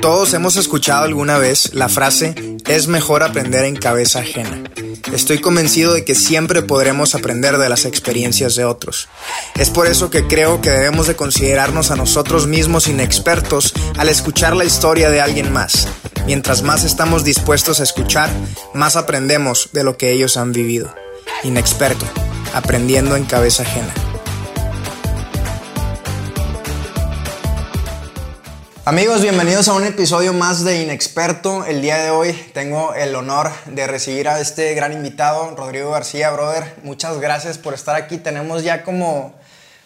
Todos 0.00 0.34
hemos 0.34 0.56
escuchado 0.56 1.04
alguna 1.04 1.38
vez 1.38 1.72
la 1.72 1.88
frase 1.88 2.34
es 2.66 2.88
mejor 2.88 3.22
aprender 3.22 3.64
en 3.64 3.76
cabeza 3.76 4.20
ajena. 4.20 4.62
Estoy 5.12 5.40
convencido 5.40 5.94
de 5.94 6.04
que 6.04 6.14
siempre 6.14 6.62
podremos 6.62 7.14
aprender 7.14 7.58
de 7.58 7.68
las 7.68 7.84
experiencias 7.84 8.56
de 8.56 8.64
otros. 8.64 9.08
Es 9.54 9.70
por 9.70 9.86
eso 9.86 10.10
que 10.10 10.26
creo 10.26 10.60
que 10.60 10.70
debemos 10.70 11.06
de 11.06 11.16
considerarnos 11.16 11.90
a 11.90 11.96
nosotros 11.96 12.46
mismos 12.46 12.88
inexpertos 12.88 13.72
al 13.96 14.08
escuchar 14.08 14.56
la 14.56 14.64
historia 14.64 15.10
de 15.10 15.20
alguien 15.20 15.52
más. 15.52 15.88
Mientras 16.26 16.62
más 16.62 16.84
estamos 16.84 17.22
dispuestos 17.22 17.80
a 17.80 17.84
escuchar, 17.84 18.30
más 18.72 18.96
aprendemos 18.96 19.70
de 19.72 19.84
lo 19.84 19.96
que 19.96 20.10
ellos 20.10 20.36
han 20.36 20.52
vivido. 20.52 20.92
Inexperto, 21.44 22.06
aprendiendo 22.52 23.16
en 23.16 23.24
cabeza 23.24 23.62
ajena. 23.62 23.94
Amigos, 28.86 29.22
bienvenidos 29.22 29.68
a 29.68 29.72
un 29.72 29.84
episodio 29.84 30.34
más 30.34 30.62
de 30.62 30.82
Inexperto. 30.82 31.64
El 31.64 31.80
día 31.80 31.96
de 31.96 32.10
hoy 32.10 32.34
tengo 32.52 32.92
el 32.92 33.14
honor 33.14 33.50
de 33.64 33.86
recibir 33.86 34.28
a 34.28 34.38
este 34.40 34.74
gran 34.74 34.92
invitado, 34.92 35.56
Rodrigo 35.56 35.90
García, 35.90 36.30
brother. 36.30 36.74
Muchas 36.82 37.18
gracias 37.18 37.56
por 37.56 37.72
estar 37.72 37.96
aquí. 37.96 38.18
Tenemos 38.18 38.62
ya 38.62 38.82
como 38.82 39.32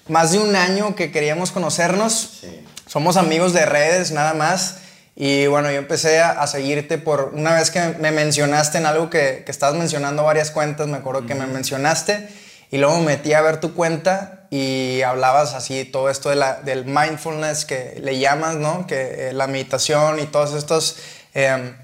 más 0.09 0.33
de 0.33 0.41
un 0.41 0.57
año 0.57 0.97
que 0.97 1.13
queríamos 1.13 1.53
conocernos. 1.53 2.43
Somos 2.89 3.17
amigos 3.17 3.53
de 3.53 3.67
redes, 3.67 4.11
nada 4.11 4.35
más. 4.35 4.79
Y 5.15 5.47
bueno, 5.47 5.71
yo 5.71 5.79
empecé 5.79 6.19
a, 6.19 6.45
seguirte 6.49 6.99
por 6.99 7.31
una 7.35 7.55
vez 7.55 7.71
que 7.71 7.81
me 8.01 8.11
mencionaste 8.11 8.79
en 8.79 8.87
algo 8.87 9.11
que, 9.11 9.45
que 9.47 9.53
estabas 9.53 9.77
mencionando 9.77 10.25
varias 10.25 10.51
cuentas, 10.51 10.89
me 10.89 10.97
acuerdo 10.97 11.25
que 11.25 11.37
me 11.37 11.47
mencionaste. 11.47 12.29
Y 12.73 12.79
luego 12.79 12.99
me 12.99 13.07
metí 13.07 13.33
a 13.33 13.43
ver 13.43 13.61
tu 13.61 13.75
cuenta 13.75 14.38
y 14.51 15.03
hablabas 15.03 15.55
así 15.55 15.85
todo 15.85 16.09
esto 16.09 16.31
de 16.31 16.37
la, 16.37 16.55
del 16.63 16.85
mindfulness 16.85 17.65
que 17.65 17.99
le 18.03 18.19
llamas, 18.19 18.57
¿no? 18.57 18.87
Que 18.87 19.29
eh, 19.29 19.33
la 19.33 19.47
meditación 19.47 20.21
y 20.21 20.27
todos 20.27 20.55
estos... 20.55 20.97
Em, 21.35 21.75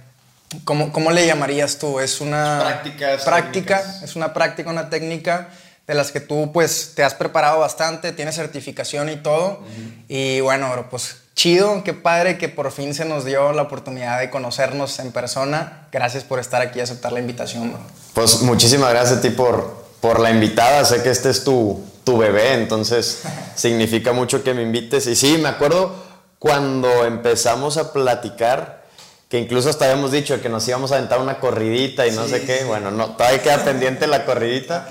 ¿cómo, 0.64 0.92
¿cómo, 0.92 1.10
le 1.10 1.26
llamarías 1.26 1.78
tú? 1.78 2.00
Es 2.00 2.20
una 2.20 2.60
práctica 2.60 3.16
práctica, 3.24 4.00
es 4.02 4.16
una 4.16 4.32
práctica, 4.32 4.70
una 4.70 4.88
técnica 4.88 5.48
de 5.86 5.94
las 5.94 6.10
que 6.12 6.20
tú 6.20 6.50
pues 6.52 6.92
te 6.94 7.04
has 7.04 7.14
preparado 7.14 7.60
bastante, 7.60 8.12
tienes 8.12 8.36
certificación 8.36 9.10
y 9.10 9.16
todo. 9.16 9.62
Y 10.08 10.40
bueno, 10.40 10.86
pues 10.90 11.16
chido, 11.34 11.84
qué 11.84 11.92
padre 11.92 12.38
que 12.38 12.48
por 12.48 12.70
fin 12.72 12.94
se 12.94 13.04
nos 13.04 13.24
dio 13.24 13.52
la 13.52 13.62
oportunidad 13.62 14.20
de 14.20 14.30
conocernos 14.30 14.98
en 14.98 15.12
persona. 15.12 15.88
Gracias 15.92 16.24
por 16.24 16.38
estar 16.38 16.62
aquí 16.62 16.78
y 16.78 16.82
aceptar 16.82 17.12
la 17.12 17.20
invitación. 17.20 17.76
Pues 18.14 18.40
muchísimas 18.42 18.90
gracias 18.90 19.18
a 19.18 19.20
ti 19.20 19.30
por, 19.30 19.83
por 20.04 20.20
la 20.20 20.30
invitada. 20.30 20.84
Sé 20.84 21.02
que 21.02 21.08
este 21.08 21.30
es 21.30 21.44
tu, 21.44 21.82
tu 22.04 22.18
bebé, 22.18 22.52
entonces 22.52 23.22
significa 23.54 24.12
mucho 24.12 24.44
que 24.44 24.52
me 24.52 24.60
invites. 24.60 25.06
Y 25.06 25.16
sí, 25.16 25.38
me 25.38 25.48
acuerdo 25.48 25.94
cuando 26.38 27.06
empezamos 27.06 27.78
a 27.78 27.90
platicar, 27.90 28.84
que 29.30 29.38
incluso 29.38 29.70
hasta 29.70 29.86
habíamos 29.86 30.12
dicho 30.12 30.42
que 30.42 30.50
nos 30.50 30.68
íbamos 30.68 30.92
a 30.92 30.96
aventar 30.96 31.20
una 31.20 31.40
corridita 31.40 32.06
y 32.06 32.10
no 32.10 32.28
sé 32.28 32.42
qué. 32.42 32.64
Bueno, 32.64 32.90
no, 32.90 33.12
todavía 33.16 33.40
queda 33.40 33.64
pendiente 33.64 34.06
la 34.06 34.26
corridita, 34.26 34.86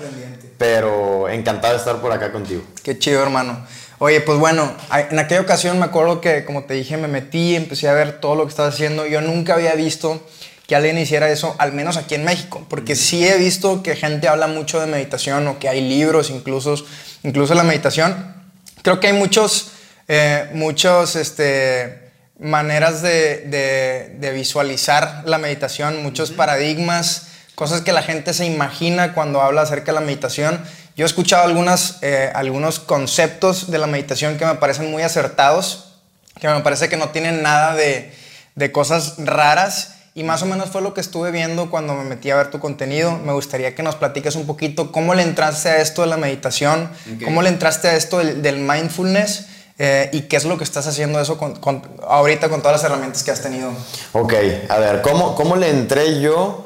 pero 0.58 1.28
encantado 1.28 1.74
de 1.74 1.78
estar 1.78 2.00
por 2.00 2.10
acá 2.10 2.32
contigo. 2.32 2.62
Qué 2.82 2.98
chido, 2.98 3.22
hermano. 3.22 3.64
Oye, 4.00 4.20
pues 4.20 4.40
bueno, 4.40 4.74
en 4.92 5.18
aquella 5.20 5.42
ocasión 5.42 5.78
me 5.78 5.84
acuerdo 5.84 6.20
que, 6.20 6.44
como 6.44 6.64
te 6.64 6.74
dije, 6.74 6.96
me 6.96 7.06
metí, 7.06 7.54
empecé 7.54 7.86
a 7.86 7.92
ver 7.92 8.18
todo 8.18 8.34
lo 8.34 8.42
que 8.46 8.50
estabas 8.50 8.74
haciendo. 8.74 9.06
Yo 9.06 9.20
nunca 9.20 9.54
había 9.54 9.76
visto 9.76 10.20
que 10.66 10.74
alguien 10.74 10.96
hiciera 10.96 11.30
eso, 11.30 11.54
al 11.58 11.72
menos 11.72 11.96
aquí 11.96 12.14
en 12.14 12.24
México, 12.24 12.66
porque 12.70 12.96
sí 12.96 13.26
he 13.26 13.36
visto 13.36 13.82
que 13.82 13.96
gente 13.96 14.28
habla 14.28 14.46
mucho 14.46 14.80
de 14.80 14.86
meditación 14.86 15.46
o 15.46 15.58
que 15.58 15.68
hay 15.68 15.82
libros 15.82 16.30
incluso, 16.30 16.74
incluso 17.22 17.54
la 17.54 17.64
meditación. 17.64 18.34
Creo 18.82 18.98
que 18.98 19.08
hay 19.08 19.12
muchos, 19.12 19.72
eh, 20.08 20.48
muchos, 20.54 21.16
este, 21.16 22.12
maneras 22.38 23.02
de, 23.02 24.16
de, 24.18 24.30
visualizar 24.32 25.22
la 25.26 25.38
meditación, 25.38 26.02
muchos 26.02 26.30
paradigmas, 26.32 27.28
cosas 27.54 27.82
que 27.82 27.92
la 27.92 28.02
gente 28.02 28.32
se 28.34 28.46
imagina 28.46 29.12
cuando 29.14 29.40
habla 29.40 29.62
acerca 29.62 29.92
de 29.92 30.00
la 30.00 30.00
meditación. 30.00 30.60
Yo 30.96 31.04
he 31.04 31.06
escuchado 31.06 31.44
algunas, 31.44 31.98
eh, 32.02 32.30
algunos 32.34 32.80
conceptos 32.80 33.70
de 33.70 33.78
la 33.78 33.86
meditación 33.86 34.38
que 34.38 34.46
me 34.46 34.54
parecen 34.54 34.90
muy 34.90 35.02
acertados, 35.02 35.94
que 36.40 36.48
me 36.48 36.60
parece 36.60 36.88
que 36.88 36.96
no 36.96 37.10
tienen 37.10 37.42
nada 37.42 37.74
de, 37.74 38.12
de 38.54 38.72
cosas 38.72 39.14
raras 39.18 39.93
y 40.16 40.22
más 40.22 40.42
o 40.42 40.46
menos 40.46 40.70
fue 40.70 40.80
lo 40.80 40.94
que 40.94 41.00
estuve 41.00 41.32
viendo 41.32 41.70
cuando 41.70 41.94
me 41.94 42.04
metí 42.04 42.30
a 42.30 42.36
ver 42.36 42.50
tu 42.50 42.60
contenido. 42.60 43.18
Me 43.18 43.32
gustaría 43.32 43.74
que 43.74 43.82
nos 43.82 43.96
platiques 43.96 44.36
un 44.36 44.46
poquito 44.46 44.92
cómo 44.92 45.12
le 45.14 45.22
entraste 45.22 45.68
a 45.70 45.80
esto 45.80 46.02
de 46.02 46.08
la 46.08 46.16
meditación, 46.16 46.88
cómo 47.24 47.42
le 47.42 47.48
entraste 47.48 47.88
a 47.88 47.96
esto 47.96 48.18
del, 48.18 48.58
mindfulness 48.58 49.46
eh, 49.76 50.10
y 50.12 50.22
qué 50.22 50.36
es 50.36 50.44
lo 50.44 50.56
que 50.56 50.62
estás 50.62 50.86
haciendo 50.86 51.20
eso 51.20 51.36
con, 51.36 51.82
ahorita 52.06 52.48
con 52.48 52.60
todas 52.60 52.80
las 52.80 52.84
herramientas 52.88 53.24
que 53.24 53.32
has 53.32 53.42
tenido. 53.42 53.72
Ok, 54.12 54.34
a 54.68 54.78
ver, 54.78 55.02
¿cómo, 55.02 55.34
cómo 55.34 55.56
le 55.56 55.70
entré 55.70 56.20
yo? 56.20 56.64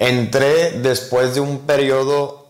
Entré 0.00 0.72
después 0.72 1.34
de 1.34 1.40
un 1.40 1.60
periodo 1.60 2.46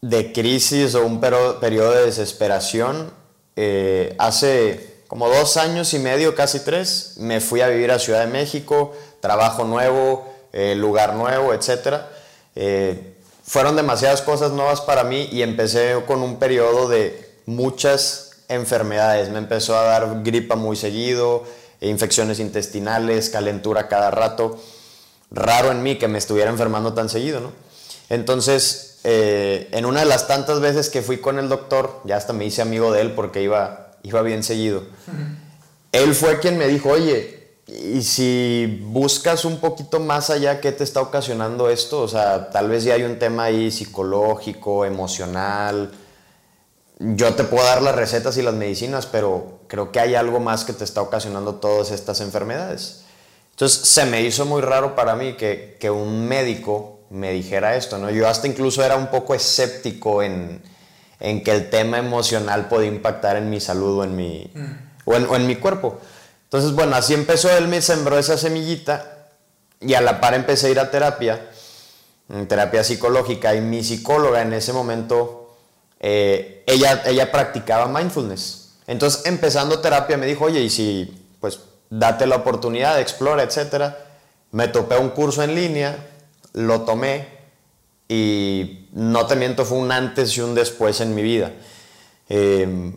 de 0.00 0.32
crisis 0.32 0.94
o 0.94 1.04
un 1.04 1.20
periodo 1.20 1.94
de 1.94 2.06
desesperación. 2.06 3.10
Eh, 3.56 4.14
hace 4.18 4.98
como 5.08 5.28
dos 5.28 5.56
años 5.56 5.94
y 5.94 5.98
medio, 5.98 6.34
casi 6.34 6.60
tres, 6.60 7.14
me 7.16 7.40
fui 7.40 7.60
a 7.62 7.68
vivir 7.68 7.90
a 7.90 7.98
Ciudad 7.98 8.20
de 8.20 8.26
México 8.26 8.92
trabajo 9.20 9.64
nuevo, 9.64 10.32
eh, 10.52 10.74
lugar 10.74 11.14
nuevo, 11.14 11.52
etc. 11.52 12.02
Eh, 12.54 13.14
fueron 13.44 13.76
demasiadas 13.76 14.22
cosas 14.22 14.52
nuevas 14.52 14.80
para 14.80 15.04
mí 15.04 15.28
y 15.32 15.42
empecé 15.42 15.94
con 16.06 16.22
un 16.22 16.38
periodo 16.38 16.88
de 16.88 17.34
muchas 17.46 18.32
enfermedades. 18.48 19.30
Me 19.30 19.38
empezó 19.38 19.76
a 19.76 19.82
dar 19.82 20.22
gripa 20.22 20.56
muy 20.56 20.76
seguido, 20.76 21.44
infecciones 21.80 22.40
intestinales, 22.40 23.30
calentura 23.30 23.88
cada 23.88 24.10
rato. 24.10 24.58
Raro 25.30 25.70
en 25.70 25.82
mí 25.82 25.96
que 25.96 26.08
me 26.08 26.18
estuviera 26.18 26.50
enfermando 26.50 26.94
tan 26.94 27.08
seguido, 27.08 27.40
¿no? 27.40 27.52
Entonces, 28.08 28.98
eh, 29.04 29.68
en 29.72 29.84
una 29.86 30.00
de 30.00 30.06
las 30.06 30.26
tantas 30.26 30.60
veces 30.60 30.88
que 30.88 31.02
fui 31.02 31.18
con 31.18 31.38
el 31.38 31.48
doctor, 31.48 32.00
ya 32.04 32.16
hasta 32.16 32.32
me 32.32 32.44
hice 32.44 32.62
amigo 32.62 32.92
de 32.92 33.02
él 33.02 33.12
porque 33.12 33.42
iba, 33.42 33.92
iba 34.02 34.22
bien 34.22 34.42
seguido. 34.42 34.82
Él 35.92 36.14
fue 36.14 36.38
quien 36.40 36.58
me 36.58 36.66
dijo, 36.68 36.90
oye, 36.90 37.37
y 37.68 38.02
si 38.02 38.80
buscas 38.82 39.44
un 39.44 39.58
poquito 39.58 40.00
más 40.00 40.30
allá 40.30 40.58
qué 40.60 40.72
te 40.72 40.84
está 40.84 41.02
ocasionando 41.02 41.68
esto, 41.68 42.00
o 42.00 42.08
sea, 42.08 42.48
tal 42.48 42.70
vez 42.70 42.84
ya 42.84 42.94
hay 42.94 43.02
un 43.02 43.18
tema 43.18 43.44
ahí 43.44 43.70
psicológico, 43.70 44.86
emocional. 44.86 45.92
Yo 46.98 47.34
te 47.34 47.44
puedo 47.44 47.64
dar 47.64 47.82
las 47.82 47.94
recetas 47.94 48.38
y 48.38 48.42
las 48.42 48.54
medicinas, 48.54 49.04
pero 49.04 49.60
creo 49.68 49.92
que 49.92 50.00
hay 50.00 50.14
algo 50.14 50.40
más 50.40 50.64
que 50.64 50.72
te 50.72 50.84
está 50.84 51.02
ocasionando 51.02 51.56
todas 51.56 51.90
estas 51.90 52.22
enfermedades. 52.22 53.02
Entonces 53.50 53.86
se 53.86 54.06
me 54.06 54.22
hizo 54.22 54.46
muy 54.46 54.62
raro 54.62 54.96
para 54.96 55.14
mí 55.14 55.34
que, 55.34 55.76
que 55.78 55.90
un 55.90 56.26
médico 56.26 57.00
me 57.10 57.32
dijera 57.32 57.76
esto, 57.76 57.98
¿no? 57.98 58.08
Yo 58.08 58.28
hasta 58.28 58.46
incluso 58.46 58.82
era 58.82 58.96
un 58.96 59.08
poco 59.08 59.34
escéptico 59.34 60.22
en, 60.22 60.62
en 61.20 61.44
que 61.44 61.50
el 61.50 61.68
tema 61.68 61.98
emocional 61.98 62.68
podía 62.68 62.88
impactar 62.88 63.36
en 63.36 63.50
mi 63.50 63.60
salud 63.60 63.98
o 63.98 64.04
en 64.04 64.16
mi, 64.16 64.50
mm. 64.54 65.00
o 65.04 65.14
en, 65.14 65.26
o 65.26 65.36
en 65.36 65.46
mi 65.46 65.56
cuerpo. 65.56 66.00
Entonces, 66.48 66.72
bueno, 66.72 66.96
así 66.96 67.12
empezó 67.12 67.54
él, 67.54 67.68
me 67.68 67.82
sembró 67.82 68.18
esa 68.18 68.38
semillita 68.38 69.26
y 69.80 69.92
a 69.92 70.00
la 70.00 70.18
par 70.18 70.32
empecé 70.32 70.68
a 70.68 70.70
ir 70.70 70.80
a 70.80 70.90
terapia, 70.90 71.50
terapia 72.48 72.82
psicológica, 72.82 73.54
y 73.54 73.60
mi 73.60 73.84
psicóloga 73.84 74.40
en 74.40 74.54
ese 74.54 74.72
momento, 74.72 75.56
eh, 76.00 76.64
ella, 76.66 77.02
ella 77.04 77.30
practicaba 77.30 77.86
mindfulness. 77.86 78.76
Entonces, 78.86 79.26
empezando 79.26 79.80
terapia, 79.80 80.16
me 80.16 80.24
dijo, 80.24 80.46
oye, 80.46 80.60
y 80.60 80.70
si, 80.70 81.22
pues, 81.38 81.60
date 81.90 82.26
la 82.26 82.36
oportunidad, 82.36 82.98
explora, 82.98 83.42
etc. 83.42 83.92
Me 84.52 84.68
topé 84.68 84.96
un 84.96 85.10
curso 85.10 85.42
en 85.42 85.54
línea, 85.54 86.08
lo 86.54 86.80
tomé 86.80 87.28
y 88.08 88.88
no 88.92 89.26
te 89.26 89.36
miento, 89.36 89.66
fue 89.66 89.76
un 89.76 89.92
antes 89.92 90.34
y 90.38 90.40
un 90.40 90.54
después 90.54 91.02
en 91.02 91.14
mi 91.14 91.22
vida. 91.22 91.52
Eh, 92.30 92.94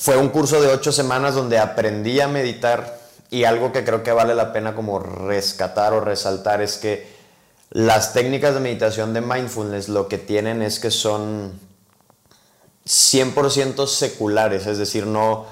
fue 0.00 0.16
un 0.16 0.30
curso 0.30 0.62
de 0.62 0.68
ocho 0.68 0.92
semanas 0.92 1.34
donde 1.34 1.58
aprendí 1.58 2.20
a 2.20 2.28
meditar 2.28 2.98
y 3.28 3.44
algo 3.44 3.70
que 3.70 3.84
creo 3.84 4.02
que 4.02 4.12
vale 4.12 4.34
la 4.34 4.50
pena 4.50 4.74
como 4.74 4.98
rescatar 4.98 5.92
o 5.92 6.00
resaltar 6.00 6.62
es 6.62 6.78
que 6.78 7.06
las 7.68 8.14
técnicas 8.14 8.54
de 8.54 8.60
meditación 8.60 9.12
de 9.12 9.20
mindfulness 9.20 9.90
lo 9.90 10.08
que 10.08 10.16
tienen 10.16 10.62
es 10.62 10.80
que 10.80 10.90
son 10.90 11.52
100% 12.86 13.86
seculares, 13.86 14.66
es 14.66 14.78
decir, 14.78 15.06
no, 15.06 15.44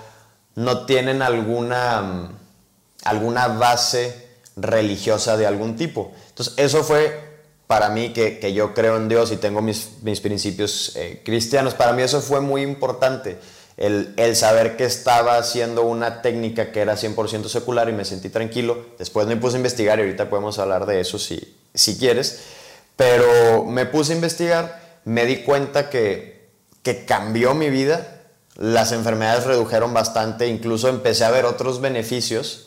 no 0.55 0.87
tienen 0.87 1.20
alguna, 1.20 2.31
alguna 3.05 3.49
base 3.49 4.28
religiosa 4.56 5.37
de 5.37 5.46
algún 5.46 5.76
tipo. 5.76 6.12
Entonces, 6.31 6.55
eso 6.56 6.82
fue 6.82 7.43
para 7.67 7.90
mí 7.90 8.14
que, 8.14 8.55
yo 8.55 8.73
creo 8.73 8.96
en 8.96 9.11
Dios 9.11 9.31
y 9.31 9.37
tengo 9.37 9.61
mis, 9.61 9.90
principios 10.23 10.96
eh, 10.96 11.20
cristianos, 11.23 11.75
para 11.75 11.93
mí 11.93 12.00
eso 12.00 12.23
fue 12.23 12.40
muy 12.40 12.62
importante 12.62 13.38
el, 13.78 14.34
saber 14.34 14.76
que 14.76 14.84
estaba 14.84 15.38
haciendo 15.38 15.84
una 15.84 16.20
técnica 16.20 16.72
que 16.72 16.80
era 16.80 16.94
100% 16.94 17.48
secular 17.48 17.88
y 17.88 17.92
me 17.92 18.04
sentí 18.04 18.28
tranquilo. 18.28 18.86
Después 18.98 19.26
me 19.28 19.36
puse 19.36 19.56
a 19.56 19.58
investigar 19.58 19.98
y 19.98 20.02
ahorita 20.02 20.28
podemos 20.28 20.58
hablar 20.58 20.84
de 20.84 21.00
eso 21.00 21.19
si, 21.19 21.56
si 21.75 21.96
quieres. 21.96 22.40
Pero 22.96 23.64
me 23.64 23.86
puse 23.86 24.12
a 24.12 24.16
investigar, 24.16 24.98
me 25.04 25.25
di 25.26 25.44
cuenta 25.44 25.90
que, 25.90 26.50
que 26.82 27.04
cambió 27.04 27.54
mi 27.54 27.70
vida, 27.70 28.22
las 28.56 28.90
enfermedades 28.90 29.44
redujeron 29.44 29.94
bastante, 29.94 30.48
incluso 30.48 30.88
empecé 30.88 31.25
a 31.25 31.30
ver 31.30 31.44
otros 31.44 31.80
beneficios 31.80 32.66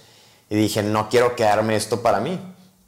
y 0.49 0.55
dije, 0.55 0.81
no 0.81 1.09
quiero 1.09 1.35
quedarme 1.35 1.75
esto 1.75 2.01
para 2.01 2.21
mí. 2.21 2.39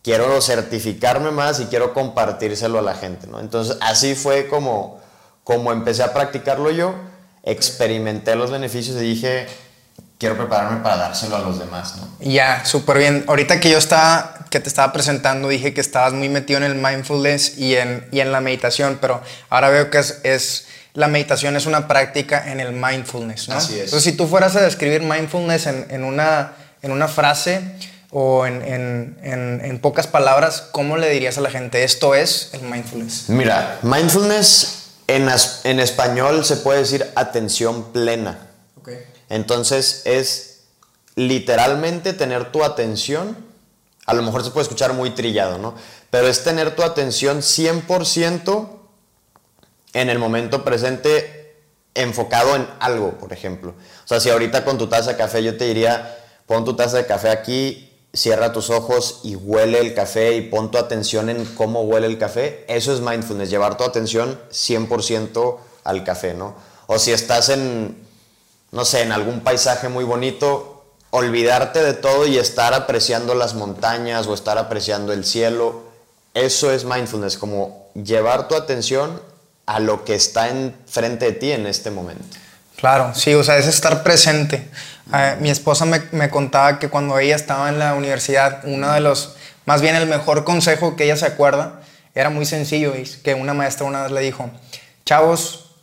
Quiero 0.01 0.41
certificarme 0.41 1.31
más 1.31 1.59
y 1.59 1.65
quiero 1.65 1.93
compartírselo 1.93 2.79
a 2.79 2.81
la 2.81 2.95
gente, 2.95 3.27
¿no? 3.27 3.39
Entonces, 3.39 3.77
así 3.81 4.15
fue 4.15 4.47
como, 4.47 4.99
como 5.43 5.71
empecé 5.71 6.03
a 6.03 6.13
practicarlo 6.13 6.71
yo, 6.71 6.93
experimenté 7.43 8.35
los 8.35 8.51
beneficios 8.51 8.95
y 8.97 9.01
dije, 9.01 9.47
quiero 10.17 10.37
prepararme 10.37 10.81
para 10.81 10.95
dárselo 10.95 11.35
a 11.35 11.39
los 11.39 11.59
demás, 11.59 11.97
¿no? 11.97 12.07
Ya, 12.21 12.63
súper 12.65 12.97
bien. 12.97 13.25
Ahorita 13.27 13.59
que 13.59 13.69
yo 13.69 13.77
estaba, 13.77 14.45
que 14.49 14.61
te 14.61 14.69
estaba 14.69 14.93
presentando, 14.93 15.49
dije 15.49 15.73
que 15.73 15.81
estabas 15.81 16.13
muy 16.13 16.29
metido 16.29 16.57
en 16.59 16.63
el 16.63 16.75
mindfulness 16.75 17.57
y 17.57 17.75
en, 17.75 18.07
y 18.11 18.21
en 18.21 18.31
la 18.31 18.39
meditación, 18.39 18.97
pero 19.01 19.21
ahora 19.49 19.69
veo 19.69 19.89
que 19.89 19.99
es, 19.99 20.19
es 20.23 20.67
la 20.93 21.07
meditación 21.07 21.55
es 21.57 21.65
una 21.65 21.87
práctica 21.87 22.51
en 22.51 22.59
el 22.59 22.71
mindfulness, 22.71 23.49
¿no? 23.49 23.55
Así 23.55 23.73
es. 23.73 23.85
Entonces, 23.85 24.03
si 24.03 24.13
tú 24.13 24.27
fueras 24.27 24.55
a 24.55 24.61
describir 24.61 25.01
mindfulness 25.01 25.67
en, 25.67 25.87
en 25.89 26.03
una, 26.03 26.53
en 26.81 26.91
una 26.91 27.07
frase 27.07 27.61
o 28.11 28.45
en, 28.45 28.61
en, 28.61 29.17
en, 29.23 29.61
en 29.65 29.79
pocas 29.79 30.07
palabras, 30.07 30.69
¿cómo 30.71 30.97
le 30.97 31.09
dirías 31.09 31.37
a 31.37 31.41
la 31.41 31.49
gente 31.49 31.83
esto 31.83 32.15
es 32.15 32.51
el 32.53 32.61
mindfulness? 32.61 33.27
Mira, 33.27 33.79
mindfulness 33.81 34.82
en, 35.07 35.29
as- 35.29 35.61
en 35.65 35.79
español 35.79 36.45
se 36.45 36.57
puede 36.57 36.79
decir 36.79 37.11
atención 37.15 37.91
plena. 37.91 38.49
Okay. 38.81 38.99
Entonces 39.29 40.01
es 40.05 40.61
literalmente 41.15 42.13
tener 42.13 42.51
tu 42.51 42.63
atención, 42.63 43.37
a 44.05 44.13
lo 44.13 44.21
mejor 44.23 44.43
se 44.43 44.51
puede 44.51 44.63
escuchar 44.63 44.93
muy 44.93 45.11
trillado, 45.11 45.57
¿no? 45.57 45.75
Pero 46.09 46.27
es 46.27 46.43
tener 46.43 46.75
tu 46.75 46.83
atención 46.83 47.39
100% 47.41 48.67
en 49.93 50.09
el 50.09 50.19
momento 50.19 50.63
presente 50.63 51.55
enfocado 51.95 52.55
en 52.55 52.67
algo, 52.79 53.11
por 53.19 53.31
ejemplo. 53.33 53.75
O 54.03 54.07
sea, 54.07 54.19
si 54.19 54.29
ahorita 54.29 54.65
con 54.65 54.77
tu 54.77 54.87
taza 54.87 55.11
de 55.11 55.17
café 55.17 55.43
yo 55.43 55.55
te 55.55 55.65
diría, 55.65 56.17
pon 56.47 56.65
tu 56.65 56.75
taza 56.75 56.97
de 56.97 57.05
café 57.05 57.29
aquí, 57.29 57.92
cierra 58.13 58.53
tus 58.53 58.69
ojos 58.69 59.21
y 59.23 59.35
huele 59.35 59.79
el 59.79 59.95
café 59.95 60.35
y 60.35 60.41
pon 60.41 60.69
tu 60.69 60.77
atención 60.77 61.29
en 61.29 61.45
cómo 61.55 61.81
huele 61.81 62.07
el 62.07 62.19
café, 62.19 62.63
eso 62.67 62.93
es 62.93 63.01
mindfulness, 63.01 63.49
llevar 63.49 63.75
tu 63.75 63.83
atención 63.83 64.39
100% 64.51 65.57
al 65.83 66.03
café, 66.03 66.35
¿no? 66.35 66.55
O 66.85 66.99
si 66.99 67.11
estás 67.11 67.49
en, 67.49 67.97
no 68.71 68.85
sé, 68.85 69.01
en 69.01 69.11
algún 69.11 69.41
paisaje 69.41 69.89
muy 69.89 70.03
bonito, 70.03 70.85
olvidarte 71.09 71.83
de 71.83 71.93
todo 71.93 72.27
y 72.27 72.37
estar 72.37 72.73
apreciando 72.73 73.33
las 73.33 73.55
montañas 73.55 74.27
o 74.27 74.33
estar 74.33 74.57
apreciando 74.57 75.11
el 75.11 75.25
cielo, 75.25 75.81
eso 76.35 76.71
es 76.71 76.85
mindfulness, 76.85 77.37
como 77.37 77.87
llevar 77.95 78.47
tu 78.47 78.55
atención 78.55 79.21
a 79.65 79.79
lo 79.79 80.03
que 80.03 80.15
está 80.15 80.49
enfrente 80.49 81.25
de 81.25 81.31
ti 81.33 81.51
en 81.51 81.65
este 81.65 81.89
momento. 81.89 82.25
Claro, 82.83 83.15
sí, 83.15 83.33
o 83.33 83.41
sea, 83.45 83.57
es 83.57 83.67
estar 83.67 84.03
presente. 84.03 84.67
Eh, 85.13 85.37
mi 85.39 85.49
esposa 85.49 85.85
me, 85.85 86.01
me 86.11 86.29
contaba 86.29 86.79
que 86.79 86.89
cuando 86.89 87.17
ella 87.17 87.37
estaba 87.37 87.69
en 87.69 87.79
la 87.79 87.93
universidad, 87.93 88.59
uno 88.65 88.91
de 88.91 88.99
los, 88.99 89.37
más 89.65 89.81
bien 89.81 89.95
el 89.95 90.05
mejor 90.05 90.43
consejo 90.43 90.97
que 90.97 91.05
ella 91.05 91.15
se 91.15 91.25
acuerda, 91.25 91.79
era 92.13 92.29
muy 92.29 92.45
sencillo, 92.45 92.93
y 92.97 93.03
que 93.23 93.35
una 93.35 93.53
maestra 93.53 93.85
una 93.85 94.03
vez 94.03 94.11
le 94.11 94.19
dijo, 94.19 94.51
chavos, 95.05 95.77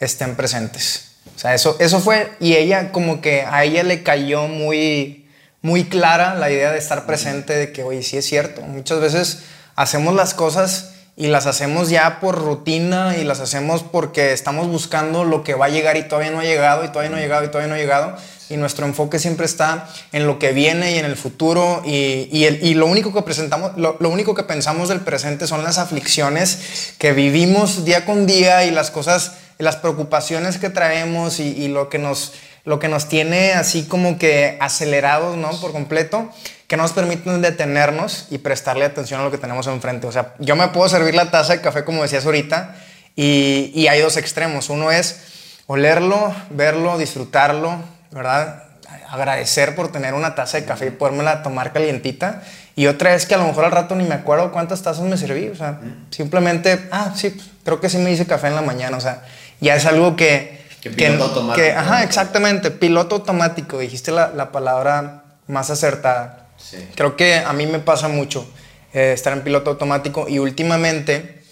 estén 0.00 0.34
presentes. 0.34 1.16
O 1.36 1.38
sea, 1.38 1.52
eso, 1.52 1.76
eso 1.78 2.00
fue, 2.00 2.32
y 2.40 2.54
ella 2.54 2.90
como 2.90 3.20
que 3.20 3.42
a 3.42 3.62
ella 3.64 3.82
le 3.82 4.02
cayó 4.02 4.48
muy, 4.48 5.28
muy 5.60 5.84
clara 5.84 6.36
la 6.36 6.50
idea 6.50 6.72
de 6.72 6.78
estar 6.78 7.04
presente, 7.04 7.54
de 7.54 7.70
que, 7.70 7.82
oye, 7.82 8.02
sí 8.02 8.16
es 8.16 8.24
cierto, 8.24 8.62
muchas 8.62 8.98
veces 8.98 9.42
hacemos 9.74 10.14
las 10.14 10.32
cosas 10.32 10.92
y 11.16 11.28
las 11.28 11.46
hacemos 11.46 11.88
ya 11.88 12.20
por 12.20 12.36
rutina 12.38 13.16
y 13.16 13.24
las 13.24 13.40
hacemos 13.40 13.82
porque 13.82 14.32
estamos 14.32 14.68
buscando 14.68 15.24
lo 15.24 15.42
que 15.42 15.54
va 15.54 15.66
a 15.66 15.68
llegar 15.70 15.96
y 15.96 16.06
todavía 16.08 16.30
no 16.30 16.40
ha 16.40 16.44
llegado 16.44 16.84
y 16.84 16.88
todavía 16.88 17.10
no 17.10 17.16
ha 17.16 17.20
llegado 17.20 17.44
y 17.44 17.48
todavía 17.48 17.68
no 17.68 17.74
ha 17.74 17.78
llegado. 17.78 18.16
Y 18.48 18.56
nuestro 18.58 18.86
enfoque 18.86 19.18
siempre 19.18 19.44
está 19.46 19.88
en 20.12 20.26
lo 20.26 20.38
que 20.38 20.52
viene 20.52 20.92
y 20.92 20.98
en 20.98 21.04
el 21.04 21.16
futuro. 21.16 21.82
Y, 21.84 22.28
y, 22.30 22.44
el- 22.44 22.62
y 22.64 22.74
lo 22.74 22.86
único 22.86 23.12
que 23.12 23.22
presentamos 23.22 23.72
lo, 23.76 23.96
lo 23.98 24.08
único 24.08 24.34
que 24.34 24.44
pensamos 24.44 24.88
del 24.88 25.00
presente 25.00 25.46
son 25.48 25.64
las 25.64 25.78
aflicciones 25.78 26.92
que 26.98 27.12
vivimos 27.12 27.84
día 27.84 28.04
con 28.04 28.26
día 28.26 28.64
y 28.64 28.70
las 28.70 28.90
cosas 28.90 29.32
las 29.58 29.76
preocupaciones 29.76 30.58
que 30.58 30.68
traemos 30.70 31.40
y, 31.40 31.44
y 31.48 31.68
lo 31.68 31.88
que 31.88 31.98
nos 31.98 32.34
lo 32.66 32.78
que 32.78 32.88
nos 32.88 33.08
tiene 33.08 33.54
así 33.54 33.84
como 33.84 34.18
que 34.18 34.58
acelerados 34.60 35.38
no 35.38 35.50
por 35.60 35.72
completo 35.72 36.30
que 36.66 36.76
no 36.76 36.82
nos 36.82 36.92
permiten 36.92 37.40
detenernos 37.42 38.26
y 38.30 38.38
prestarle 38.38 38.84
atención 38.84 39.20
a 39.20 39.24
lo 39.24 39.30
que 39.30 39.38
tenemos 39.38 39.66
enfrente. 39.68 40.06
O 40.06 40.12
sea, 40.12 40.34
yo 40.38 40.56
me 40.56 40.68
puedo 40.68 40.88
servir 40.88 41.14
la 41.14 41.30
taza 41.30 41.54
de 41.54 41.60
café, 41.60 41.84
como 41.84 42.02
decías 42.02 42.26
ahorita, 42.26 42.74
y, 43.14 43.70
y 43.74 43.86
hay 43.86 44.00
dos 44.00 44.16
extremos. 44.16 44.68
Uno 44.68 44.90
es 44.90 45.20
olerlo, 45.66 46.34
verlo, 46.50 46.98
disfrutarlo, 46.98 47.78
¿verdad? 48.10 48.64
Agradecer 49.08 49.76
por 49.76 49.92
tener 49.92 50.14
una 50.14 50.34
taza 50.34 50.58
de 50.58 50.64
café 50.64 50.86
y 50.86 50.90
podérmela 50.90 51.42
tomar 51.42 51.72
calientita. 51.72 52.42
Y 52.74 52.88
otra 52.88 53.14
es 53.14 53.26
que 53.26 53.34
a 53.34 53.38
lo 53.38 53.44
mejor 53.44 53.64
al 53.64 53.70
rato 53.70 53.94
ni 53.94 54.04
me 54.04 54.14
acuerdo 54.14 54.50
cuántas 54.50 54.82
tazas 54.82 55.04
me 55.04 55.16
serví. 55.16 55.48
O 55.48 55.54
sea, 55.54 55.78
simplemente, 56.10 56.88
ah, 56.90 57.12
sí, 57.14 57.30
pues, 57.30 57.48
creo 57.64 57.80
que 57.80 57.88
sí 57.88 57.98
me 57.98 58.10
hice 58.10 58.26
café 58.26 58.48
en 58.48 58.56
la 58.56 58.62
mañana. 58.62 58.96
O 58.96 59.00
sea, 59.00 59.22
ya 59.60 59.76
es 59.76 59.86
algo 59.86 60.16
que... 60.16 60.65
Que 60.80 60.90
piloto 60.90 61.24
automático, 61.24 61.54
que- 61.56 61.72
ajá, 61.72 62.02
exactamente, 62.02 62.70
piloto 62.70 63.16
automático. 63.16 63.78
Dijiste 63.78 64.12
la, 64.12 64.28
la 64.28 64.52
palabra 64.52 65.24
más 65.48 65.70
acertada. 65.70 66.48
Sí. 66.56 66.76
Creo 66.94 67.16
que 67.16 67.36
a 67.36 67.52
mí 67.52 67.66
me 67.66 67.78
pasa 67.80 68.08
mucho 68.08 68.48
eh, 68.92 69.12
estar 69.12 69.32
en 69.32 69.42
piloto 69.42 69.70
automático 69.70 70.26
y 70.28 70.38
últimamente, 70.38 71.42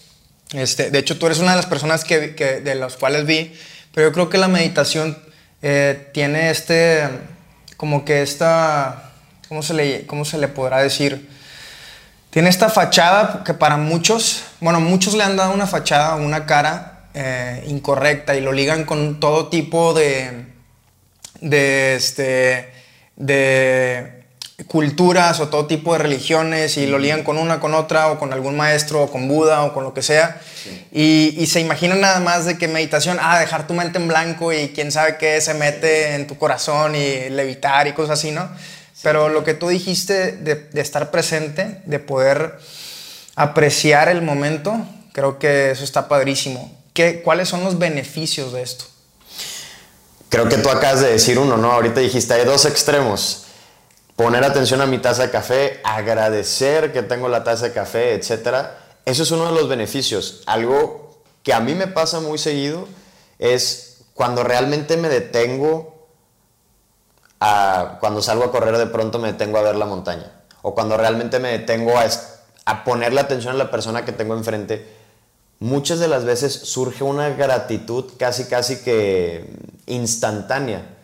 este, 0.52 0.90
de 0.90 0.98
hecho 0.98 1.18
tú 1.18 1.26
eres 1.26 1.38
una 1.40 1.50
de 1.50 1.56
las 1.56 1.66
personas 1.66 2.04
que, 2.04 2.34
que- 2.34 2.60
de 2.60 2.74
las 2.74 2.96
cuales 2.96 3.26
vi, 3.26 3.54
pero 3.92 4.08
yo 4.08 4.12
creo 4.12 4.30
que 4.30 4.38
la 4.38 4.48
meditación 4.48 5.18
eh, 5.62 6.08
tiene 6.12 6.50
este, 6.50 7.08
como 7.76 8.04
que 8.04 8.22
esta, 8.22 9.10
¿cómo 9.48 9.62
se, 9.62 9.74
le, 9.74 10.06
¿cómo 10.06 10.24
se 10.24 10.38
le 10.38 10.48
podrá 10.48 10.78
decir? 10.78 11.28
Tiene 12.30 12.48
esta 12.48 12.68
fachada 12.68 13.42
que 13.44 13.54
para 13.54 13.76
muchos, 13.76 14.42
bueno, 14.60 14.80
muchos 14.80 15.14
le 15.14 15.22
han 15.22 15.36
dado 15.36 15.52
una 15.52 15.66
fachada, 15.66 16.16
una 16.16 16.46
cara 16.46 16.93
eh, 17.14 17.64
incorrecta 17.68 18.34
y 18.34 18.40
lo 18.40 18.52
ligan 18.52 18.84
con 18.84 19.20
todo 19.20 19.48
tipo 19.48 19.94
de, 19.94 20.46
de, 21.40 21.94
este, 21.94 22.72
de 23.14 24.24
culturas 24.66 25.38
o 25.40 25.48
todo 25.48 25.66
tipo 25.66 25.92
de 25.92 26.00
religiones 26.00 26.76
y 26.76 26.86
lo 26.86 26.98
ligan 26.98 27.22
con 27.22 27.38
una, 27.38 27.60
con 27.60 27.74
otra 27.74 28.08
o 28.10 28.18
con 28.18 28.32
algún 28.32 28.56
maestro 28.56 29.02
o 29.02 29.10
con 29.10 29.28
Buda 29.28 29.62
o 29.64 29.72
con 29.72 29.84
lo 29.84 29.94
que 29.94 30.02
sea. 30.02 30.40
Y, 30.90 31.34
y 31.38 31.46
se 31.46 31.60
imaginan 31.60 32.00
nada 32.00 32.20
más 32.20 32.46
de 32.46 32.58
que 32.58 32.66
meditación, 32.66 33.18
ah, 33.20 33.38
dejar 33.38 33.66
tu 33.66 33.74
mente 33.74 33.98
en 33.98 34.08
blanco 34.08 34.52
y 34.52 34.70
quién 34.70 34.90
sabe 34.90 35.16
qué 35.16 35.40
se 35.40 35.54
mete 35.54 36.14
en 36.14 36.26
tu 36.26 36.36
corazón 36.36 36.94
y 36.96 37.30
levitar 37.30 37.86
y 37.86 37.92
cosas 37.92 38.18
así, 38.18 38.30
¿no? 38.30 38.48
Pero 39.02 39.28
lo 39.28 39.44
que 39.44 39.54
tú 39.54 39.68
dijiste 39.68 40.32
de, 40.32 40.54
de 40.54 40.80
estar 40.80 41.10
presente, 41.10 41.80
de 41.84 41.98
poder 41.98 42.58
apreciar 43.36 44.08
el 44.08 44.22
momento, 44.22 44.84
creo 45.12 45.38
que 45.38 45.72
eso 45.72 45.84
está 45.84 46.08
padrísimo. 46.08 46.83
¿Qué, 46.94 47.22
¿Cuáles 47.22 47.48
son 47.48 47.64
los 47.64 47.76
beneficios 47.76 48.52
de 48.52 48.62
esto? 48.62 48.84
Creo 50.28 50.48
que 50.48 50.58
tú 50.58 50.70
acabas 50.70 51.00
de 51.00 51.10
decir 51.10 51.40
uno, 51.40 51.56
¿no? 51.56 51.72
Ahorita 51.72 51.98
dijiste, 51.98 52.34
hay 52.34 52.44
dos 52.44 52.64
extremos. 52.66 53.46
Poner 54.14 54.44
atención 54.44 54.80
a 54.80 54.86
mi 54.86 54.98
taza 54.98 55.22
de 55.22 55.30
café, 55.30 55.80
agradecer 55.82 56.92
que 56.92 57.02
tengo 57.02 57.28
la 57.28 57.42
taza 57.42 57.66
de 57.66 57.72
café, 57.72 58.14
etc. 58.14 58.68
Eso 59.04 59.24
es 59.24 59.30
uno 59.32 59.46
de 59.46 59.52
los 59.52 59.68
beneficios. 59.68 60.44
Algo 60.46 61.20
que 61.42 61.52
a 61.52 61.58
mí 61.58 61.74
me 61.74 61.88
pasa 61.88 62.20
muy 62.20 62.38
seguido 62.38 62.86
es 63.40 64.04
cuando 64.14 64.44
realmente 64.44 64.96
me 64.96 65.08
detengo, 65.08 66.06
a, 67.40 67.98
cuando 67.98 68.22
salgo 68.22 68.44
a 68.44 68.52
correr 68.52 68.78
de 68.78 68.86
pronto 68.86 69.18
me 69.18 69.32
detengo 69.32 69.58
a 69.58 69.62
ver 69.62 69.74
la 69.74 69.86
montaña. 69.86 70.30
O 70.62 70.76
cuando 70.76 70.96
realmente 70.96 71.40
me 71.40 71.48
detengo 71.48 71.98
a, 71.98 72.06
a 72.66 72.84
ponerle 72.84 73.20
atención 73.20 73.56
a 73.56 73.58
la 73.58 73.72
persona 73.72 74.04
que 74.04 74.12
tengo 74.12 74.36
enfrente 74.36 74.93
muchas 75.60 75.98
de 75.98 76.08
las 76.08 76.24
veces 76.24 76.52
surge 76.52 77.04
una 77.04 77.30
gratitud 77.30 78.04
casi 78.18 78.44
casi 78.44 78.76
que 78.78 79.48
instantánea, 79.86 80.96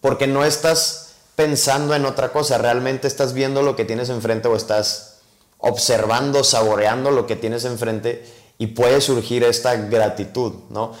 porque 0.00 0.26
no 0.26 0.44
estás 0.44 1.14
pensando 1.34 1.94
en 1.94 2.06
otra 2.06 2.32
cosa, 2.32 2.58
realmente 2.58 3.06
estás 3.06 3.34
viendo 3.34 3.62
lo 3.62 3.76
que 3.76 3.84
tienes 3.84 4.08
enfrente 4.08 4.48
o 4.48 4.56
estás 4.56 5.18
observando, 5.58 6.44
saboreando 6.44 7.10
lo 7.10 7.26
que 7.26 7.36
tienes 7.36 7.64
enfrente 7.64 8.24
y 8.58 8.68
puede 8.68 9.00
surgir 9.02 9.44
esta 9.44 9.76
gratitud, 9.76 10.54
¿no? 10.70 10.92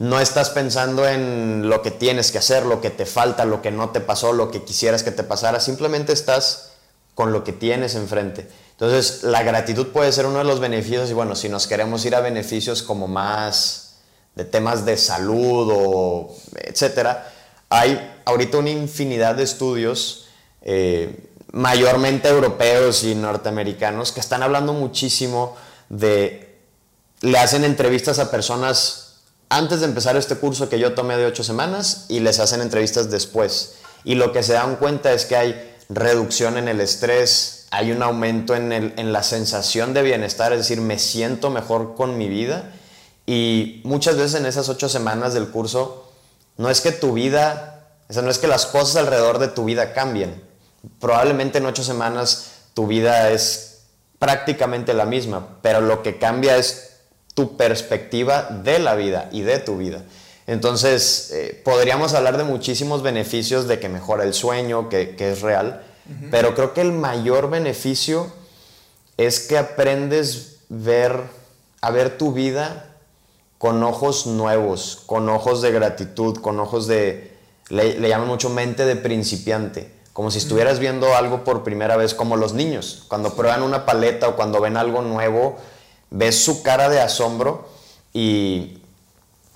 No 0.00 0.18
estás 0.18 0.50
pensando 0.50 1.06
en 1.08 1.68
lo 1.68 1.80
que 1.80 1.92
tienes 1.92 2.32
que 2.32 2.38
hacer, 2.38 2.66
lo 2.66 2.80
que 2.80 2.90
te 2.90 3.06
falta, 3.06 3.44
lo 3.44 3.62
que 3.62 3.70
no 3.70 3.90
te 3.90 4.00
pasó, 4.00 4.32
lo 4.32 4.50
que 4.50 4.64
quisieras 4.64 5.04
que 5.04 5.12
te 5.12 5.22
pasara, 5.22 5.60
simplemente 5.60 6.12
estás 6.12 6.72
con 7.14 7.32
lo 7.32 7.44
que 7.44 7.52
tienes 7.52 7.94
enfrente. 7.94 8.48
Entonces, 8.74 9.22
la 9.22 9.42
gratitud 9.42 9.88
puede 9.88 10.10
ser 10.10 10.26
uno 10.26 10.38
de 10.38 10.44
los 10.44 10.58
beneficios 10.58 11.08
y 11.08 11.12
bueno, 11.12 11.36
si 11.36 11.48
nos 11.48 11.66
queremos 11.66 12.04
ir 12.04 12.14
a 12.14 12.20
beneficios 12.20 12.82
como 12.82 13.06
más 13.06 13.94
de 14.34 14.44
temas 14.44 14.84
de 14.84 14.96
salud 14.96 15.70
o 15.72 16.36
etcétera, 16.56 17.32
hay 17.68 18.20
ahorita 18.24 18.58
una 18.58 18.70
infinidad 18.70 19.36
de 19.36 19.44
estudios, 19.44 20.26
eh, 20.62 21.28
mayormente 21.52 22.28
europeos 22.28 23.04
y 23.04 23.14
norteamericanos, 23.14 24.10
que 24.10 24.20
están 24.20 24.42
hablando 24.42 24.72
muchísimo 24.72 25.56
de, 25.88 26.58
le 27.20 27.38
hacen 27.38 27.64
entrevistas 27.64 28.18
a 28.18 28.30
personas 28.32 29.20
antes 29.48 29.80
de 29.80 29.86
empezar 29.86 30.16
este 30.16 30.34
curso 30.34 30.68
que 30.68 30.80
yo 30.80 30.94
tomé 30.94 31.16
de 31.16 31.26
ocho 31.26 31.44
semanas 31.44 32.06
y 32.08 32.20
les 32.20 32.40
hacen 32.40 32.60
entrevistas 32.60 33.08
después. 33.08 33.76
Y 34.02 34.16
lo 34.16 34.32
que 34.32 34.42
se 34.42 34.54
dan 34.54 34.76
cuenta 34.76 35.12
es 35.12 35.26
que 35.26 35.36
hay 35.36 35.76
reducción 35.88 36.56
en 36.58 36.66
el 36.66 36.80
estrés, 36.80 37.63
hay 37.74 37.90
un 37.90 38.02
aumento 38.02 38.54
en, 38.54 39.12
la 39.12 39.22
sensación 39.22 39.94
de 39.94 40.02
bienestar, 40.02 40.52
es 40.52 40.58
decir, 40.58 40.80
me 40.80 40.98
siento 40.98 41.50
mejor 41.50 41.94
con 41.94 42.16
mi 42.16 42.28
vida. 42.28 42.72
Y 43.26 43.80
muchas 43.84 44.16
veces 44.16 44.34
en 44.34 44.46
esas 44.46 44.68
ocho 44.68 44.88
semanas 44.88 45.34
del 45.34 45.48
curso, 45.48 46.08
no 46.56 46.70
es 46.70 46.80
que 46.80 46.92
tu 46.92 47.12
vida, 47.12 47.88
o 48.08 48.12
sea, 48.12 48.22
no 48.22 48.30
es 48.30 48.38
que 48.38 48.46
las 48.46 48.66
cosas 48.66 48.96
alrededor 48.96 49.38
de 49.38 49.48
tu 49.48 49.64
vida 49.64 49.92
cambien. 49.92 50.40
Probablemente 51.00 51.58
en 51.58 51.66
ocho 51.66 51.82
semanas 51.82 52.52
tu 52.74 52.86
vida 52.86 53.30
es 53.30 53.80
prácticamente 54.18 54.94
la 54.94 55.04
misma, 55.04 55.58
pero 55.60 55.80
lo 55.80 56.02
que 56.02 56.18
cambia 56.18 56.56
es 56.56 57.00
tu 57.34 57.56
perspectiva 57.56 58.42
de 58.64 58.78
la 58.78 58.94
vida 58.94 59.28
y 59.32 59.42
de 59.42 59.58
tu 59.58 59.76
vida. 59.76 60.02
Entonces, 60.46 61.30
eh, 61.32 61.60
podríamos 61.64 62.14
hablar 62.14 62.36
de 62.36 62.44
muchísimos 62.44 63.02
beneficios 63.02 63.66
de 63.66 63.80
que 63.80 63.88
mejora 63.88 64.24
el 64.24 64.34
sueño, 64.34 64.88
que, 64.88 65.16
es 65.18 65.40
real, 65.40 65.83
pero 66.30 66.54
creo 66.54 66.74
que 66.74 66.80
el 66.80 66.92
mayor 66.92 67.50
beneficio 67.50 68.32
es 69.16 69.40
que 69.40 69.56
aprendes 69.56 70.58
ver, 70.68 71.22
a 71.80 71.90
ver 71.90 72.18
tu 72.18 72.32
vida 72.32 72.96
con 73.58 73.82
ojos 73.82 74.26
nuevos, 74.26 75.02
con 75.06 75.28
ojos 75.28 75.62
de 75.62 75.72
gratitud, 75.72 76.38
con 76.38 76.60
ojos 76.60 76.86
de, 76.86 77.36
le, 77.68 77.98
le 77.98 78.08
llaman 78.08 78.28
mucho 78.28 78.50
mente 78.50 78.84
de 78.84 78.96
principiante, 78.96 79.90
como 80.12 80.30
si 80.30 80.38
estuvieras 80.38 80.78
viendo 80.78 81.14
algo 81.16 81.44
por 81.44 81.64
primera 81.64 81.96
vez, 81.96 82.14
como 82.14 82.36
los 82.36 82.52
niños, 82.52 83.04
cuando 83.08 83.34
prueban 83.34 83.62
una 83.62 83.86
paleta 83.86 84.28
o 84.28 84.36
cuando 84.36 84.60
ven 84.60 84.76
algo 84.76 85.02
nuevo, 85.02 85.56
ves 86.10 86.44
su 86.44 86.62
cara 86.62 86.88
de 86.88 87.00
asombro 87.00 87.68
y 88.12 88.80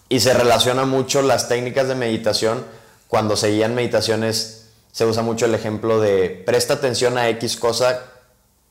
y 0.08 0.20
se 0.20 0.32
relaciona 0.32 0.84
mucho 0.84 1.22
las 1.22 1.48
técnicas 1.48 1.88
de 1.88 1.94
meditación. 1.94 2.64
Cuando 3.08 3.36
se 3.36 3.50
guían 3.50 3.74
meditaciones, 3.74 4.57
se 4.98 5.06
usa 5.06 5.22
mucho 5.22 5.44
el 5.44 5.54
ejemplo 5.54 6.00
de 6.00 6.42
presta 6.44 6.74
atención 6.74 7.18
a 7.18 7.28
X 7.28 7.56
cosa 7.56 8.02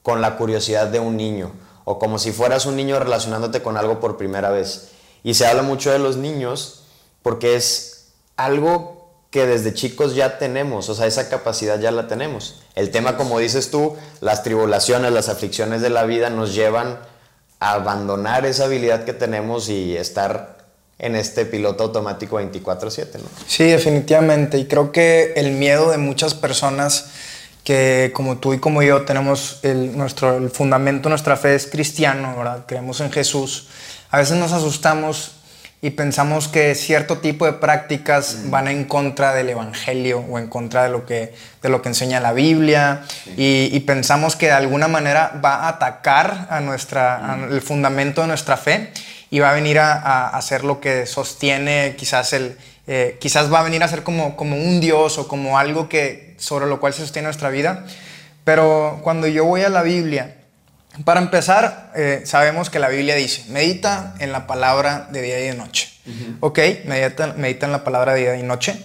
con 0.04 0.20
la 0.20 0.36
curiosidad 0.36 0.88
de 0.88 1.00
un 1.00 1.16
niño, 1.16 1.54
o 1.86 2.00
como 2.00 2.20
si 2.20 2.34
fueras 2.34 2.66
un 2.66 2.76
niño 2.76 3.00
relacionándote 3.00 3.62
con 3.62 3.78
algo 3.78 4.02
por 4.02 4.18
primera 4.18 4.50
vez. 4.50 4.90
Y 5.24 5.36
se 5.36 5.48
habla 5.48 5.62
mucho 5.62 5.90
de 5.90 6.00
los 6.00 6.18
niños 6.18 6.84
porque 7.24 7.56
es 7.56 8.10
algo 8.36 9.10
que 9.32 9.46
desde 9.46 9.74
chicos 9.74 10.16
ya 10.16 10.38
tenemos, 10.38 10.90
o 10.90 10.96
sea, 10.96 11.06
esa 11.06 11.30
capacidad 11.30 11.80
ya 11.80 11.92
la 11.92 12.10
tenemos. 12.10 12.62
El 12.76 12.92
tema, 12.92 13.16
como 13.16 13.40
dices 13.40 13.72
tú, 13.72 13.96
las 14.20 14.44
tribulaciones, 14.44 15.14
las 15.14 15.30
aflicciones 15.30 15.82
de 15.82 15.92
la 15.92 16.04
vida 16.04 16.30
nos 16.30 16.54
llevan 16.54 17.00
a 17.62 17.72
abandonar 17.72 18.46
esa 18.46 18.66
habilidad 18.66 19.06
que 19.06 19.14
tenemos 19.14 19.70
y 19.70 19.96
estar 19.96 20.57
en 21.00 21.16
este 21.16 21.46
piloto 21.46 21.84
automático 21.84 22.38
24/7, 22.38 23.20
¿no? 23.20 23.30
Sí, 23.48 23.66
definitivamente. 23.66 24.58
Y 24.58 24.66
creo 24.66 24.92
que 24.92 25.34
el 25.36 25.52
miedo 25.52 25.92
de 25.92 25.98
muchas 25.98 26.34
personas 26.34 27.12
que 27.64 28.12
como 28.14 28.38
tú 28.38 28.54
y 28.54 28.60
como 28.60 28.82
yo 28.82 29.02
tenemos 29.04 29.60
el, 29.64 29.98
nuestro, 29.98 30.38
el 30.38 30.50
fundamento, 30.50 31.10
nuestra 31.10 31.36
fe 31.36 31.54
es 31.54 31.68
cristiano, 31.68 32.36
¿verdad? 32.38 32.64
Creemos 32.66 33.02
en 33.02 33.12
Jesús. 33.12 33.68
A 34.10 34.18
veces 34.20 34.38
nos 34.38 34.54
asustamos 34.54 35.34
y 35.82 35.92
pensamos 35.92 36.48
que 36.48 36.74
cierto 36.76 37.20
tipo 37.20 37.46
de 37.46 37.54
prácticas 37.54 38.38
mm. 38.46 38.50
van 38.50 38.68
en 38.68 38.86
contra 38.86 39.34
del 39.34 39.50
Evangelio 39.50 40.26
o 40.30 40.40
en 40.40 40.48
contra 40.48 40.84
de 40.84 40.90
lo 40.90 41.06
que, 41.06 41.36
de 41.62 41.70
lo 41.70 41.82
que 41.82 41.90
enseña 41.90 42.20
la 42.20 42.34
Biblia 42.34 43.04
y, 43.36 43.80
pensamos 43.82 44.36
que 44.36 44.48
de 44.48 44.54
alguna 44.54 44.88
manera 44.88 45.40
va 45.44 45.56
a 45.56 45.68
atacar 45.68 46.48
a 46.50 46.62
nuestra, 46.62 47.20
mm. 47.38 47.54
el 47.54 47.62
fundamento 47.62 48.22
de 48.22 48.28
nuestra 48.28 48.58
fe 48.58 48.92
y 49.30 49.40
va 49.40 49.52
a 49.52 49.54
venir 49.54 49.80
a, 49.80 50.30
hacer 50.30 50.64
lo 50.64 50.80
que 50.80 51.06
sostiene 51.06 51.96
quizás 51.98 52.34
el... 52.34 52.58
Eh, 52.90 53.18
quizás 53.20 53.52
va 53.52 53.60
a 53.60 53.64
venir 53.64 53.84
a 53.84 53.88
ser 53.90 54.04
como, 54.04 54.38
como 54.38 54.56
un 54.56 54.80
Dios 54.80 55.18
o 55.18 55.28
como 55.28 55.60
algo 55.60 55.90
que, 55.90 56.36
sobre 56.38 56.68
lo 56.68 56.80
cual 56.80 56.94
se 56.94 57.02
sostiene 57.02 57.26
nuestra 57.26 57.50
vida. 57.50 57.86
Pero 58.46 59.02
cuando 59.04 59.28
yo 59.28 59.44
voy 59.44 59.64
a 59.64 59.70
la 59.70 59.82
Biblia, 59.84 60.38
para 61.04 61.20
empezar, 61.20 61.92
eh, 61.96 62.22
sabemos 62.24 62.70
que 62.70 62.80
la 62.80 62.88
Biblia 62.88 63.16
dice, 63.16 63.44
medita 63.50 64.16
en 64.20 64.32
la 64.32 64.48
palabra 64.48 65.08
de 65.12 65.22
día 65.22 65.40
y 65.40 65.48
de 65.48 65.54
noche. 65.54 65.90
Ok, 66.40 66.60
medita, 66.86 67.34
medita, 67.36 67.66
en 67.66 67.74
la 67.74 67.84
palabra 67.84 68.14
de 68.14 68.22
día 68.22 68.38
y 68.38 68.44
noche. 68.44 68.82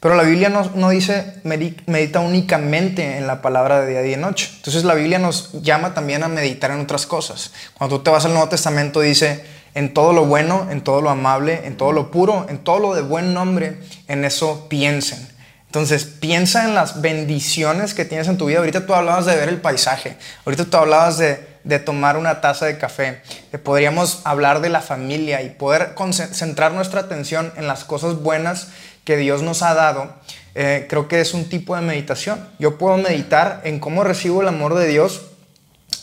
Pero 0.00 0.16
la 0.16 0.24
Biblia 0.24 0.48
no, 0.48 0.68
no 0.74 0.90
dice 0.90 1.34
medita 1.44 2.20
únicamente 2.20 3.18
en 3.18 3.26
la 3.26 3.40
palabra 3.40 3.82
de 3.82 3.90
día 3.90 4.04
y 4.04 4.10
de 4.10 4.16
noche. 4.16 4.50
Entonces 4.56 4.82
la 4.82 4.94
Biblia 4.94 5.18
nos 5.20 5.52
llama 5.62 5.94
también 5.94 6.24
a 6.24 6.28
meditar 6.28 6.72
en 6.72 6.80
otras 6.80 7.06
cosas. 7.06 7.52
Cuando 7.74 7.98
tú 7.98 8.04
te 8.04 8.10
vas 8.10 8.24
al 8.24 8.32
Nuevo 8.32 8.48
Testamento 8.48 9.00
dice, 9.00 9.44
en 9.74 9.94
todo 9.94 10.12
lo 10.12 10.26
bueno, 10.26 10.68
en 10.70 10.82
todo 10.82 11.00
lo 11.00 11.10
amable, 11.10 11.62
en 11.64 11.76
todo 11.76 11.92
lo 11.92 12.10
puro, 12.10 12.46
en 12.48 12.58
todo 12.58 12.78
lo 12.78 12.94
de 12.94 13.02
buen 13.02 13.34
nombre, 13.34 13.78
en 14.08 14.24
eso 14.24 14.66
piensen. 14.68 15.28
Entonces, 15.66 16.04
piensa 16.04 16.64
en 16.64 16.74
las 16.74 17.00
bendiciones 17.00 17.94
que 17.94 18.04
tienes 18.04 18.28
en 18.28 18.36
tu 18.36 18.44
vida. 18.44 18.58
Ahorita 18.58 18.84
tú 18.84 18.92
hablabas 18.92 19.24
de 19.24 19.34
ver 19.34 19.48
el 19.48 19.58
paisaje, 19.58 20.16
ahorita 20.44 20.66
tú 20.66 20.76
hablabas 20.76 21.16
de, 21.16 21.50
tomar 21.78 22.18
una 22.18 22.42
taza 22.42 22.66
de 22.66 22.76
café, 22.76 23.22
podríamos 23.62 24.20
hablar 24.24 24.60
de 24.60 24.68
la 24.68 24.82
familia 24.82 25.40
y 25.42 25.48
poder 25.48 25.94
concentrar 25.94 26.72
nuestra 26.72 27.00
atención 27.00 27.52
en 27.56 27.66
las 27.68 27.84
cosas 27.84 28.16
buenas 28.16 28.68
que 29.04 29.16
Dios 29.16 29.40
nos 29.40 29.62
ha 29.62 29.72
dado. 29.72 30.12
Eh, 30.54 30.86
creo 30.90 31.08
que 31.08 31.22
es 31.22 31.32
un 31.32 31.48
tipo 31.48 31.74
de 31.74 31.80
meditación. 31.80 32.46
Yo 32.58 32.76
puedo 32.76 32.98
meditar 32.98 33.62
en 33.64 33.80
cómo 33.80 34.04
recibo 34.04 34.42
el 34.42 34.48
amor 34.48 34.74
de 34.74 34.88
Dios 34.88 35.22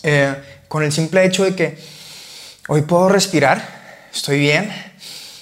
eh, 0.01 0.35
con 0.67 0.81
el 0.81 0.91
simple 0.91 1.25
hecho 1.25 1.43
de 1.43 1.55
que 1.55 1.77
Hoy 2.71 2.83
puedo 2.83 3.09
respirar, 3.09 3.67
estoy 4.13 4.37
bien, 4.37 4.71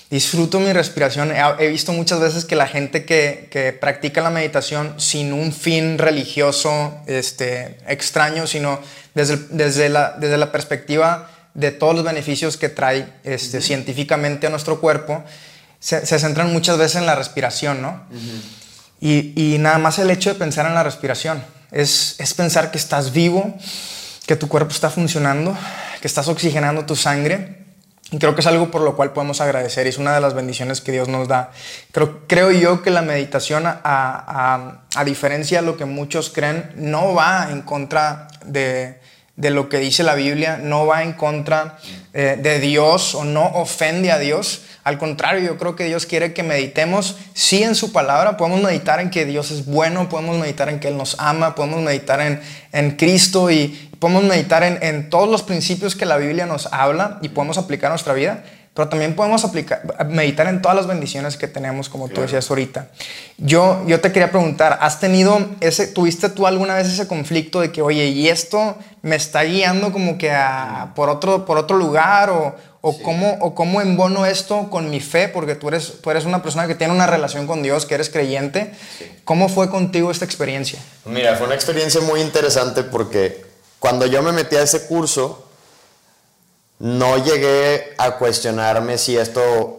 disfruto 0.09 0.61
mi 0.61 0.71
respiración. 0.71 1.33
He, 1.59 1.67
visto 1.67 1.91
muchas 1.91 2.21
veces 2.21 2.45
que 2.45 2.55
la 2.55 2.67
gente 2.67 3.03
que, 3.03 3.77
practica 3.81 4.21
la 4.21 4.29
meditación 4.29 4.97
sin 4.97 5.33
un 5.33 5.51
fin 5.51 5.97
religioso 5.97 6.97
este, 7.05 7.79
extraño, 7.85 8.47
sino 8.47 8.79
desde, 9.13 9.39
desde, 9.49 9.89
la, 9.89 10.15
desde 10.17 10.37
la 10.37 10.53
perspectiva 10.53 11.29
de 11.53 11.71
todos 11.71 11.95
los 11.95 12.05
beneficios 12.05 12.55
que 12.55 12.69
trae 12.69 13.05
este, 13.25 13.59
científicamente 13.59 14.47
a 14.47 14.49
nuestro 14.49 14.79
cuerpo, 14.79 15.21
se, 15.81 16.05
centran 16.05 16.53
muchas 16.53 16.77
veces 16.77 16.95
en 16.95 17.05
la 17.05 17.15
respiración, 17.15 17.81
¿no? 17.81 18.05
y, 19.01 19.33
y, 19.35 19.57
nada 19.57 19.79
más 19.79 19.99
el 19.99 20.09
hecho 20.11 20.31
de 20.31 20.39
pensar 20.39 20.65
en 20.65 20.75
la 20.75 20.83
respiración 20.83 21.43
es, 21.73 22.15
es 22.19 22.33
pensar 22.33 22.71
que 22.71 22.77
estás 22.77 23.11
vivo, 23.11 23.53
que 24.25 24.37
tu 24.37 24.47
cuerpo 24.47 24.71
está 24.71 24.89
funcionando, 24.89 25.57
que 26.01 26.07
estás 26.07 26.27
oxigenando 26.27 26.85
tu 26.85 26.95
sangre. 26.95 27.65
Y 28.09 28.19
creo 28.19 28.35
que 28.35 28.41
es 28.41 28.47
algo 28.47 28.71
por 28.71 28.81
lo 28.81 28.95
cual 28.95 29.11
podemos 29.11 29.41
agradecer 29.41 29.85
y 29.85 29.89
es 29.89 29.97
una 29.97 30.15
de 30.15 30.21
las 30.21 30.33
bendiciones 30.33 30.79
que 30.79 30.93
Dios 30.93 31.09
nos 31.09 31.27
da. 31.27 31.51
Creo, 31.91 32.25
creo 32.25 32.51
yo 32.51 32.81
que 32.81 32.89
la 32.89 33.01
meditación, 33.01 33.65
a, 33.65 33.81
a, 33.83 34.81
a 34.95 35.03
diferencia 35.03 35.59
de 35.59 35.65
lo 35.65 35.75
que 35.75 35.83
muchos 35.83 36.29
creen, 36.29 36.71
no 36.75 37.13
va 37.13 37.49
en 37.51 37.63
contra 37.63 38.29
de, 38.45 38.97
de 39.37 39.51
lo 39.51 39.69
que 39.69 39.77
dice 39.77 40.03
la 40.03 40.15
Biblia, 40.15 40.59
no 40.61 40.85
va 40.85 41.03
en 41.03 41.13
contra 41.13 41.77
eh, 42.13 42.37
de 42.41 42.59
Dios 42.59 43.15
o 43.15 43.23
no 43.23 43.45
ofende 43.45 44.11
a 44.11 44.17
Dios. 44.17 44.63
Al 44.83 44.97
contrario, 44.97 45.41
yo 45.45 45.57
creo 45.57 45.75
que 45.75 45.85
Dios 45.85 46.05
quiere 46.05 46.33
que 46.33 46.43
meditemos, 46.43 47.17
sí 47.33 47.63
en 47.63 47.75
su 47.75 47.91
palabra, 47.91 48.35
podemos 48.35 48.61
meditar 48.61 48.99
en 48.99 49.09
que 49.09 49.25
Dios 49.25 49.51
es 49.51 49.65
bueno, 49.65 50.09
podemos 50.09 50.37
meditar 50.37 50.69
en 50.69 50.79
que 50.79 50.87
Él 50.89 50.97
nos 50.97 51.15
ama, 51.19 51.55
podemos 51.55 51.81
meditar 51.81 52.19
en, 52.19 52.41
en 52.71 52.91
Cristo 52.91 53.51
y, 53.51 53.87
podemos 53.99 54.23
meditar 54.23 54.63
en, 54.63 55.09
todos 55.09 55.29
los 55.29 55.43
principios 55.43 55.95
que 55.95 56.05
la 56.05 56.17
Biblia 56.17 56.45
nos 56.45 56.67
habla 56.71 57.19
y 57.21 57.29
podemos 57.29 57.57
aplicar 57.57 57.87
a 57.87 57.93
nuestra 57.93 58.13
vida, 58.13 58.43
pero 58.77 58.89
también 58.89 59.15
podemos 59.15 59.43
aplicar, 59.43 60.05
meditar 60.07 60.45
en 60.45 60.61
todas 60.61 60.77
las 60.77 60.85
bendiciones 60.85 61.35
que 61.35 61.47
tenemos, 61.47 61.89
como 61.89 62.09
tú 62.09 62.21
decías 62.21 62.47
ahorita. 62.47 62.89
Yo, 63.39 63.83
yo 63.87 63.99
te 64.01 64.11
quería 64.11 64.29
preguntar, 64.29 64.77
¿has 64.79 64.99
tenido 64.99 65.43
ese, 65.61 65.87
tuviste 65.87 66.29
tú 66.29 66.45
alguna 66.45 66.75
vez 66.75 66.87
ese 66.87 67.07
conflicto 67.07 67.59
de 67.59 67.71
que, 67.71 67.81
oye, 67.81 68.05
y 68.09 68.27
esto 68.27 68.77
me 69.01 69.15
está 69.15 69.41
guiando 69.41 69.91
como 69.91 70.19
que 70.19 70.29
a, 70.29 70.91
por, 70.95 71.09
otro, 71.09 71.43
por 71.43 71.57
otro 71.57 71.75
lugar 71.75 72.29
o, 72.29 72.55
o, 72.81 73.01
cómo, 73.01 73.39
o 73.41 73.55
cómo 73.55 73.81
embono 73.81 74.27
esto 74.27 74.69
con 74.69 74.91
mi 74.91 74.99
fe, 74.99 75.27
porque 75.27 75.55
tú 75.55 75.69
eres, 75.69 75.95
tú 75.99 76.11
eres 76.11 76.25
una 76.25 76.43
persona 76.43 76.67
que 76.67 76.75
tiene 76.75 76.93
una 76.93 77.07
relación 77.07 77.47
con 77.47 77.63
Dios, 77.63 77.87
que 77.87 77.95
eres 77.95 78.11
creyente. 78.11 78.75
¿Cómo 79.23 79.49
fue 79.49 79.71
contigo 79.71 80.11
esta 80.11 80.25
experiencia? 80.25 80.77
Mira, 81.05 81.35
fue 81.35 81.47
una 81.47 81.55
experiencia 81.55 81.99
muy 82.01 82.21
interesante 82.21 82.83
porque 82.83 83.43
cuando 83.79 84.05
yo 84.05 84.21
me 84.21 84.33
metí 84.33 84.55
a 84.55 84.61
ese 84.61 84.85
curso, 84.85 85.46
no 86.79 87.17
llegué 87.23 87.95
a 87.97 88.17
cuestionarme 88.17 88.97
si 88.97 89.17
esto 89.17 89.77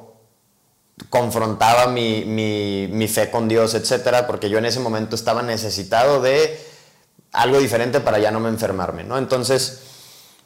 confrontaba 1.10 1.86
mi, 1.86 2.24
mi, 2.24 3.08
fe 3.08 3.30
con 3.30 3.48
Dios, 3.48 3.74
etcétera, 3.74 4.26
porque 4.26 4.50
yo 4.50 4.58
en 4.58 4.66
ese 4.66 4.80
momento 4.80 5.14
estaba 5.14 5.42
necesitado 5.42 6.20
de 6.20 6.58
algo 7.32 7.58
diferente 7.58 8.00
para 8.00 8.18
ya 8.18 8.30
no 8.30 8.40
me 8.40 8.48
enfermarme, 8.48 9.04
¿no? 9.04 9.16
Entonces, 9.16 9.80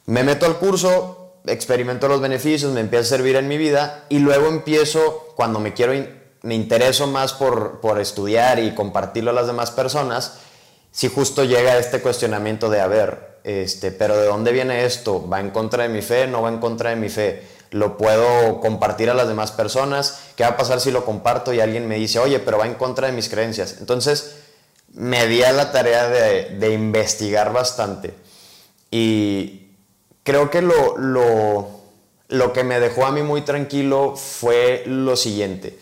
me 0.06 0.22
meto 0.24 0.46
al 0.46 0.58
curso, 0.58 1.36
experimento 1.46 2.08
los 2.08 2.20
beneficios, 2.20 2.72
me 2.72 2.80
empiezo 2.80 3.04
a 3.04 3.16
servir 3.16 3.36
en 3.36 3.48
mi 3.48 3.56
vida 3.56 4.04
y 4.08 4.18
luego 4.18 4.48
empiezo, 4.48 5.32
cuando 5.36 5.58
me 5.58 5.72
quiero, 5.72 5.94
me 6.42 6.54
intereso 6.54 7.06
más 7.06 7.32
por, 7.32 7.80
por 7.80 7.98
estudiar 8.00 8.58
y 8.58 8.74
compartirlo 8.74 9.30
a 9.30 9.34
las 9.34 9.46
demás 9.46 9.70
personas, 9.70 10.38
si 10.90 11.08
justo 11.08 11.44
llega 11.44 11.78
este 11.78 12.02
cuestionamiento 12.02 12.68
de, 12.68 12.80
a 12.80 12.86
ver, 12.86 13.31
este, 13.44 13.90
pero 13.90 14.16
¿de 14.16 14.26
dónde 14.26 14.52
viene 14.52 14.84
esto? 14.84 15.28
¿Va 15.28 15.40
en 15.40 15.50
contra 15.50 15.84
de 15.84 15.88
mi 15.88 16.02
fe? 16.02 16.26
¿No 16.26 16.42
va 16.42 16.48
en 16.48 16.58
contra 16.58 16.90
de 16.90 16.96
mi 16.96 17.08
fe? 17.08 17.42
¿Lo 17.70 17.96
puedo 17.96 18.60
compartir 18.60 19.10
a 19.10 19.14
las 19.14 19.28
demás 19.28 19.52
personas? 19.52 20.20
¿Qué 20.36 20.42
va 20.42 20.50
a 20.50 20.56
pasar 20.56 20.80
si 20.80 20.90
lo 20.90 21.04
comparto 21.04 21.52
y 21.52 21.60
alguien 21.60 21.88
me 21.88 21.96
dice, 21.96 22.18
oye, 22.18 22.38
pero 22.38 22.58
va 22.58 22.66
en 22.66 22.74
contra 22.74 23.06
de 23.06 23.14
mis 23.14 23.28
creencias? 23.28 23.76
Entonces, 23.80 24.36
me 24.94 25.26
di 25.26 25.42
a 25.42 25.52
la 25.52 25.72
tarea 25.72 26.08
de, 26.08 26.56
de 26.58 26.72
investigar 26.72 27.52
bastante. 27.52 28.14
Y 28.90 29.70
creo 30.22 30.50
que 30.50 30.60
lo, 30.60 30.98
lo, 30.98 31.68
lo 32.28 32.52
que 32.52 32.62
me 32.62 32.78
dejó 32.78 33.06
a 33.06 33.10
mí 33.10 33.22
muy 33.22 33.42
tranquilo 33.42 34.16
fue 34.16 34.84
lo 34.86 35.16
siguiente. 35.16 35.78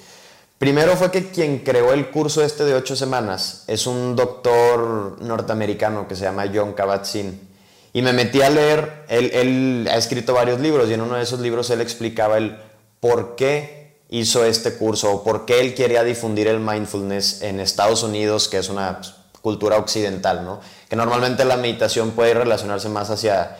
Primero 0.59 0.95
fue 0.97 1.11
que 1.11 1.31
quien 1.31 1.61
creó 1.61 1.93
el 1.93 2.11
curso 2.11 2.45
este 2.45 2.65
de 2.65 2.75
ocho 2.75 2.95
semanas 2.95 3.65
es 3.67 3.87
un 3.87 4.15
doctor 4.15 5.17
norteamericano 5.23 6.07
que 6.07 6.15
se 6.15 6.25
llama 6.25 6.51
John 6.55 6.75
Kabat-Zinn. 6.75 7.50
Y 7.93 8.03
me 8.03 8.13
metí 8.13 8.41
a 8.41 8.51
leer, 8.51 9.05
él, 9.09 9.89
ha 9.91 9.97
escrito 9.97 10.33
varios 10.33 10.61
libros 10.61 10.89
y 10.89 10.95
en 10.95 11.01
uno 11.01 11.17
de 11.17 11.23
esos 11.23 11.41
libros 11.41 11.71
él 11.71 11.81
explicaba 11.81 12.39
el 12.39 12.57
por 13.01 13.35
qué 13.35 13.97
hizo 14.11 14.45
este 14.45 14.75
curso 14.75 15.13
o 15.13 15.25
por 15.25 15.45
qué 15.45 15.61
él 15.61 15.75
quería 15.75 16.05
difundir 16.05 16.47
el 16.47 16.61
mindfulness 16.61 17.43
en 17.43 17.59
Estados 17.59 18.03
Unidos, 18.03 18.49
que 18.49 18.59
es 18.59 18.69
una 18.69 18.99
pues, 18.99 19.15
cultura 19.43 19.77
occidental, 19.77 20.45
¿no? 20.45 20.61
Que 20.89 20.97
normalmente 20.97 21.45
la 21.45 21.57
meditación 21.57 22.13
puede 22.13 22.35
relacionarse 22.35 22.89
más 22.89 23.11
hacia 23.11 23.57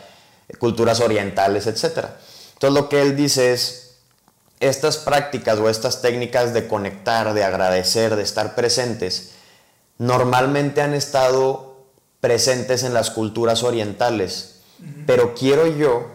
culturas 0.59 0.99
orientales, 1.01 1.67
etc. 1.67 2.05
Entonces 2.53 2.81
lo 2.81 2.87
que 2.87 3.01
él 3.01 3.15
dice 3.15 3.53
es, 3.53 3.97
estas 4.61 4.97
prácticas 4.97 5.57
o 5.59 5.69
estas 5.69 6.01
técnicas 6.01 6.53
de 6.53 6.67
conectar, 6.67 7.33
de 7.33 7.43
agradecer, 7.43 8.15
de 8.15 8.23
estar 8.23 8.55
presentes, 8.55 9.31
normalmente 9.97 10.81
han 10.81 10.93
estado 10.93 11.70
presentes 12.21 12.83
en 12.83 12.93
las 12.93 13.09
culturas 13.09 13.63
orientales, 13.63 14.61
pero 15.05 15.35
quiero 15.35 15.67
yo 15.67 16.07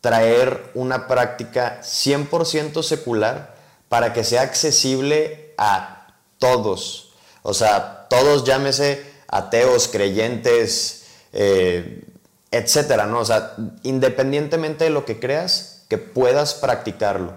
traer 0.00 0.70
una 0.74 1.06
práctica 1.08 1.80
100% 1.82 2.82
secular 2.82 3.56
para 3.88 4.12
que 4.12 4.24
sea 4.24 4.42
accesible 4.42 5.54
a 5.58 6.14
todos. 6.38 7.12
O 7.42 7.52
sea, 7.54 8.06
todos 8.08 8.44
llámese 8.44 9.04
ateos, 9.28 9.88
creyentes, 9.88 11.06
eh, 11.32 12.04
etcétera, 12.50 13.06
¿no? 13.06 13.20
O 13.20 13.24
sea, 13.24 13.54
independientemente 13.82 14.84
de 14.84 14.90
lo 14.90 15.04
que 15.04 15.20
creas, 15.20 15.84
que 15.88 15.98
puedas 15.98 16.54
practicarlo. 16.54 17.34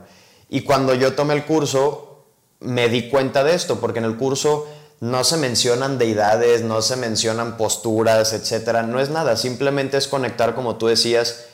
Y 0.50 0.62
cuando 0.62 0.94
yo 0.94 1.14
tomé 1.14 1.34
el 1.34 1.46
curso, 1.46 2.26
me 2.60 2.90
di 2.90 3.10
cuenta 3.10 3.44
de 3.44 3.56
esto, 3.56 3.80
porque 3.80 4.00
en 4.00 4.06
el 4.06 4.18
curso 4.18 4.68
no 5.04 5.26
se 5.26 5.36
mencionan 5.36 5.98
deidades, 5.98 6.62
no 6.62 6.82
se 6.82 6.96
mencionan 6.96 7.58
posturas, 7.58 8.32
etcétera. 8.32 8.84
No 8.84 9.02
es 9.02 9.10
nada, 9.10 9.36
simplemente 9.36 9.98
es 9.98 10.08
conectar, 10.08 10.56
como 10.56 10.78
tú 10.78 10.88
decías, 10.88 11.48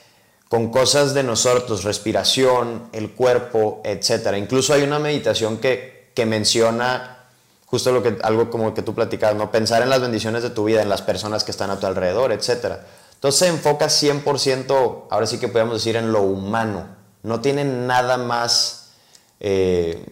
con 0.49 0.69
cosas 0.69 1.15
de 1.15 1.23
nosotros, 1.23 1.83
respiración, 1.83 2.87
el 2.91 3.09
cuerpo, 3.09 3.81
etcétera. 3.83 4.37
Incluso 4.37 4.75
hay 4.75 4.83
una 4.83 4.99
meditación 4.99 5.57
que, 5.57 6.11
que 6.13 6.27
menciona 6.27 7.25
justo 7.65 7.91
lo 7.91 8.03
que, 8.03 8.19
algo 8.21 8.51
como 8.51 8.75
que 8.75 8.83
tú 8.83 8.93
platicabas, 8.93 9.35
¿no? 9.35 9.51
Pensar 9.51 9.81
en 9.81 9.89
las 9.89 10.01
bendiciones 10.01 10.43
de 10.43 10.51
tu 10.51 10.65
vida, 10.65 10.83
en 10.83 10.89
las 10.89 11.01
personas 11.01 11.43
que 11.43 11.49
están 11.49 11.71
a 11.71 11.79
tu 11.79 11.87
alrededor, 11.87 12.31
etcétera. 12.31 12.85
Entonces 13.15 13.39
se 13.39 13.47
enfoca 13.47 13.87
100%, 13.87 15.07
ahora 15.09 15.25
sí 15.25 15.39
que 15.39 15.47
podemos 15.47 15.73
decir, 15.73 15.95
en 15.95 16.11
lo 16.11 16.21
humano. 16.21 16.85
No 17.23 17.41
tiene 17.41 17.63
nada 17.65 18.17
más 18.17 18.91
eh, 19.39 20.05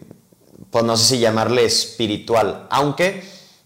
pues 0.70 0.84
no 0.84 0.96
sé 0.96 1.04
si 1.04 1.18
llamarle 1.20 1.64
espiritual, 1.64 2.66
aunque 2.70 3.22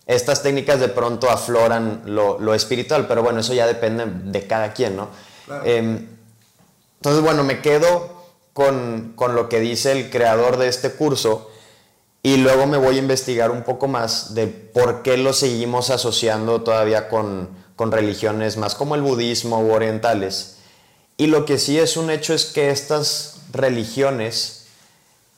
estas 0.06 0.42
técnicas 0.42 0.80
de 0.80 0.88
pronto 0.88 1.30
afloran 1.30 2.02
lo, 2.06 2.54
espiritual, 2.54 3.06
pero 3.06 3.22
bueno, 3.22 3.40
eso 3.40 3.54
ya 3.54 3.66
depende 3.66 4.04
de 4.06 4.46
cada 4.46 4.72
quien, 4.72 4.96
¿no? 4.96 5.08
Em, 5.64 6.06
entonces, 6.96 7.22
bueno, 7.22 7.44
me 7.44 7.60
quedo 7.60 8.22
con, 8.52 9.14
lo 9.16 9.48
que 9.48 9.60
dice 9.60 9.92
el 9.92 10.10
creador 10.10 10.56
de 10.56 10.68
este 10.68 10.92
curso 10.92 11.50
y 12.22 12.36
luego 12.36 12.66
me 12.66 12.76
voy 12.76 12.96
a 12.96 12.98
investigar 13.00 13.50
un 13.50 13.62
poco 13.62 13.88
más 13.88 14.34
de 14.34 14.46
por 14.46 15.02
qué 15.02 15.16
lo 15.16 15.32
seguimos 15.32 15.90
asociando 15.90 16.62
todavía 16.62 17.08
con, 17.08 17.48
con 17.74 17.90
religiones 17.90 18.56
más 18.56 18.74
como 18.74 18.94
el 18.94 19.02
budismo 19.02 19.60
u 19.60 19.72
orientales. 19.72 20.58
Y 21.16 21.26
lo 21.26 21.44
que 21.44 21.58
sí 21.58 21.78
es 21.78 21.96
un 21.96 22.10
hecho 22.10 22.34
es 22.34 22.46
que 22.46 22.70
estas 22.70 23.40
religiones 23.52 24.61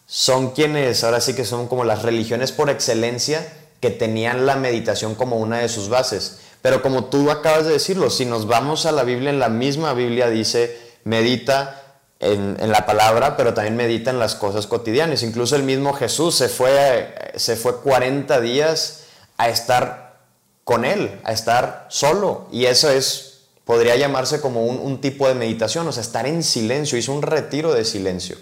son 0.07 0.51
quienes 0.51 1.03
ahora 1.05 1.21
sí 1.21 1.35
que 1.35 1.45
son 1.45 1.69
como 1.69 1.85
las 1.85 2.03
religiones 2.03 2.53
por 2.53 2.71
excelencia 2.71 3.47
que 3.81 3.91
tenían 3.91 4.47
la 4.47 4.57
meditación 4.57 5.15
como 5.15 5.37
una 5.37 5.59
de 5.59 5.69
sus 5.69 5.89
bases. 5.89 6.39
Pero 6.63 6.81
como 6.81 7.05
tú 7.05 7.31
acabas 7.31 7.67
de 7.67 7.73
decirlo, 7.73 8.09
si 8.09 8.25
nos 8.25 8.47
vamos 8.47 8.87
a 8.87 8.93
la 8.93 9.05
Biblia, 9.05 9.31
en 9.31 9.39
la 9.39 9.51
misma 9.51 9.93
Biblia 9.93 10.31
dice, 10.31 10.79
medita 11.05 11.83
en, 12.19 12.57
la 12.73 12.87
palabra, 12.87 13.37
pero 13.37 13.53
también 13.53 13.77
medita 13.77 14.11
en 14.11 14.19
las 14.19 14.35
cosas 14.35 14.67
cotidianas. 14.67 15.23
Incluso 15.23 15.57
el 15.57 15.63
mismo 15.63 15.93
Jesús 15.93 16.35
se 16.35 16.49
fue, 16.49 17.15
se 17.37 17.57
fue 17.57 17.81
40 17.83 18.41
días 18.41 19.05
a 19.37 19.51
estar 19.51 20.21
con 20.65 20.87
Él, 20.87 21.21
a 21.25 21.33
estar 21.33 21.87
solo. 21.91 22.49
Y 22.51 22.65
eso 22.65 22.89
es, 22.91 23.41
podría 23.67 23.97
llamarse 23.97 24.41
como 24.41 24.65
un, 24.65 24.79
un 24.79 25.03
tipo 25.03 25.29
de 25.29 25.35
meditación, 25.35 25.87
o 25.87 25.93
sea, 25.93 26.03
estar 26.03 26.27
en 26.27 26.43
silencio, 26.43 26.97
hizo 26.97 27.13
un 27.13 27.21
retiro 27.21 27.75
de 27.75 27.85
silencio. 27.85 28.39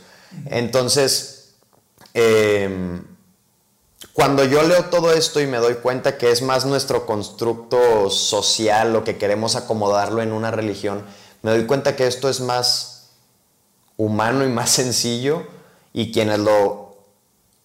Entonces, 0.47 1.42
Em, 2.15 3.05
cuando 4.13 4.45
yo 4.45 4.63
leo 4.63 4.87
todo 4.87 5.13
esto 5.13 5.41
y 5.41 5.47
me 5.47 5.57
doy 5.57 5.75
cuenta 5.77 6.19
que 6.19 6.31
es 6.31 6.43
más 6.43 6.67
nuestro 6.67 7.07
constructo 7.07 8.11
social 8.11 8.93
lo 8.93 9.05
que 9.05 9.17
queremos 9.17 9.57
acomodarlo 9.57 10.21
en 10.23 10.33
una 10.33 10.51
religión, 10.51 11.05
me 11.41 11.51
doy 11.51 11.65
cuenta 11.67 11.97
que 11.97 12.07
esto 12.07 12.29
es 12.29 12.41
más 12.41 13.11
humano 13.97 14.45
y 14.45 14.49
más 14.49 14.71
sencillo 14.71 15.45
y 15.95 16.13
quienes 16.13 16.41
lo, 16.41 16.97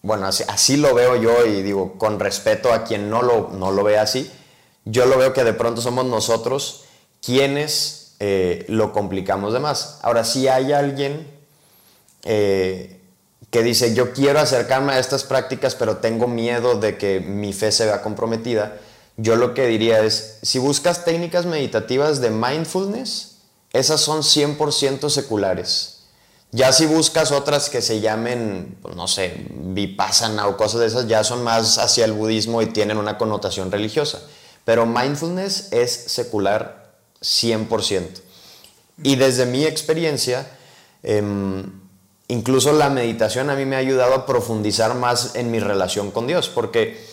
bueno, 0.02 0.26
así, 0.26 0.78
lo 0.78 0.94
veo 0.94 1.16
yo 1.18 1.46
y 1.46 1.64
digo, 1.64 1.98
con 1.98 2.20
respeto 2.20 2.72
a 2.72 2.84
quien 2.86 3.10
no 3.10 3.22
lo, 3.22 3.50
no 3.50 3.72
lo 3.72 3.84
ve 3.84 4.00
así, 4.00 4.32
yo 4.86 5.06
lo 5.06 5.18
veo 5.18 5.34
que 5.34 5.44
de 5.44 5.54
pronto 5.54 5.82
somos 5.82 6.06
nosotros 6.06 6.86
quienes 7.22 8.16
eh, 8.20 8.66
lo 8.70 8.94
complicamos 8.94 9.52
de 9.54 9.60
más. 9.60 10.00
Ahora, 10.02 10.24
si 10.24 10.48
hay 10.48 10.72
alguien... 10.72 11.36
Eh, 12.24 12.97
que 13.50 13.64
dice, 13.64 13.94
yo 13.94 14.14
quiero 14.14 14.40
acercarme 14.40 14.94
a 14.94 15.00
estas 15.00 15.24
prácticas, 15.24 15.76
pero 15.76 15.98
tengo 15.98 16.28
miedo 16.28 16.80
de 16.80 16.98
que 16.98 17.20
mi 17.20 17.54
fe 17.54 17.72
se 17.72 17.86
vea 17.86 18.02
comprometida, 18.02 18.78
yo 19.16 19.36
lo 19.36 19.54
que 19.54 19.66
diría 19.66 20.04
es, 20.04 20.38
si 20.44 20.60
buscas 20.60 21.06
técnicas 21.06 21.46
meditativas 21.46 22.22
de 22.22 22.30
mindfulness, 22.30 23.38
esas 23.74 24.02
son 24.02 24.22
100% 24.22 25.10
seculares. 25.10 25.94
Ya 26.52 26.72
si 26.72 26.86
buscas 26.86 27.32
otras 27.32 27.70
que 27.70 27.82
se 27.82 28.00
llamen, 28.00 28.78
pues, 28.82 28.96
no 28.96 29.08
sé, 29.08 29.48
vipassana 29.50 30.48
o 30.48 30.56
cosas 30.56 30.82
de 30.82 30.88
esas, 30.88 31.08
ya 31.08 31.24
son 31.24 31.44
más 31.44 31.78
hacia 31.78 32.06
el 32.06 32.14
budismo 32.14 32.62
y 32.62 32.68
tienen 32.68 32.98
una 32.98 33.18
connotación 33.18 33.72
religiosa. 33.72 34.22
Pero 34.64 34.86
mindfulness 34.86 35.70
es 35.72 35.92
secular 35.92 36.94
100%. 37.22 38.22
Y 39.04 39.16
desde 39.16 39.46
mi 39.46 39.66
experiencia, 39.66 40.48
eh, 41.04 41.22
incluso 42.28 42.72
la 42.74 42.90
meditación 42.90 43.50
a 43.50 43.56
mí 43.56 43.66
me 43.66 43.76
ha 43.76 43.80
ayudado 43.80 44.14
a 44.14 44.26
profundizar 44.26 44.96
más 44.96 45.36
en 45.36 45.52
mi 45.52 45.60
relación 45.60 46.12
con 46.12 46.28
Dios, 46.28 46.50
porque, 46.50 47.04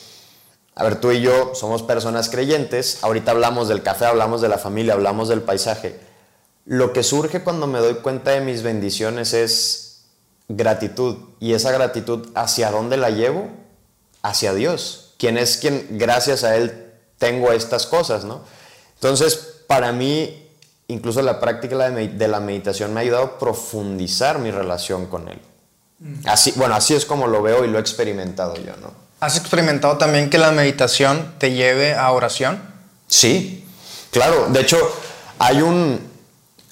a 0.74 0.84
ver, 0.84 1.00
tú 1.00 1.12
y 1.12 1.20
yo 1.20 1.52
somos 1.54 1.82
personas 1.82 2.28
creyentes, 2.28 2.98
ahorita 3.02 3.30
hablamos 3.30 3.68
del 3.68 3.82
café, 3.82 4.06
hablamos 4.06 4.40
de 4.40 4.48
la 4.48 4.58
familia, 4.58 4.94
hablamos 4.94 5.28
del 5.28 5.42
paisaje. 5.42 5.98
Lo 6.64 6.92
que 6.92 7.02
surge 7.02 7.42
cuando 7.42 7.66
me 7.66 7.78
doy 7.78 7.94
cuenta 7.94 8.32
de 8.32 8.40
mis 8.40 8.62
bendiciones 8.62 9.34
es 9.34 10.04
gratitud, 10.48 11.16
y 11.40 11.54
esa 11.54 11.70
gratitud, 11.72 12.28
¿hacia 12.34 12.70
dónde 12.70 12.96
la 12.96 13.10
llevo? 13.10 13.48
Hacia 14.22 14.54
Dios, 14.54 15.14
quien 15.18 15.38
es 15.38 15.58
quien, 15.58 15.86
gracias 15.92 16.44
a 16.44 16.56
Él, 16.56 16.92
tengo 17.18 17.52
estas 17.52 17.86
cosas, 17.86 18.24
¿no? 18.24 18.42
Entonces, 18.94 19.36
para 19.66 19.92
mí, 19.92 20.43
incluso 20.88 21.22
la 21.22 21.40
práctica 21.40 21.90
de 21.90 22.28
la 22.28 22.40
meditación 22.40 22.92
me 22.92 23.00
ha 23.00 23.02
ayudado 23.02 23.24
a 23.24 23.38
profundizar 23.38 24.38
mi 24.38 24.50
relación 24.50 25.06
con 25.06 25.28
él. 25.28 25.40
Mm. 25.98 26.14
Así, 26.26 26.52
bueno, 26.56 26.74
así 26.74 26.94
es 26.94 27.04
como 27.04 27.26
lo 27.26 27.42
veo 27.42 27.64
y 27.64 27.68
lo 27.68 27.78
he 27.78 27.80
experimentado 27.80 28.56
yo, 28.56 28.76
¿no? 28.80 28.92
¿Has 29.20 29.38
experimentado 29.38 29.96
también 29.96 30.28
que 30.28 30.38
la 30.38 30.50
meditación 30.50 31.34
te 31.38 31.52
lleve 31.52 31.94
a 31.94 32.10
oración? 32.12 32.60
Sí, 33.06 33.64
claro. 34.10 34.48
De 34.50 34.60
hecho, 34.60 34.76
hay 35.38 35.62
un, 35.62 35.98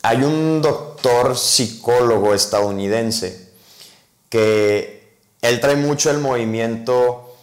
hay 0.02 0.22
un 0.22 0.60
doctor 0.60 1.38
psicólogo 1.38 2.34
estadounidense 2.34 3.52
que 4.28 5.18
él 5.40 5.60
trae 5.60 5.76
mucho 5.76 6.10
el 6.10 6.18
movimiento 6.18 7.36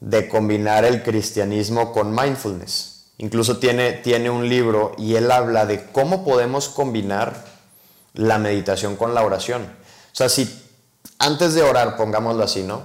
de 0.00 0.28
combinar 0.28 0.84
el 0.84 1.02
cristianismo 1.02 1.92
con 1.92 2.14
mindfulness. 2.14 2.95
Incluso 3.18 3.58
tiene, 3.58 3.92
tiene 3.92 4.28
un 4.28 4.48
libro 4.48 4.92
y 4.98 5.14
él 5.14 5.30
habla 5.30 5.64
de 5.64 5.86
cómo 5.86 6.24
podemos 6.24 6.68
combinar 6.68 7.44
la 8.12 8.38
meditación 8.38 8.96
con 8.96 9.14
la 9.14 9.22
oración. 9.22 9.62
O 9.62 10.14
sea, 10.14 10.28
si 10.28 10.62
antes 11.18 11.54
de 11.54 11.62
orar, 11.62 11.96
pongámoslo 11.96 12.44
así, 12.44 12.62
¿no? 12.62 12.82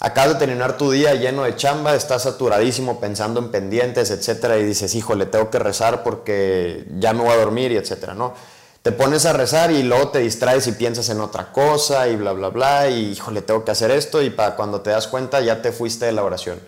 Acabas 0.00 0.34
de 0.34 0.38
terminar 0.46 0.76
tu 0.76 0.92
día 0.92 1.14
lleno 1.14 1.42
de 1.42 1.56
chamba, 1.56 1.96
estás 1.96 2.22
saturadísimo 2.22 3.00
pensando 3.00 3.40
en 3.40 3.50
pendientes, 3.50 4.10
etcétera, 4.10 4.56
y 4.58 4.64
dices, 4.64 4.94
híjole, 4.94 5.26
tengo 5.26 5.50
que 5.50 5.58
rezar 5.58 6.04
porque 6.04 6.86
ya 6.98 7.12
me 7.12 7.22
voy 7.22 7.32
a 7.32 7.36
dormir 7.36 7.72
y 7.72 7.76
etcétera, 7.76 8.14
¿no? 8.14 8.34
Te 8.82 8.92
pones 8.92 9.26
a 9.26 9.32
rezar 9.32 9.72
y 9.72 9.82
luego 9.82 10.10
te 10.10 10.20
distraes 10.20 10.68
y 10.68 10.72
piensas 10.72 11.08
en 11.08 11.20
otra 11.20 11.50
cosa 11.52 12.06
y 12.08 12.14
bla, 12.14 12.32
bla, 12.32 12.48
bla, 12.48 12.88
y 12.88 13.10
híjole, 13.10 13.42
tengo 13.42 13.64
que 13.64 13.72
hacer 13.72 13.90
esto, 13.90 14.22
y 14.22 14.30
para 14.30 14.54
cuando 14.54 14.82
te 14.82 14.90
das 14.90 15.08
cuenta 15.08 15.40
ya 15.40 15.62
te 15.62 15.72
fuiste 15.72 16.06
de 16.06 16.12
la 16.12 16.22
oración. 16.22 16.60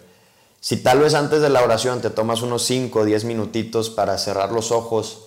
Si 0.60 0.76
tal 0.76 1.00
vez 1.00 1.14
antes 1.14 1.40
de 1.40 1.48
la 1.48 1.62
oración 1.62 2.02
te 2.02 2.10
tomas 2.10 2.42
unos 2.42 2.64
5 2.64 3.00
o 3.00 3.04
10 3.04 3.24
minutitos 3.24 3.88
para 3.88 4.18
cerrar 4.18 4.52
los 4.52 4.72
ojos, 4.72 5.24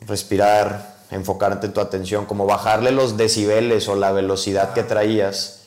respirar, 0.00 0.96
enfocarte 1.10 1.68
tu 1.68 1.80
atención, 1.80 2.24
como 2.24 2.46
bajarle 2.46 2.90
los 2.90 3.18
decibeles 3.18 3.86
o 3.86 3.96
la 3.96 4.12
velocidad 4.12 4.72
que 4.72 4.82
traías, 4.82 5.64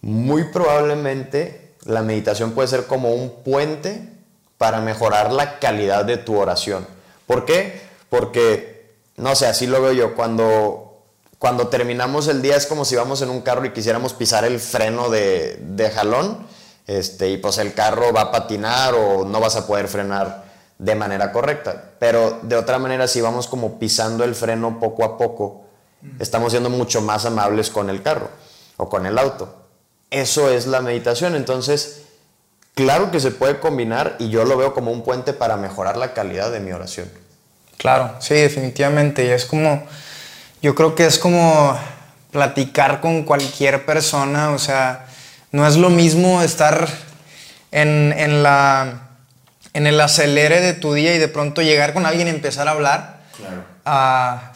muy 0.00 0.44
probablemente 0.44 1.74
la 1.84 2.02
meditación 2.02 2.52
puede 2.52 2.68
ser 2.68 2.86
como 2.86 3.12
un 3.12 3.42
puente 3.42 4.08
para 4.56 4.80
mejorar 4.80 5.30
la 5.30 5.58
calidad 5.58 6.06
de 6.06 6.16
tu 6.16 6.38
oración. 6.38 6.86
¿Por 7.26 7.44
qué? 7.44 7.80
Porque, 8.08 8.90
no 9.16 9.34
sé, 9.34 9.46
así 9.46 9.66
lo 9.66 9.82
veo 9.82 9.92
yo, 9.92 10.14
cuando, 10.14 11.02
cuando 11.38 11.68
terminamos 11.68 12.26
el 12.28 12.40
día 12.40 12.56
es 12.56 12.66
como 12.66 12.86
si 12.86 12.96
vamos 12.96 13.20
en 13.20 13.28
un 13.28 13.42
carro 13.42 13.66
y 13.66 13.72
quisiéramos 13.72 14.14
pisar 14.14 14.44
el 14.44 14.60
freno 14.60 15.10
de, 15.10 15.58
de 15.60 15.90
jalón, 15.90 16.46
este, 16.90 17.30
y 17.30 17.36
pues 17.36 17.58
el 17.58 17.72
carro 17.72 18.12
va 18.12 18.22
a 18.22 18.30
patinar 18.32 18.94
o 18.94 19.24
no 19.24 19.38
vas 19.38 19.54
a 19.54 19.64
poder 19.64 19.86
frenar 19.86 20.42
de 20.76 20.96
manera 20.96 21.30
correcta. 21.30 21.92
Pero 22.00 22.40
de 22.42 22.56
otra 22.56 22.80
manera, 22.80 23.06
si 23.06 23.20
vamos 23.20 23.46
como 23.46 23.78
pisando 23.78 24.24
el 24.24 24.34
freno 24.34 24.80
poco 24.80 25.04
a 25.04 25.16
poco, 25.16 25.66
estamos 26.18 26.50
siendo 26.50 26.68
mucho 26.68 27.00
más 27.00 27.26
amables 27.26 27.70
con 27.70 27.90
el 27.90 28.02
carro 28.02 28.28
o 28.76 28.88
con 28.88 29.06
el 29.06 29.18
auto. 29.18 29.54
Eso 30.10 30.50
es 30.50 30.66
la 30.66 30.80
meditación. 30.80 31.36
Entonces, 31.36 32.02
claro 32.74 33.12
que 33.12 33.20
se 33.20 33.30
puede 33.30 33.60
combinar 33.60 34.16
y 34.18 34.28
yo 34.28 34.44
lo 34.44 34.56
veo 34.56 34.74
como 34.74 34.90
un 34.90 35.04
puente 35.04 35.32
para 35.32 35.56
mejorar 35.56 35.96
la 35.96 36.12
calidad 36.12 36.50
de 36.50 36.58
mi 36.58 36.72
oración. 36.72 37.08
Claro, 37.76 38.16
sí, 38.18 38.34
definitivamente. 38.34 39.24
Y 39.24 39.28
es 39.28 39.44
como, 39.44 39.84
yo 40.60 40.74
creo 40.74 40.96
que 40.96 41.06
es 41.06 41.20
como 41.20 41.78
platicar 42.32 43.00
con 43.00 43.22
cualquier 43.22 43.86
persona, 43.86 44.50
o 44.50 44.58
sea, 44.58 45.06
no 45.52 45.66
es 45.66 45.76
lo 45.76 45.90
mismo 45.90 46.42
estar 46.42 46.88
en, 47.70 48.14
en 48.16 48.42
la 48.42 49.10
en 49.72 49.86
el 49.86 50.00
acelere 50.00 50.60
de 50.60 50.72
tu 50.72 50.94
día 50.94 51.14
y 51.14 51.18
de 51.18 51.28
pronto 51.28 51.62
llegar 51.62 51.92
con 51.92 52.06
alguien 52.06 52.28
y 52.28 52.30
empezar 52.30 52.68
a 52.68 52.72
hablar, 52.72 53.20
a 53.84 54.52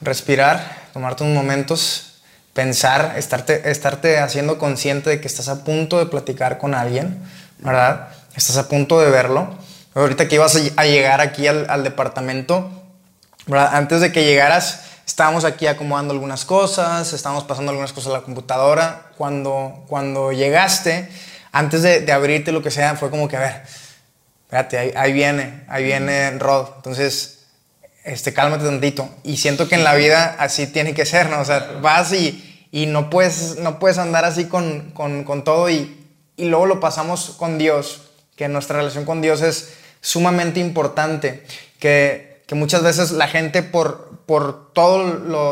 respirar, 0.00 0.88
tomarte 0.92 1.24
unos 1.24 1.34
momentos, 1.34 2.22
pensar, 2.54 3.14
estarte, 3.16 3.70
estarte 3.70 4.18
haciendo 4.18 4.58
consciente 4.58 5.10
de 5.10 5.20
que 5.20 5.28
estás 5.28 5.48
a 5.48 5.62
punto 5.64 5.98
de 5.98 6.06
platicar 6.06 6.58
con 6.58 6.74
alguien, 6.74 7.22
¿verdad? 7.58 8.08
Estás 8.34 8.56
a 8.56 8.68
punto 8.68 9.00
de 9.00 9.10
verlo. 9.10 9.58
Ahorita 9.94 10.28
que 10.28 10.36
ibas 10.36 10.56
a 10.76 10.84
llegar 10.84 11.20
aquí 11.20 11.46
al, 11.46 11.84
departamento, 11.84 12.70
¿verdad? 13.46 13.74
Antes 13.74 14.00
de 14.00 14.12
que 14.12 14.24
llegaras, 14.24 14.84
estábamos 15.10 15.44
aquí 15.44 15.66
acomodando 15.66 16.12
algunas 16.12 16.44
cosas, 16.44 17.12
estábamos 17.12 17.42
pasando 17.42 17.70
algunas 17.70 17.92
cosas 17.92 18.12
a 18.12 18.18
la 18.18 18.22
computadora. 18.22 19.10
Cuando, 19.18 19.84
cuando 19.88 20.30
llegaste, 20.30 21.08
antes 21.50 21.82
de, 21.82 22.12
abrirte 22.12 22.52
lo 22.52 22.62
que 22.62 22.70
sea, 22.70 22.94
fue 22.94 23.10
como 23.10 23.26
que, 23.26 23.36
a 23.36 23.40
ver, 23.40 23.62
espérate, 24.44 24.96
ahí, 24.96 25.12
viene, 25.12 25.64
ahí 25.68 25.82
viene 25.82 26.30
Rod. 26.38 26.68
Entonces, 26.76 27.40
este, 28.04 28.32
cálmate 28.32 28.64
tantito. 28.64 29.08
Y 29.24 29.38
siento 29.38 29.68
que 29.68 29.74
en 29.74 29.82
la 29.82 29.94
vida 29.94 30.36
así 30.38 30.68
tiene 30.68 30.94
que 30.94 31.04
ser, 31.04 31.28
¿no? 31.28 31.40
O 31.40 31.44
sea, 31.44 31.78
vas 31.82 32.12
y, 32.12 32.68
y 32.70 32.86
no, 32.86 33.10
puedes, 33.10 33.58
no 33.58 33.80
puedes 33.80 33.98
andar 33.98 34.24
así 34.24 34.44
con, 34.44 34.92
con, 34.92 35.24
con 35.24 35.42
todo 35.42 35.68
y, 35.68 36.06
y 36.36 36.44
luego 36.44 36.66
lo 36.66 36.78
pasamos 36.78 37.30
con 37.36 37.58
Dios, 37.58 38.12
que 38.36 38.46
nuestra 38.46 38.76
relación 38.76 39.04
con 39.04 39.22
Dios 39.22 39.42
es 39.42 39.72
sumamente 40.00 40.60
importante, 40.60 41.44
que, 41.80 42.44
que 42.46 42.54
muchas 42.54 42.84
veces 42.84 43.10
la 43.10 43.26
gente 43.26 43.64
por, 43.64 44.09
por 44.30 44.72
todo 44.74 45.02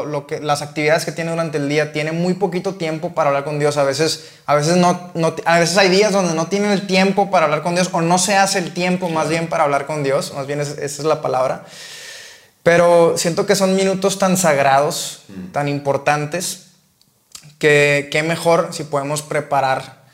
lo, 0.05 0.27
que 0.29 0.38
las 0.38 0.62
actividades 0.62 1.05
que 1.05 1.11
tiene 1.11 1.33
durante 1.33 1.59
el 1.59 1.69
día, 1.69 1.93
tiene 1.93 2.12
muy 2.12 2.35
poquito 2.35 2.77
tiempo 2.77 3.12
para 3.12 3.31
hablar 3.31 3.43
con 3.43 3.59
Dios. 3.59 3.77
A 3.77 3.83
veces, 3.83 4.29
a 4.47 4.55
veces 4.55 4.77
no, 4.77 5.11
no, 5.14 5.35
a 5.47 5.59
veces 5.59 5.77
hay 5.79 5.88
días 5.88 6.12
donde 6.12 6.33
no 6.33 6.47
tienen 6.47 6.71
el 6.71 6.87
tiempo 6.87 7.29
para 7.29 7.47
hablar 7.47 7.64
con 7.64 7.75
Dios 7.75 7.88
o 7.91 8.03
no 8.03 8.19
se 8.19 8.37
hace 8.37 8.61
el 8.61 8.73
tiempo 8.73 9.09
más 9.09 9.29
bien 9.29 9.49
para 9.49 9.64
hablar 9.64 9.87
con 9.87 10.05
Dios. 10.05 10.33
Más 10.33 10.47
bien 10.47 10.61
esa 10.61 10.81
es 10.81 11.01
la 11.01 11.21
palabra. 11.21 11.64
Pero 12.62 13.19
siento 13.19 13.47
que 13.47 13.57
son 13.57 13.75
minutos 13.75 14.21
tan 14.21 14.37
sagrados, 14.37 15.23
mm. 15.27 15.51
tan 15.51 15.67
importantes, 15.67 16.67
que 17.59 18.09
qué 18.12 18.23
mejor 18.23 18.69
si 18.71 18.85
podemos 18.85 19.23
preparar 19.23 20.05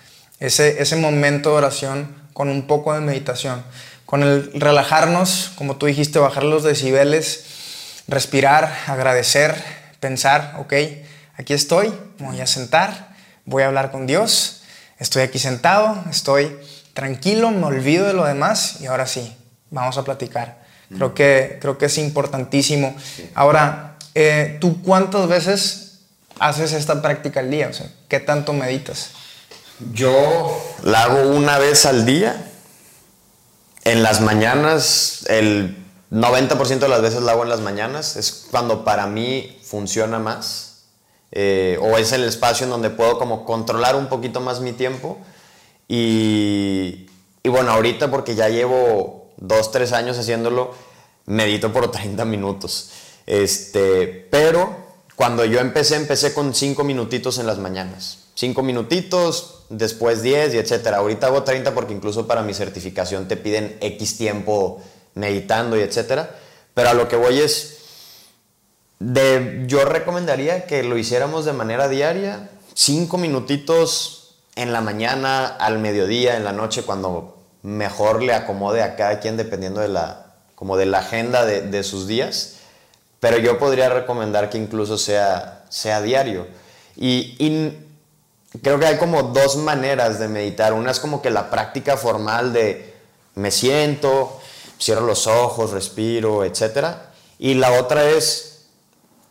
ese, 0.40 0.80
ese 0.80 0.96
momento 0.96 1.50
de 1.50 1.56
oración 1.56 2.14
con 2.32 2.48
un 2.48 2.66
poco 2.66 2.94
de 2.94 3.02
meditación, 3.02 3.62
con 4.06 4.22
el 4.22 4.58
relajarnos, 4.58 5.52
como 5.56 5.76
tú 5.76 5.84
dijiste, 5.84 6.18
bajar 6.18 6.44
los 6.44 6.62
decibeles 6.62 7.52
respirar, 8.08 8.72
agradecer, 8.86 9.54
pensar, 10.00 10.56
ok, 10.58 10.74
aquí 11.36 11.52
estoy, 11.52 11.92
voy 12.18 12.40
a 12.40 12.46
sentar, 12.46 13.14
voy 13.44 13.62
a 13.62 13.66
hablar 13.66 13.90
con 13.90 14.06
Dios, 14.06 14.62
estoy 14.98 15.22
aquí 15.22 15.38
sentado, 15.38 16.04
estoy 16.10 16.56
tranquilo, 16.92 17.50
me 17.50 17.66
olvido 17.66 18.06
de 18.06 18.12
lo 18.12 18.24
demás 18.24 18.80
y 18.80 18.86
ahora 18.86 19.06
sí, 19.06 19.36
vamos 19.70 19.98
a 19.98 20.04
platicar. 20.04 20.62
Creo 20.94 21.10
mm. 21.10 21.14
que, 21.14 21.58
creo 21.60 21.78
que 21.78 21.86
es 21.86 21.98
importantísimo. 21.98 22.94
Ahora, 23.34 23.96
eh, 24.14 24.58
¿tú 24.60 24.82
cuántas 24.82 25.26
veces 25.26 26.00
haces 26.38 26.72
esta 26.72 27.02
práctica 27.02 27.40
al 27.40 27.50
día? 27.50 27.68
O 27.68 27.72
sea, 27.72 27.88
¿qué 28.08 28.20
tanto 28.20 28.52
meditas? 28.52 29.10
Yo 29.92 30.76
la 30.82 31.04
hago 31.04 31.30
una 31.30 31.58
vez 31.58 31.84
al 31.86 32.06
día. 32.06 32.50
En 33.82 34.02
las 34.02 34.20
mañanas, 34.20 35.24
el 35.28 35.83
90% 36.10 36.78
de 36.78 36.88
las 36.88 37.02
veces 37.02 37.22
la 37.22 37.32
hago 37.32 37.42
en 37.42 37.48
las 37.48 37.60
mañanas, 37.60 38.16
es 38.16 38.46
cuando 38.50 38.84
para 38.84 39.06
mí 39.06 39.58
funciona 39.62 40.18
más, 40.18 40.84
eh, 41.32 41.78
o 41.82 41.98
es 41.98 42.12
el 42.12 42.24
espacio 42.24 42.64
en 42.64 42.70
donde 42.70 42.90
puedo 42.90 43.18
como 43.18 43.44
controlar 43.44 43.96
un 43.96 44.06
poquito 44.06 44.40
más 44.40 44.60
mi 44.60 44.72
tiempo. 44.72 45.18
Y, 45.88 47.06
y 47.42 47.48
bueno, 47.48 47.72
ahorita 47.72 48.10
porque 48.10 48.34
ya 48.34 48.48
llevo 48.48 49.32
2, 49.38 49.70
3 49.72 49.92
años 49.92 50.18
haciéndolo, 50.18 50.72
medito 51.26 51.72
por 51.72 51.90
30 51.90 52.24
minutos. 52.24 52.90
Este, 53.26 54.28
pero 54.30 54.76
cuando 55.16 55.44
yo 55.44 55.60
empecé, 55.60 55.96
empecé 55.96 56.34
con 56.34 56.54
5 56.54 56.84
minutitos 56.84 57.38
en 57.38 57.46
las 57.46 57.58
mañanas. 57.58 58.18
5 58.34 58.62
minutitos, 58.62 59.64
después 59.68 60.22
10 60.22 60.54
y 60.54 60.58
etcétera. 60.58 60.98
Ahorita 60.98 61.28
hago 61.28 61.42
30 61.44 61.74
porque 61.74 61.94
incluso 61.94 62.26
para 62.26 62.42
mi 62.42 62.52
certificación 62.52 63.28
te 63.28 63.36
piden 63.36 63.76
X 63.80 64.16
tiempo 64.16 64.82
meditando 65.14 65.76
y 65.76 65.80
etcétera. 65.80 66.30
Pero 66.74 66.90
a 66.90 66.94
lo 66.94 67.08
que 67.08 67.16
voy 67.16 67.40
es, 67.40 67.78
de, 68.98 69.64
yo 69.66 69.84
recomendaría 69.84 70.66
que 70.66 70.82
lo 70.82 70.96
hiciéramos 70.98 71.44
de 71.44 71.52
manera 71.52 71.88
diaria, 71.88 72.50
cinco 72.74 73.18
minutitos 73.18 74.36
en 74.56 74.72
la 74.72 74.80
mañana, 74.80 75.46
al 75.46 75.78
mediodía, 75.78 76.36
en 76.36 76.44
la 76.44 76.52
noche, 76.52 76.82
cuando 76.82 77.38
mejor 77.62 78.22
le 78.22 78.34
acomode 78.34 78.82
a 78.82 78.96
cada 78.96 79.20
quien 79.20 79.36
dependiendo 79.36 79.80
de 79.80 79.88
la, 79.88 80.34
como 80.54 80.76
de 80.76 80.86
la 80.86 80.98
agenda 80.98 81.44
de, 81.44 81.82
sus 81.82 82.06
días. 82.06 82.56
Pero 83.20 83.38
yo 83.38 83.58
podría 83.58 83.88
recomendar 83.88 84.50
que 84.50 84.58
incluso 84.58 84.98
sea, 84.98 85.64
sea 85.70 86.02
diario. 86.02 86.46
Y, 86.96 87.36
y 87.38 87.78
creo 88.62 88.78
que 88.78 88.86
hay 88.86 88.98
como 88.98 89.22
dos 89.22 89.56
maneras 89.56 90.18
de 90.18 90.28
meditar. 90.28 90.72
Una 90.72 90.90
es 90.90 91.00
como 91.00 91.22
que 91.22 91.30
la 91.30 91.50
práctica 91.50 91.96
formal 91.96 92.52
de 92.52 92.94
me 93.34 93.50
siento, 93.50 94.40
cierro 94.80 95.06
los 95.06 95.26
ojos, 95.26 95.70
respiro, 95.70 96.44
etc. 96.44 96.86
Y 97.38 97.54
la 97.54 97.72
otra 97.72 98.10
es 98.10 98.66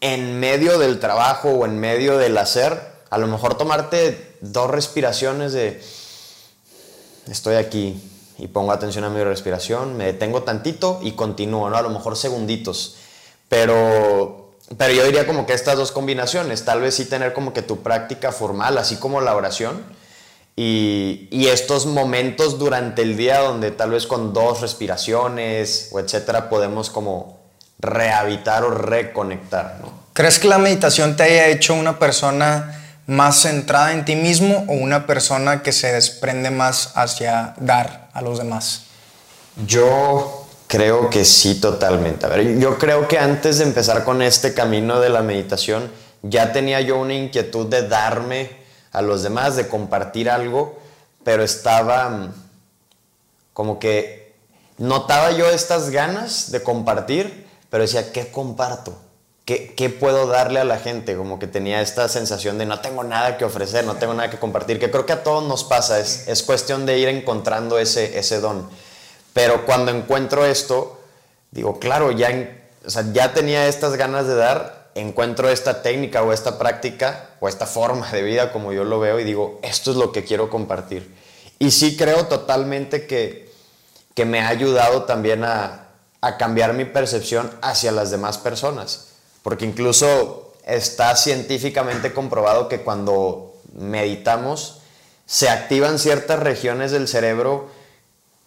en 0.01 0.39
medio 0.39 0.77
del 0.79 0.99
trabajo 0.99 1.49
o 1.49 1.65
en 1.65 1.79
medio 1.79 2.17
del 2.17 2.37
hacer, 2.37 2.93
a 3.09 3.17
lo 3.17 3.27
mejor 3.27 3.55
tomarte 3.55 4.37
dos 4.41 4.69
respiraciones 4.69 5.53
de 5.53 5.81
estoy 7.29 7.55
aquí 7.55 8.01
y 8.37 8.47
pongo 8.47 8.71
atención 8.71 9.03
a 9.05 9.09
mi 9.09 9.23
respiración, 9.23 9.95
me 9.95 10.05
detengo 10.05 10.43
tantito 10.43 10.99
y 11.01 11.11
continúo, 11.11 11.69
¿no? 11.69 11.77
A 11.77 11.81
lo 11.81 11.89
mejor 11.89 12.17
segunditos. 12.17 12.95
Pero, 13.47 14.51
pero 14.77 14.93
yo 14.93 15.05
diría 15.05 15.27
como 15.27 15.45
que 15.45 15.53
estas 15.53 15.77
dos 15.77 15.91
combinaciones, 15.91 16.65
tal 16.65 16.81
vez 16.81 16.95
sí 16.95 17.05
tener 17.05 17.33
como 17.33 17.53
que 17.53 17.61
tu 17.61 17.83
práctica 17.83 18.31
formal, 18.31 18.77
así 18.77 18.97
como 18.97 19.21
la 19.21 19.35
oración, 19.35 19.83
y, 20.55 21.47
estos 21.47 21.85
momentos 21.85 22.57
durante 22.57 23.01
el 23.01 23.15
día 23.17 23.39
donde 23.39 23.71
tal 23.71 23.91
vez 23.91 24.07
con 24.07 24.33
dos 24.33 24.61
respiraciones 24.61 25.89
o 25.91 25.99
etcétera 25.99 26.49
podemos 26.49 26.89
como 26.89 27.39
rehabitar 27.79 28.63
o 28.63 28.71
reconectar. 28.71 29.77
¿no? 29.81 29.91
¿Crees 30.13 30.39
que 30.39 30.47
la 30.47 30.57
meditación 30.57 31.15
te 31.15 31.23
haya 31.23 31.47
hecho 31.47 31.73
una 31.73 31.99
persona 31.99 32.79
más 33.05 33.41
centrada 33.41 33.91
en 33.91 34.05
ti 34.05 34.15
mismo 34.15 34.65
o 34.67 34.73
una 34.73 35.05
persona 35.05 35.61
que 35.61 35.71
se 35.71 35.91
desprende 35.91 36.49
más 36.49 36.91
hacia 36.95 37.53
dar 37.57 38.09
a 38.13 38.21
los 38.21 38.37
demás? 38.37 38.85
Yo 39.67 40.47
creo 40.67 41.09
que 41.09 41.25
sí, 41.25 41.55
totalmente. 41.55 42.25
A 42.25 42.29
ver, 42.29 42.57
yo 42.57 42.77
creo 42.77 43.07
que 43.07 43.19
antes 43.19 43.57
de 43.57 43.65
empezar 43.65 44.03
con 44.03 44.21
este 44.21 44.53
camino 44.53 44.99
de 44.99 45.09
la 45.09 45.21
meditación, 45.21 45.91
ya 46.21 46.53
tenía 46.53 46.81
yo 46.81 46.97
una 46.97 47.13
inquietud 47.13 47.67
de 47.67 47.87
darme 47.87 48.62
a 48.93 49.01
los 49.01 49.23
demás, 49.23 49.57
de 49.57 49.67
compartir 49.67 50.29
algo, 50.29 50.79
pero 51.25 51.43
estaba 51.43 52.09
mm, 52.09 52.33
como 53.51 53.79
que 53.79 54.33
notaba 54.77 55.31
yo 55.31 55.49
estas 55.49 55.89
ganas 55.89 56.51
de 56.51 56.63
compartir, 56.63 57.45
pero 57.69 57.83
decía, 57.83 58.13
¿qué 58.13 58.31
comparto? 58.31 58.97
¿qué, 59.45 59.73
¿qué, 59.75 59.89
puedo 59.89 60.27
darle 60.27 60.59
a 60.59 60.63
la 60.63 60.79
gente? 60.79 61.15
Como 61.15 61.39
que 61.39 61.47
tenía 61.47 61.81
esta 61.81 62.07
sensación 62.07 62.57
de 62.57 62.65
no 62.65 62.79
tengo 62.79 63.03
nada 63.03 63.37
que 63.37 63.45
ofrecer, 63.45 63.85
no 63.85 63.95
tengo 63.95 64.13
nada 64.13 64.29
que 64.29 64.39
compartir, 64.39 64.79
que 64.79 64.91
creo 64.91 65.05
que 65.05 65.13
a 65.13 65.23
todos 65.23 65.43
nos 65.43 65.63
pasa, 65.63 65.99
es, 65.99 66.27
es 66.27 66.43
cuestión 66.43 66.85
de 66.85 66.97
ir 66.97 67.07
encontrando 67.07 67.79
ese, 67.79 68.17
ese 68.17 68.39
don. 68.39 68.69
Pero 69.33 69.65
cuando 69.65 69.91
encuentro 69.91 70.45
esto, 70.45 70.99
digo, 71.51 71.79
claro, 71.79 72.11
ya, 72.11 72.29
ya 73.11 73.33
tenía 73.33 73.67
estas 73.67 73.95
ganas 73.95 74.27
de 74.27 74.35
dar, 74.35 74.82
encuentro 74.95 75.49
esta 75.49 75.81
técnica 75.81 76.23
o 76.23 76.33
esta 76.33 76.57
práctica 76.57 77.29
o 77.39 77.47
esta 77.47 77.65
forma 77.65 78.09
de 78.11 78.21
vida 78.21 78.51
como 78.51 78.71
yo 78.71 78.83
lo 78.83 78.99
veo 78.99 79.19
y 79.19 79.23
digo, 79.23 79.59
esto 79.63 79.91
es 79.91 79.97
lo 79.97 80.11
que 80.11 80.23
quiero 80.23 80.49
compartir. 80.49 81.13
Y 81.59 81.71
sí 81.71 81.97
creo 81.97 82.27
totalmente 82.27 83.07
que, 83.07 83.51
que 84.13 84.25
me 84.25 84.41
ha 84.41 84.49
ayudado 84.49 85.03
también 85.03 85.43
a, 85.43 85.87
a 86.21 86.37
cambiar 86.37 86.73
mi 86.73 86.85
percepción 86.85 87.51
hacia 87.61 87.91
las 87.91 88.11
demás 88.11 88.37
personas. 88.37 89.07
Porque 89.41 89.65
incluso 89.65 90.53
está 90.65 91.15
científicamente 91.15 92.13
comprobado 92.13 92.69
que 92.69 92.81
cuando 92.81 93.55
meditamos 93.73 94.79
se 95.25 95.49
activan 95.49 95.99
ciertas 95.99 96.39
regiones 96.39 96.91
del 96.91 97.07
cerebro 97.07 97.69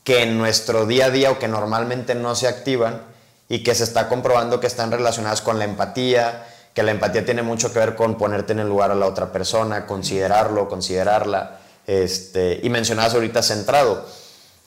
que 0.05 0.23
en 0.23 0.39
nuestro 0.39 0.87
día 0.87 1.07
a 1.07 1.11
día 1.11 1.31
o 1.31 1.39
que 1.39 1.49
normalmente 1.49 2.15
no 2.15 2.35
se 2.35 2.49
activan 2.49 3.03
y 3.49 3.63
que 3.63 3.75
se 3.75 3.85
está 3.85 4.09
comprobando 4.09 4.61
que 4.61 4.67
están 4.67 4.91
relacionadas 4.91 5.41
con 5.41 5.59
la 5.59 5.65
empatía, 5.65 6.47
que 6.75 6.83
la 6.83 6.91
empatía 6.91 7.25
tiene 7.25 7.43
mucho 7.43 7.73
que 7.73 7.79
ver 7.79 7.97
con 7.97 8.19
ponerte 8.19 8.53
en 8.53 8.59
el 8.59 8.69
lugar 8.69 8.91
a 8.91 8.95
la 8.95 9.07
otra 9.07 9.33
persona, 9.33 9.87
considerarlo, 9.87 10.69
considerarla, 10.69 11.61
este, 11.87 12.61
y 12.63 12.69
mencionabas 12.69 13.15
ahorita 13.15 13.43
centrado. 13.43 14.05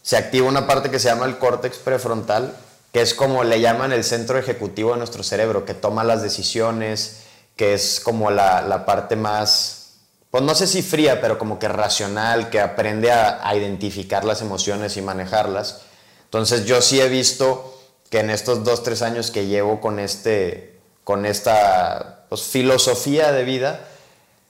Se 0.01 0.17
activa 0.17 0.47
una 0.47 0.65
parte 0.65 0.89
que 0.89 0.99
se 0.99 1.09
llama 1.09 1.25
el 1.25 1.37
córtex 1.37 1.77
prefrontal, 1.77 2.55
que 2.93 3.01
es 3.01 3.13
como 3.13 3.43
le 3.43 3.61
llaman 3.61 3.91
el 3.91 4.03
centro 4.03 4.39
ejecutivo 4.39 4.93
de 4.93 4.97
nuestro 4.97 5.21
cerebro, 5.21 5.65
que 5.65 5.73
toma 5.73 6.03
las 6.03 6.23
decisiones, 6.23 7.23
que 7.55 7.73
es 7.73 7.99
como 7.99 8.31
la, 8.31 8.61
la 8.61 8.85
parte 8.85 9.15
más, 9.15 9.97
pues 10.31 10.43
no 10.43 10.55
sé 10.55 10.65
si 10.65 10.81
fría, 10.81 11.19
pero 11.21 11.37
como 11.37 11.59
que 11.59 11.67
racional, 11.67 12.49
que 12.49 12.59
aprende 12.59 13.11
a, 13.11 13.47
a 13.47 13.55
identificar 13.55 14.23
las 14.23 14.41
emociones 14.41 14.97
y 14.97 15.01
manejarlas. 15.01 15.81
Entonces 16.23 16.65
yo 16.65 16.81
sí 16.81 17.01
he 17.01 17.09
visto 17.09 17.78
que 18.09 18.19
en 18.19 18.29
estos 18.29 18.63
dos, 18.63 18.83
tres 18.83 19.01
años 19.01 19.31
que 19.31 19.47
llevo 19.47 19.79
con, 19.79 19.99
este, 19.99 20.79
con 21.03 21.25
esta 21.25 22.25
pues, 22.29 22.43
filosofía 22.43 23.31
de 23.31 23.43
vida, 23.43 23.81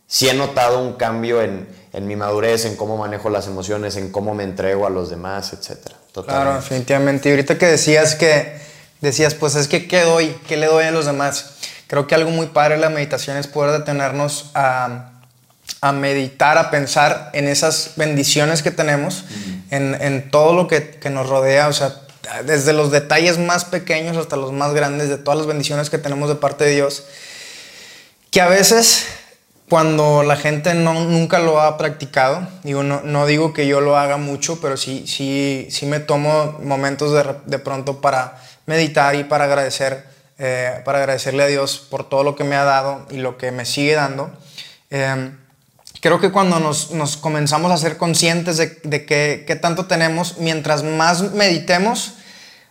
sí 0.08 0.30
he 0.30 0.34
notado 0.34 0.82
un 0.82 0.94
cambio 0.94 1.42
en, 1.42 1.68
en, 1.94 2.08
mi 2.08 2.16
madurez, 2.16 2.66
en 2.66 2.76
cómo 2.76 2.98
manejo 2.98 3.30
las 3.30 3.48
emociones, 3.48 3.96
en 3.96 4.12
cómo 4.12 4.34
me 4.34 4.44
entrego 4.44 4.88
a 4.88 4.90
los 4.90 5.10
demás, 5.10 5.54
etc. 5.54 5.78
Claro, 6.26 6.56
definitivamente. 6.56 7.30
Y 7.30 7.32
ahorita 7.34 7.58
que 7.58 7.68
decías 7.68 8.16
que, 8.16 8.60
decías, 9.02 9.36
pues 9.36 9.56
es 9.56 9.68
que, 9.68 9.88
¿qué 9.88 10.02
doy? 10.02 10.36
¿Qué 10.48 10.58
le 10.58 10.68
doy 10.68 10.86
a 10.86 10.92
los 10.92 11.06
demás? 11.06 11.54
Creo 11.88 12.08
que 12.08 12.16
algo 12.16 12.32
muy 12.32 12.48
padre 12.48 12.76
de 12.76 12.82
la 12.82 12.90
meditación 12.90 13.38
es 13.38 13.48
poder 13.48 13.78
detenernos 13.80 14.52
a, 14.54 15.12
a 15.82 15.92
meditar, 15.92 16.58
a 16.58 16.72
pensar 16.72 17.30
en 17.34 17.48
esas 17.48 17.94
bendiciones 17.96 18.64
que 18.64 18.72
tenemos, 18.72 19.26
en, 19.70 19.96
en, 20.00 20.30
todo 20.32 20.54
lo 20.54 20.68
que, 20.68 20.92
que 20.92 21.10
nos 21.10 21.28
rodea, 21.28 21.68
o 21.68 21.74
sea, 21.74 22.02
desde 22.46 22.74
los 22.74 22.92
detalles 22.92 23.38
más 23.38 23.66
pequeños 23.66 24.18
hasta 24.18 24.36
los 24.36 24.52
más 24.52 24.74
grandes, 24.74 25.10
de 25.10 25.18
todas 25.18 25.38
las 25.38 25.48
bendiciones 25.48 25.90
que 25.90 25.98
tenemos 25.98 26.30
de 26.30 26.36
parte 26.36 26.66
de 26.66 26.72
Dios, 26.72 27.06
que 28.32 28.42
a 28.42 28.48
veces 28.48 29.06
cuando 29.70 30.24
la 30.24 30.36
gente 30.36 30.74
no, 30.74 31.06
nunca 31.06 31.40
lo 31.40 31.62
ha 31.62 31.78
practicado, 31.78 32.48
digo, 32.64 32.84
no, 32.84 33.02
no, 33.04 33.26
digo 33.28 33.54
que 33.54 33.68
yo 33.68 33.82
lo 33.82 33.98
haga 33.98 34.18
mucho, 34.18 34.60
pero 34.60 34.78
sí, 34.78 35.06
sí, 35.08 35.68
sí 35.70 35.86
me 35.86 36.00
tomo 36.00 36.58
momentos 36.64 37.14
de, 37.14 37.36
de 37.46 37.60
pronto 37.60 38.02
para 38.02 38.42
meditar 38.66 39.16
y 39.16 39.24
para 39.24 39.46
agradecer, 39.46 40.06
eh, 40.40 40.82
para 40.86 41.00
agradecerle 41.00 41.44
a 41.44 41.48
Dios 41.48 41.78
por 41.78 42.10
todo 42.10 42.24
lo 42.24 42.36
que 42.36 42.44
me 42.44 42.56
ha 42.56 42.64
dado 42.64 43.06
y 43.12 43.18
lo 43.18 43.38
que 43.38 43.52
me 43.52 43.66
sigue 43.66 43.94
dando. 43.94 44.32
Eh, 44.90 45.32
creo 46.02 46.20
que 46.20 46.32
cuando 46.32 46.60
nos, 46.60 46.92
nos, 46.92 47.18
comenzamos 47.18 47.72
a 47.72 47.78
ser 47.78 47.98
conscientes 47.98 48.58
de, 48.58 48.80
de 48.84 49.06
qué, 49.06 49.44
qué 49.46 49.56
tanto 49.56 49.86
tenemos, 49.86 50.38
mientras 50.40 50.84
más 50.84 51.34
meditemos, 51.34 52.14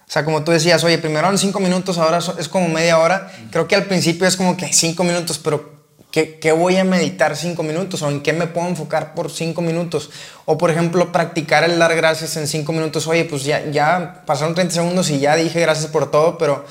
o 0.08 0.10
sea, 0.10 0.24
como 0.24 0.42
tú 0.42 0.52
decías, 0.52 0.82
oye, 0.84 0.96
primero 0.96 1.20
eran 1.20 1.36
cinco 1.36 1.60
minutos, 1.60 1.98
ahora 1.98 2.18
es 2.38 2.48
como 2.48 2.66
media 2.68 2.98
hora. 2.98 3.30
Creo 3.50 3.68
que 3.68 3.76
al 3.76 3.84
principio 3.84 4.26
es 4.26 4.36
como 4.36 4.56
que 4.56 4.72
cinco 4.72 5.04
minutos, 5.04 5.36
pero 5.36 5.70
¿qué, 6.10 6.38
¿qué, 6.38 6.50
voy 6.50 6.78
a 6.78 6.84
meditar 6.84 7.36
cinco 7.36 7.62
minutos? 7.62 8.00
¿O 8.00 8.08
en 8.08 8.22
qué 8.22 8.32
me 8.32 8.46
puedo 8.46 8.66
enfocar 8.68 9.12
por 9.12 9.30
cinco 9.30 9.60
minutos? 9.60 10.08
O, 10.46 10.56
por 10.56 10.70
ejemplo, 10.70 11.12
practicar 11.12 11.62
el 11.64 11.78
dar 11.78 11.94
gracias 11.94 12.38
en 12.38 12.46
cinco 12.46 12.72
minutos. 12.72 13.06
Oye, 13.06 13.26
pues 13.26 13.44
ya, 13.44 13.66
ya 13.70 14.22
pasaron 14.24 14.54
30 14.54 14.76
segundos 14.76 15.10
y 15.10 15.18
ya 15.18 15.36
dije 15.36 15.60
gracias 15.60 15.90
por 15.90 16.10
todo, 16.10 16.38
pero 16.38 16.64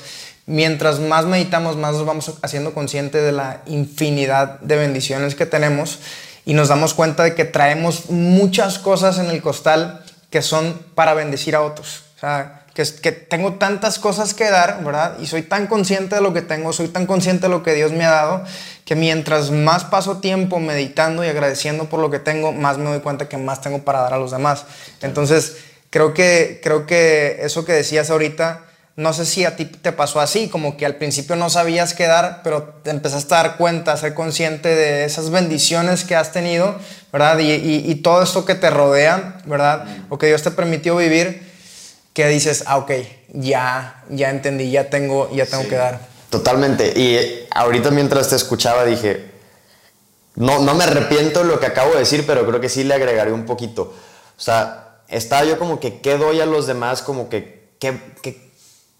mientras 0.46 0.98
más 0.98 1.24
meditamos, 1.24 1.76
más 1.76 1.92
nos 1.92 2.06
vamos 2.06 2.32
haciendo 2.42 2.74
conscientes 2.74 3.22
de 3.22 3.30
la 3.30 3.62
infinidad 3.66 4.58
de 4.62 4.74
bendiciones 4.74 5.36
que 5.36 5.46
tenemos 5.46 6.00
y 6.48 6.54
nos 6.54 6.68
damos 6.68 6.94
cuenta 6.94 7.24
de 7.24 7.34
que 7.34 7.44
traemos 7.44 8.08
muchas 8.08 8.78
cosas 8.78 9.18
en 9.18 9.26
el 9.26 9.42
costal 9.42 10.02
que 10.30 10.40
son 10.40 10.80
para 10.94 11.12
bendecir 11.12 11.54
a 11.54 11.60
otros. 11.60 12.04
O 12.16 12.20
sea, 12.20 12.64
que, 12.72 13.12
tengo 13.12 13.56
tantas 13.56 13.98
cosas 13.98 14.32
que 14.32 14.50
dar, 14.50 14.82
¿verdad? 14.82 15.18
Y 15.20 15.26
soy 15.26 15.42
tan 15.42 15.66
consciente 15.66 16.14
de 16.14 16.22
lo 16.22 16.32
que 16.32 16.40
tengo, 16.40 16.72
soy 16.72 16.88
tan 16.88 17.04
consciente 17.04 17.42
de 17.42 17.48
lo 17.50 17.62
que 17.62 17.74
Dios 17.74 17.92
me 17.92 18.06
ha 18.06 18.12
dado, 18.12 18.44
que 18.86 18.96
mientras 18.96 19.50
más 19.50 19.84
paso 19.84 20.20
tiempo 20.20 20.58
meditando 20.58 21.22
y 21.22 21.28
agradeciendo 21.28 21.90
por 21.90 22.00
lo 22.00 22.10
que 22.10 22.18
tengo, 22.18 22.50
más 22.52 22.78
me 22.78 22.88
doy 22.88 23.00
cuenta 23.00 23.28
que 23.28 23.36
más 23.36 23.60
tengo 23.60 23.80
para 23.80 24.00
dar 24.00 24.14
a 24.14 24.18
los 24.18 24.30
demás. 24.30 24.64
Entonces, 25.02 25.58
creo 25.90 26.14
que, 26.14 26.60
creo 26.62 26.86
que 26.86 27.40
eso 27.42 27.66
que 27.66 27.74
decías 27.74 28.08
ahorita, 28.08 28.62
no 28.98 29.12
sé 29.12 29.26
si 29.26 29.44
a 29.44 29.54
ti 29.54 29.64
te 29.64 29.92
pasó 29.92 30.18
así, 30.18 30.48
como 30.48 30.76
que 30.76 30.84
al 30.84 30.96
principio 30.96 31.36
no 31.36 31.48
sabías 31.50 31.94
qué 31.94 32.08
dar, 32.08 32.40
pero 32.42 32.64
te 32.82 32.90
empezaste 32.90 33.32
a 33.32 33.36
dar 33.36 33.56
cuenta, 33.56 33.92
a 33.92 33.96
ser 33.96 34.12
consciente 34.12 34.74
de 34.74 35.04
esas 35.04 35.30
bendiciones 35.30 36.02
que 36.02 36.16
has 36.16 36.32
tenido, 36.32 36.74
¿verdad? 37.12 37.38
Y, 37.38 37.52
y, 37.52 37.84
y 37.86 37.94
todo 37.94 38.24
esto 38.24 38.44
que 38.44 38.56
te 38.56 38.70
rodea, 38.70 39.38
¿verdad? 39.44 39.84
O 40.08 40.18
que 40.18 40.26
Dios 40.26 40.42
te 40.42 40.50
permitió 40.50 40.96
vivir 40.96 41.48
que 42.12 42.26
dices, 42.26 42.64
ah, 42.66 42.78
ok, 42.78 42.90
ya, 43.34 44.02
ya 44.10 44.30
entendí, 44.30 44.72
ya 44.72 44.90
tengo, 44.90 45.30
ya 45.32 45.46
tengo 45.46 45.62
sí, 45.62 45.68
que 45.68 45.76
dar. 45.76 46.00
Totalmente. 46.28 46.92
Y 46.98 47.46
ahorita 47.52 47.92
mientras 47.92 48.28
te 48.28 48.34
escuchaba 48.34 48.84
dije, 48.84 49.30
no, 50.34 50.58
no 50.58 50.74
me 50.74 50.82
arrepiento 50.82 51.44
de 51.44 51.46
lo 51.46 51.60
que 51.60 51.66
acabo 51.66 51.92
de 51.92 52.00
decir, 52.00 52.24
pero 52.26 52.44
creo 52.44 52.60
que 52.60 52.68
sí 52.68 52.82
le 52.82 52.94
agregaré 52.94 53.32
un 53.32 53.46
poquito. 53.46 53.94
O 54.36 54.40
sea, 54.40 55.02
estaba 55.06 55.44
yo 55.44 55.56
como 55.56 55.78
que, 55.78 56.00
¿qué 56.00 56.18
doy 56.18 56.40
a 56.40 56.46
los 56.46 56.66
demás? 56.66 57.00
Como 57.02 57.28
que, 57.28 57.68
¿qué, 57.78 57.96
qué, 58.20 58.47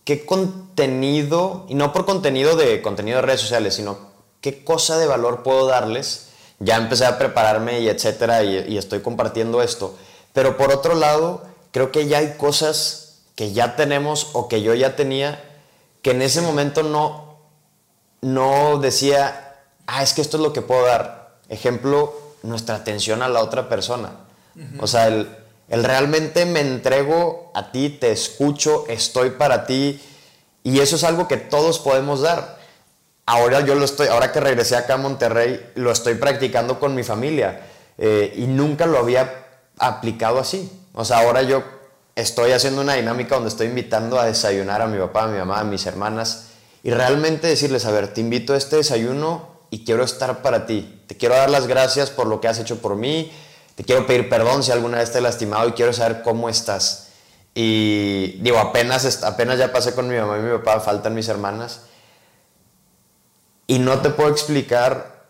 qué 0.08 0.24
contenido? 0.24 1.66
Y 1.68 1.74
no 1.74 1.92
por 1.92 2.06
contenido 2.06 2.56
de 2.56 2.80
contenido 2.80 3.16
de 3.16 3.22
redes 3.26 3.42
sociales, 3.42 3.74
sino 3.74 3.98
qué 4.40 4.64
cosa 4.64 4.96
de 4.96 5.06
valor 5.06 5.42
puedo 5.42 5.66
darles. 5.66 6.30
Ya 6.60 6.78
empecé 6.78 7.04
a 7.04 7.18
prepararme 7.18 7.80
y 7.80 7.90
etcétera, 7.90 8.42
y, 8.42 8.72
y 8.72 8.78
estoy 8.78 9.00
compartiendo 9.00 9.60
esto. 9.60 9.98
Pero 10.32 10.56
por 10.56 10.72
otro 10.72 10.94
lado, 10.94 11.42
creo 11.72 11.92
que 11.92 12.06
ya 12.08 12.18
hay 12.18 12.38
cosas 12.38 13.18
que 13.34 13.52
ya 13.52 13.76
tenemos 13.76 14.30
o 14.32 14.48
que 14.48 14.62
yo 14.62 14.72
ya 14.72 14.96
tenía, 14.96 15.44
que 16.00 16.12
en 16.12 16.22
ese 16.22 16.40
momento 16.40 16.82
no, 16.82 17.36
no 18.22 18.78
decía, 18.78 19.56
ah, 19.86 20.02
es 20.02 20.14
que 20.14 20.22
esto 20.22 20.38
es 20.38 20.42
lo 20.42 20.54
que 20.54 20.62
puedo 20.62 20.86
dar. 20.86 21.36
Ejemplo, 21.50 22.14
nuestra 22.42 22.76
atención 22.76 23.20
a 23.20 23.28
la 23.28 23.42
otra 23.42 23.68
persona. 23.68 24.12
Uh 24.56 24.60
-huh. 24.60 24.84
O 24.84 24.86
sea, 24.86 25.08
el, 25.08 25.28
el, 25.68 25.84
realmente 25.84 26.46
me 26.46 26.60
entrego 26.60 27.50
a 27.54 27.72
ti, 27.72 27.90
te 27.90 28.10
escucho, 28.10 28.84
estoy 28.88 29.30
para 29.30 29.66
ti, 29.66 30.00
y 30.62 30.80
eso 30.80 30.96
es 30.96 31.04
algo 31.04 31.28
que 31.28 31.36
todos 31.36 31.78
podemos 31.78 32.20
dar. 32.20 32.58
Ahora 33.26 33.60
yo 33.60 33.74
lo 33.74 33.84
estoy, 33.84 34.08
ahora 34.08 34.32
que 34.32 34.40
regresé 34.40 34.76
acá 34.76 34.94
a 34.94 34.96
Monterrey, 34.98 35.72
lo 35.74 35.90
estoy 35.90 36.14
practicando 36.14 36.80
con 36.80 36.94
mi 36.94 37.02
familia 37.02 37.60
eh, 37.98 38.32
y 38.36 38.46
nunca 38.46 38.86
lo 38.86 38.98
había 38.98 39.46
aplicado 39.78 40.38
así. 40.38 40.70
O 40.94 41.04
sea, 41.04 41.18
ahora 41.18 41.42
yo 41.42 41.62
estoy 42.16 42.52
haciendo 42.52 42.80
una 42.80 42.94
dinámica 42.94 43.34
donde 43.34 43.50
estoy 43.50 43.66
invitando 43.66 44.18
a 44.18 44.26
desayunar 44.26 44.82
a 44.82 44.86
mi 44.86 44.98
papá, 44.98 45.24
a 45.24 45.26
mi 45.28 45.38
mamá, 45.38 45.60
a 45.60 45.64
mis 45.64 45.86
hermanas 45.86 46.48
y 46.82 46.90
realmente 46.90 47.46
decirles, 47.46 47.84
a 47.86 47.90
ver, 47.90 48.14
te 48.14 48.20
invito 48.20 48.54
a 48.54 48.56
este 48.56 48.76
desayuno 48.76 49.48
y 49.70 49.84
quiero 49.84 50.04
estar 50.04 50.42
para 50.42 50.66
ti. 50.66 51.02
Te 51.06 51.16
quiero 51.16 51.34
dar 51.34 51.50
las 51.50 51.66
gracias 51.66 52.10
por 52.10 52.26
lo 52.26 52.40
que 52.40 52.48
has 52.48 52.58
hecho 52.58 52.78
por 52.80 52.96
mí. 52.96 53.30
Te 53.78 53.84
quiero 53.84 54.08
pedir 54.08 54.28
perdón 54.28 54.64
si 54.64 54.72
alguna 54.72 54.98
vez 54.98 55.12
te 55.12 55.18
he 55.18 55.20
lastimado 55.20 55.68
y 55.68 55.72
quiero 55.72 55.92
saber 55.92 56.22
cómo 56.22 56.48
estás. 56.48 57.10
Y 57.54 58.40
digo, 58.40 58.58
apenas, 58.58 59.22
apenas 59.22 59.56
ya 59.56 59.72
pasé 59.72 59.94
con 59.94 60.08
mi 60.08 60.16
mamá 60.16 60.36
y 60.36 60.40
mi 60.40 60.50
papá, 60.58 60.80
faltan 60.80 61.14
mis 61.14 61.28
hermanas. 61.28 61.82
Y 63.68 63.78
no 63.78 64.00
te 64.00 64.10
puedo 64.10 64.30
explicar 64.30 65.28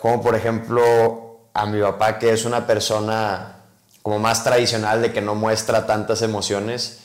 como 0.00 0.22
por 0.22 0.34
ejemplo 0.34 1.40
a 1.52 1.66
mi 1.66 1.78
papá, 1.82 2.18
que 2.18 2.32
es 2.32 2.46
una 2.46 2.66
persona 2.66 3.56
como 4.00 4.18
más 4.18 4.44
tradicional 4.44 5.02
de 5.02 5.12
que 5.12 5.20
no 5.20 5.34
muestra 5.34 5.84
tantas 5.84 6.22
emociones, 6.22 7.00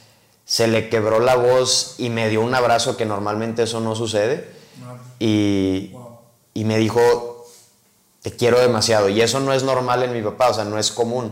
se 0.45 0.69
le 0.69 0.87
quebró 0.87 1.19
la 1.19 1.35
voz 1.35 1.95
y 1.97 2.09
me 2.09 2.29
dio 2.29 2.39
un 2.39 2.55
abrazo 2.55 2.95
que 2.95 3.05
normalmente 3.05 3.63
eso 3.63 3.81
no 3.81 3.95
sucede. 3.95 4.49
Y, 5.19 5.91
y 6.53 6.63
me 6.63 6.77
dijo, 6.77 7.36
te 8.27 8.35
quiero 8.35 8.59
demasiado. 8.59 9.07
Y 9.07 9.21
eso 9.21 9.39
no 9.39 9.53
es 9.53 9.63
normal 9.63 10.03
en 10.03 10.11
mi 10.11 10.21
papá, 10.21 10.49
o 10.49 10.53
sea, 10.53 10.65
no 10.65 10.77
es 10.77 10.91
común. 10.91 11.31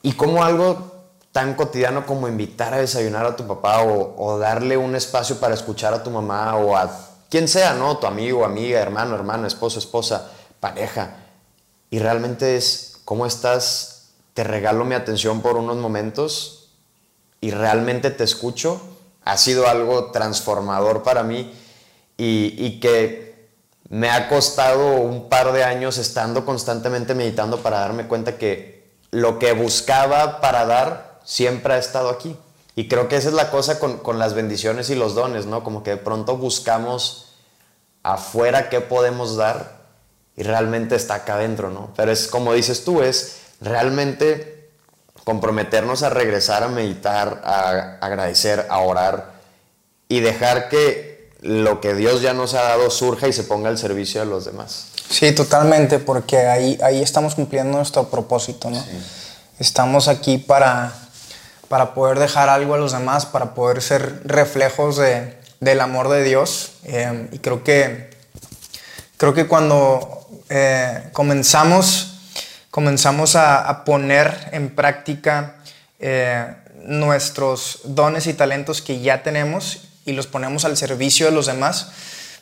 Y 0.00 0.12
como 0.12 0.42
algo 0.42 0.90
tan 1.32 1.52
cotidiano 1.52 2.06
como 2.06 2.28
invitar 2.28 2.72
a 2.72 2.78
desayunar 2.78 3.26
a 3.26 3.36
tu 3.36 3.46
papá 3.46 3.82
o, 3.82 4.38
darle 4.38 4.78
un 4.78 4.96
espacio 4.96 5.38
para 5.38 5.52
escuchar 5.52 5.92
a 5.92 6.02
tu 6.02 6.10
mamá 6.10 6.56
o 6.56 6.74
a 6.74 6.90
quien 7.28 7.46
sea, 7.46 7.74
¿no? 7.74 7.98
Tu 7.98 8.06
amigo, 8.06 8.42
amiga, 8.42 8.80
hermano, 8.80 9.16
hermana, 9.16 9.46
esposo, 9.46 9.78
esposa, 9.78 10.30
pareja. 10.60 11.16
Y 11.90 11.98
realmente 11.98 12.56
es, 12.56 12.96
¿cómo 13.04 13.26
estás? 13.26 14.12
Te 14.32 14.44
regalo 14.44 14.86
mi 14.86 14.94
atención 14.94 15.42
por 15.42 15.58
unos 15.58 15.76
momentos 15.76 16.70
y 17.42 17.50
realmente 17.50 18.10
te 18.10 18.24
escucho. 18.24 18.80
Ha 19.26 19.36
sido 19.36 19.68
algo 19.68 20.10
transformador 20.10 21.02
para 21.02 21.22
mí 21.22 21.52
y 22.16 22.80
que 22.80 23.25
me 23.88 24.10
ha 24.10 24.28
costado 24.28 24.96
un 24.96 25.28
par 25.28 25.52
de 25.52 25.64
años 25.64 25.98
estando 25.98 26.44
constantemente 26.44 27.14
meditando 27.14 27.62
para 27.62 27.80
darme 27.80 28.08
cuenta 28.08 28.38
que 28.38 28.96
lo 29.10 29.38
que 29.38 29.52
buscaba 29.52 30.40
para 30.40 30.66
dar 30.66 31.20
siempre 31.24 31.74
ha 31.74 31.78
estado 31.78 32.10
aquí. 32.10 32.36
Y 32.74 32.88
creo 32.88 33.08
que 33.08 33.16
esa 33.16 33.28
es 33.28 33.34
la 33.34 33.50
cosa 33.50 33.78
con, 33.78 33.98
con, 33.98 34.18
las 34.18 34.34
bendiciones 34.34 34.90
y 34.90 34.94
los 34.94 35.14
dones, 35.14 35.46
¿no? 35.46 35.64
Como 35.64 35.82
que 35.82 35.90
de 35.90 35.96
pronto 35.96 36.36
buscamos 36.36 37.32
afuera 38.02 38.68
qué 38.68 38.80
podemos 38.80 39.36
dar 39.36 39.76
y 40.36 40.42
realmente 40.42 40.94
está 40.94 41.14
acá 41.14 41.34
adentro, 41.34 41.70
¿no? 41.70 41.92
Pero 41.96 42.12
es 42.12 42.28
como 42.28 42.52
dices 42.52 42.84
tú, 42.84 43.02
es 43.02 43.38
realmente 43.60 44.70
comprometernos 45.24 46.02
a 46.02 46.10
regresar 46.10 46.62
a 46.62 46.68
meditar, 46.68 47.40
a 47.44 47.98
agradecer, 48.00 48.66
a 48.68 48.78
orar 48.80 49.32
y 50.08 50.20
dejar 50.20 50.68
que 50.68 51.05
lo 51.40 51.80
que 51.80 51.94
Dios 51.94 52.22
ya 52.22 52.32
nos 52.32 52.54
ha 52.54 52.62
dado 52.62 52.90
surja 52.90 53.28
y 53.28 53.32
se 53.32 53.44
ponga 53.44 53.68
al 53.68 53.78
servicio 53.78 54.20
de 54.20 54.26
los 54.26 54.44
demás. 54.44 54.88
Sí, 55.08 55.32
totalmente, 55.32 55.98
porque 55.98 56.38
ahí, 56.38 56.78
ahí 56.82 57.02
estamos 57.02 57.34
cumpliendo 57.34 57.76
nuestro 57.76 58.08
propósito, 58.08 58.70
¿no? 58.70 58.82
Sí. 58.82 58.90
Estamos 59.58 60.08
aquí 60.08 60.38
para 60.38 60.92
para 61.68 61.94
poder 61.94 62.18
dejar 62.18 62.48
algo 62.48 62.74
a 62.74 62.78
los 62.78 62.92
demás, 62.92 63.26
para 63.26 63.54
poder 63.54 63.82
ser 63.82 64.22
reflejos 64.24 64.96
de, 64.96 65.36
del 65.60 65.80
amor 65.80 66.08
de 66.08 66.22
Dios. 66.22 66.72
Eh, 66.84 67.28
y 67.32 67.38
creo 67.38 67.64
que, 67.64 68.10
creo 69.16 69.34
que 69.34 69.46
cuando 69.46 70.26
eh, 70.48 71.08
comenzamos, 71.12 72.18
comenzamos 72.70 73.36
a, 73.36 73.68
a, 73.68 73.84
poner 73.84 74.48
en 74.52 74.74
práctica 74.74 75.56
eh, 75.98 76.46
nuestros 76.84 77.80
dones 77.84 78.26
y 78.26 78.34
talentos 78.34 78.80
que 78.80 79.00
ya 79.00 79.22
tenemos 79.22 79.88
y 80.06 80.12
los 80.12 80.26
ponemos 80.26 80.64
al 80.64 80.76
servicio 80.76 81.26
de 81.26 81.32
los 81.32 81.46
demás, 81.46 81.90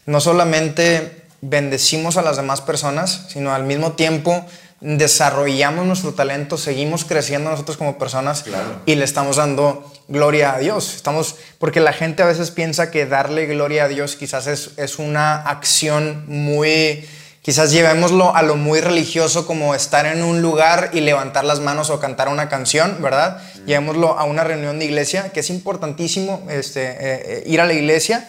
no 0.06 0.20
solamente 0.20 1.24
bendecimos 1.40 2.16
a 2.16 2.22
las 2.22 2.36
demás 2.36 2.60
personas, 2.60 3.26
sino 3.28 3.52
al 3.52 3.64
mismo 3.64 3.92
tiempo 3.92 4.46
desarrollamos 4.80 5.86
nuestro 5.86 6.12
talento, 6.12 6.58
seguimos 6.58 7.04
creciendo 7.04 7.50
nosotros 7.50 7.78
como 7.78 7.96
personas 7.96 8.44
y 8.84 8.94
le 8.96 9.04
estamos 9.04 9.36
dando 9.36 9.90
gloria 10.08 10.54
a 10.54 10.58
Dios. 10.58 10.94
Estamos, 10.94 11.36
porque 11.58 11.80
la 11.80 11.94
gente 11.94 12.22
a 12.22 12.26
veces 12.26 12.50
piensa 12.50 12.90
que 12.90 13.06
darle 13.06 13.46
gloria 13.46 13.84
a 13.84 13.88
Dios 13.88 14.16
quizás 14.16 14.46
es, 14.46 14.72
es 14.76 14.98
una 14.98 15.36
acción 15.36 16.24
muy, 16.26 17.08
quizás 17.44 17.70
llevémoslo 17.70 18.34
a 18.34 18.42
lo 18.42 18.56
muy 18.56 18.80
religioso 18.80 19.46
como 19.46 19.74
estar 19.74 20.06
en 20.06 20.24
un 20.24 20.40
lugar 20.40 20.90
y 20.94 21.00
levantar 21.00 21.44
las 21.44 21.60
manos 21.60 21.90
o 21.90 22.00
cantar 22.00 22.28
una 22.28 22.48
canción, 22.48 22.96
¿verdad? 23.02 23.42
Llevémoslo 23.66 24.18
a 24.18 24.24
una 24.24 24.44
reunión 24.44 24.78
de 24.78 24.86
iglesia, 24.86 25.30
que 25.30 25.40
es 25.40 25.50
importantísimo 25.50 26.42
este, 26.48 26.82
eh, 26.82 26.96
eh, 27.00 27.42
ir 27.46 27.60
a 27.60 27.66
la 27.66 27.74
iglesia, 27.74 28.28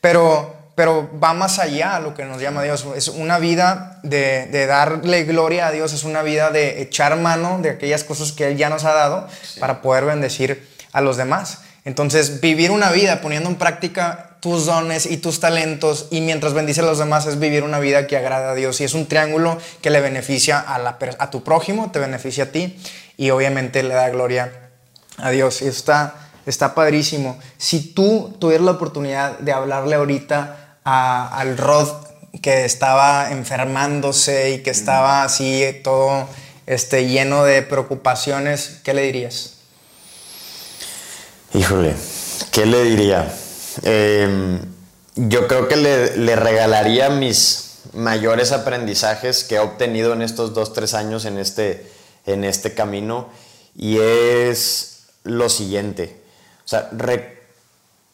pero 0.00 0.56
pero 0.76 1.08
va 1.18 1.32
más 1.32 1.58
allá 1.58 1.96
a 1.96 2.00
lo 2.00 2.14
que 2.14 2.24
nos 2.26 2.40
llama 2.40 2.62
Dios. 2.62 2.86
Es 2.94 3.08
una 3.08 3.38
vida 3.38 3.98
de, 4.02 4.66
darle 4.66 5.24
gloria 5.24 5.68
a 5.68 5.72
Dios, 5.72 5.94
es 5.94 6.04
una 6.04 6.22
vida 6.22 6.50
de 6.50 6.82
echar 6.82 7.16
mano 7.16 7.58
de 7.62 7.70
aquellas 7.70 8.04
cosas 8.04 8.32
que 8.32 8.46
Él 8.48 8.58
ya 8.58 8.68
nos 8.68 8.84
ha 8.84 8.92
dado 8.92 9.26
para 9.58 9.80
poder 9.80 10.04
bendecir 10.04 10.68
a 10.92 11.00
los 11.00 11.16
demás. 11.16 11.62
Entonces, 11.86 12.42
vivir 12.42 12.70
una 12.70 12.90
vida 12.90 13.22
poniendo 13.22 13.48
en 13.48 13.56
práctica 13.56 14.25
tus 14.40 14.66
dones 14.66 15.06
y 15.06 15.16
tus 15.16 15.40
talentos 15.40 16.06
y 16.10 16.20
mientras 16.20 16.52
bendice 16.52 16.80
a 16.80 16.84
los 16.84 16.98
demás 16.98 17.26
es 17.26 17.38
vivir 17.38 17.62
una 17.62 17.78
vida 17.78 18.06
que 18.06 18.16
agrada 18.16 18.52
a 18.52 18.54
Dios 18.54 18.80
y 18.80 18.84
es 18.84 18.94
un 18.94 19.06
triángulo 19.06 19.58
que 19.80 19.90
le 19.90 20.00
beneficia 20.00 20.60
a, 20.60 20.78
la, 20.78 20.98
a 21.18 21.30
tu 21.30 21.42
prójimo, 21.42 21.90
te 21.90 21.98
beneficia 21.98 22.44
a 22.44 22.46
ti 22.48 22.78
y 23.16 23.30
obviamente 23.30 23.82
le 23.82 23.94
da 23.94 24.08
gloria 24.10 24.70
a 25.18 25.30
Dios. 25.30 25.62
Y 25.62 25.68
está, 25.68 26.14
está 26.46 26.74
padrísimo. 26.74 27.38
Si 27.58 27.92
tú 27.94 28.36
tuvieras 28.38 28.64
la 28.64 28.72
oportunidad 28.72 29.38
de 29.38 29.52
hablarle 29.52 29.96
ahorita 29.96 30.78
al 30.84 31.56
Rod 31.56 31.88
que 32.42 32.64
estaba 32.64 33.32
enfermándose 33.32 34.50
y 34.50 34.62
que 34.62 34.70
estaba 34.70 35.24
así 35.24 35.80
todo 35.82 36.28
este, 36.66 37.08
lleno 37.08 37.44
de 37.44 37.62
preocupaciones, 37.62 38.80
¿qué 38.84 38.94
le 38.94 39.02
dirías? 39.02 39.54
Híjole, 41.54 41.94
¿qué 42.52 42.66
le 42.66 42.84
diría? 42.84 43.32
Em, 43.82 44.60
yo 45.14 45.46
creo 45.46 45.68
que 45.68 45.76
le, 45.76 46.16
le, 46.16 46.36
regalaría 46.36 47.08
mis 47.10 47.80
mayores 47.92 48.52
aprendizajes 48.52 49.44
que 49.44 49.56
he 49.56 49.58
obtenido 49.58 50.12
en 50.12 50.22
estos 50.22 50.54
dos, 50.54 50.72
tres 50.72 50.94
años 50.94 51.24
en 51.24 51.38
este, 51.38 51.90
en 52.26 52.44
este 52.44 52.74
camino 52.74 53.28
y 53.74 53.98
es 53.98 55.06
lo 55.24 55.48
siguiente. 55.48 56.22
O 56.64 56.68
sea, 56.68 56.90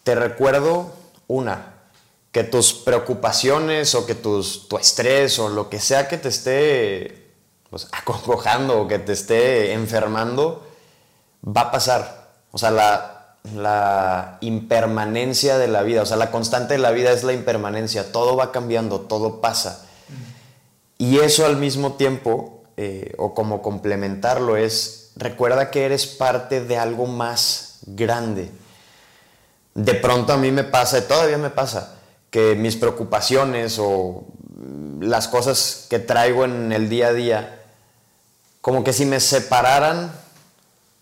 te 0.03 0.15
recuerdo 0.15 0.93
una, 1.29 1.75
que 2.33 2.45
tus 2.45 2.73
preocupaciones 2.73 3.95
o 3.95 4.07
que 4.07 4.15
tus, 4.15 4.69
tu 4.69 4.79
estrés 4.79 5.39
o 5.39 5.49
lo 5.49 5.69
que 5.69 5.81
sea 5.81 6.09
que 6.09 6.19
te 6.19 6.29
esté 6.29 7.31
pues, 7.71 7.89
acongojando 7.93 8.81
o 8.81 8.89
que 8.89 8.99
te 8.99 9.13
esté 9.13 9.73
enfermando, 9.73 10.67
va 11.45 11.63
a 11.63 11.71
pasar. 11.71 12.31
O 12.51 12.59
sea, 12.59 12.71
la, 12.71 13.22
la 13.55 14.39
impermanencia 14.41 15.59
de 15.59 15.69
la 15.69 15.83
vida, 15.83 16.03
o 16.03 16.07
sea, 16.07 16.17
la 16.17 16.31
constante 16.31 16.75
de 16.75 16.79
la 16.79 16.93
vida 16.93 17.11
es 17.11 17.25
la 17.25 17.33
impermanencia, 17.33 18.13
todo 18.13 18.37
va 18.37 18.53
cambiando, 18.53 19.01
todo 19.01 19.41
pasa. 19.41 19.85
Y 20.97 21.19
eso 21.19 21.45
al 21.45 21.57
mismo 21.57 21.95
tiempo, 21.95 22.63
eh, 22.77 23.15
o 23.19 23.35
como 23.35 23.61
complementarlo, 23.61 24.57
es, 24.57 25.11
recuerda 25.17 25.71
que 25.71 25.85
eres 25.85 26.07
parte 26.07 26.65
de 26.65 26.79
algo 26.79 27.07
más 27.07 27.81
grande. 27.87 28.51
De 29.75 29.95
pronto 29.95 30.33
a 30.33 30.37
mí 30.37 30.53
me 30.53 30.65
pasa, 30.65 30.99
y 30.99 31.03
todavía 31.03 31.39
me 31.39 31.51
pasa, 31.51 31.97
que 32.31 32.55
mis 32.55 32.77
preocupaciones 32.77 33.79
o 33.81 34.25
las 35.01 35.27
cosas 35.27 35.87
que 35.91 35.99
traigo 35.99 36.45
en 36.45 36.73
el 36.73 36.89
día 36.89 37.09
a 37.09 37.13
día, 37.13 37.63
como 38.61 38.85
que 38.85 38.93
si 38.93 39.05
me 39.05 39.19
separaran 39.19 40.13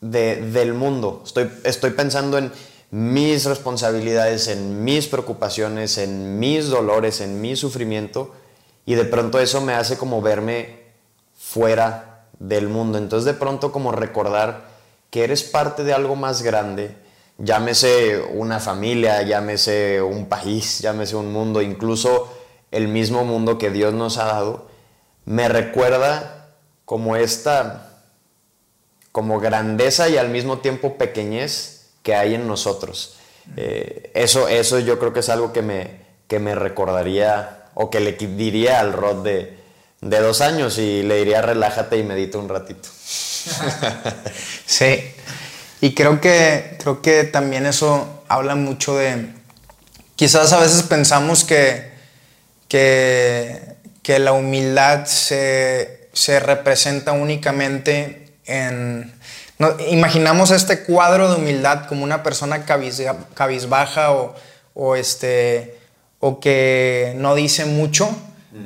del 0.00 0.74
mundo. 0.74 1.22
Estoy, 1.24 1.50
estoy 1.64 1.90
pensando 1.90 2.38
en 2.38 2.52
mis 2.90 3.44
responsabilidades, 3.44 4.48
en 4.48 4.82
mis 4.84 5.06
preocupaciones, 5.06 5.98
en 5.98 6.38
mis 6.38 6.68
dolores, 6.68 7.20
en 7.20 7.40
mi 7.40 7.54
sufrimiento, 7.54 8.32
y 8.86 8.94
de 8.94 9.04
pronto 9.04 9.38
eso 9.38 9.60
me 9.60 9.74
hace 9.74 9.96
como 9.96 10.22
verme 10.22 10.80
fuera 11.36 12.26
del 12.38 12.68
mundo. 12.68 12.98
Entonces 12.98 13.26
de 13.26 13.34
pronto 13.34 13.70
como 13.70 13.92
recordar 13.92 14.68
que 15.10 15.24
eres 15.24 15.42
parte 15.42 15.84
de 15.84 15.92
algo 15.92 16.16
más 16.16 16.42
grande, 16.42 16.96
llámese 17.38 18.20
una 18.34 18.60
familia, 18.60 19.22
llámese 19.22 20.02
un 20.02 20.26
país, 20.26 20.80
llámese 20.80 21.16
un 21.16 21.32
mundo, 21.32 21.62
incluso 21.62 22.32
el 22.70 22.88
mismo 22.88 23.24
mundo 23.24 23.58
que 23.58 23.70
Dios 23.70 23.92
nos 23.92 24.18
ha 24.18 24.26
dado, 24.26 24.68
me 25.24 25.48
recuerda 25.48 26.48
como 26.84 27.16
esta, 27.16 27.89
como 29.12 29.40
grandeza 29.40 30.08
y 30.08 30.16
al 30.16 30.28
mismo 30.28 30.58
tiempo 30.58 30.96
pequeñez 30.96 31.86
que 32.02 32.14
hay 32.14 32.34
en 32.34 32.46
nosotros. 32.46 33.16
Eh, 33.56 34.10
eso, 34.14 34.48
eso 34.48 34.78
yo 34.78 34.98
creo 34.98 35.12
que 35.12 35.20
es 35.20 35.28
algo 35.28 35.52
que 35.52 35.62
me, 35.62 36.00
que 36.28 36.38
me 36.38 36.54
recordaría 36.54 37.64
o 37.74 37.90
que 37.90 38.00
le 38.00 38.12
diría 38.12 38.80
al 38.80 38.92
Rod 38.92 39.24
de, 39.24 39.58
de 40.00 40.20
dos 40.20 40.40
años 40.40 40.78
y 40.78 41.02
le 41.02 41.16
diría 41.16 41.42
relájate 41.42 41.96
y 41.96 42.02
medita 42.02 42.38
un 42.38 42.48
ratito. 42.48 42.88
sí, 44.66 45.12
y 45.80 45.94
creo 45.94 46.20
que, 46.20 46.76
creo 46.78 47.02
que 47.02 47.24
también 47.24 47.66
eso 47.66 48.22
habla 48.28 48.54
mucho 48.54 48.96
de... 48.96 49.32
Quizás 50.14 50.52
a 50.52 50.60
veces 50.60 50.82
pensamos 50.82 51.44
que, 51.44 51.90
que, 52.68 53.76
que 54.02 54.18
la 54.18 54.32
humildad 54.32 55.06
se, 55.06 56.10
se, 56.12 56.38
representa 56.40 57.12
únicamente 57.12 58.19
en... 58.50 59.12
No, 59.58 59.76
imaginamos 59.90 60.50
este 60.50 60.84
cuadro 60.84 61.30
de 61.30 61.36
humildad 61.36 61.86
como 61.86 62.02
una 62.02 62.22
persona 62.22 62.64
cabiz, 62.64 63.02
cabizbaja 63.34 64.12
o, 64.12 64.34
o, 64.74 64.96
este, 64.96 65.78
o 66.18 66.40
que 66.40 67.14
no 67.18 67.34
dice 67.34 67.66
mucho, 67.66 68.08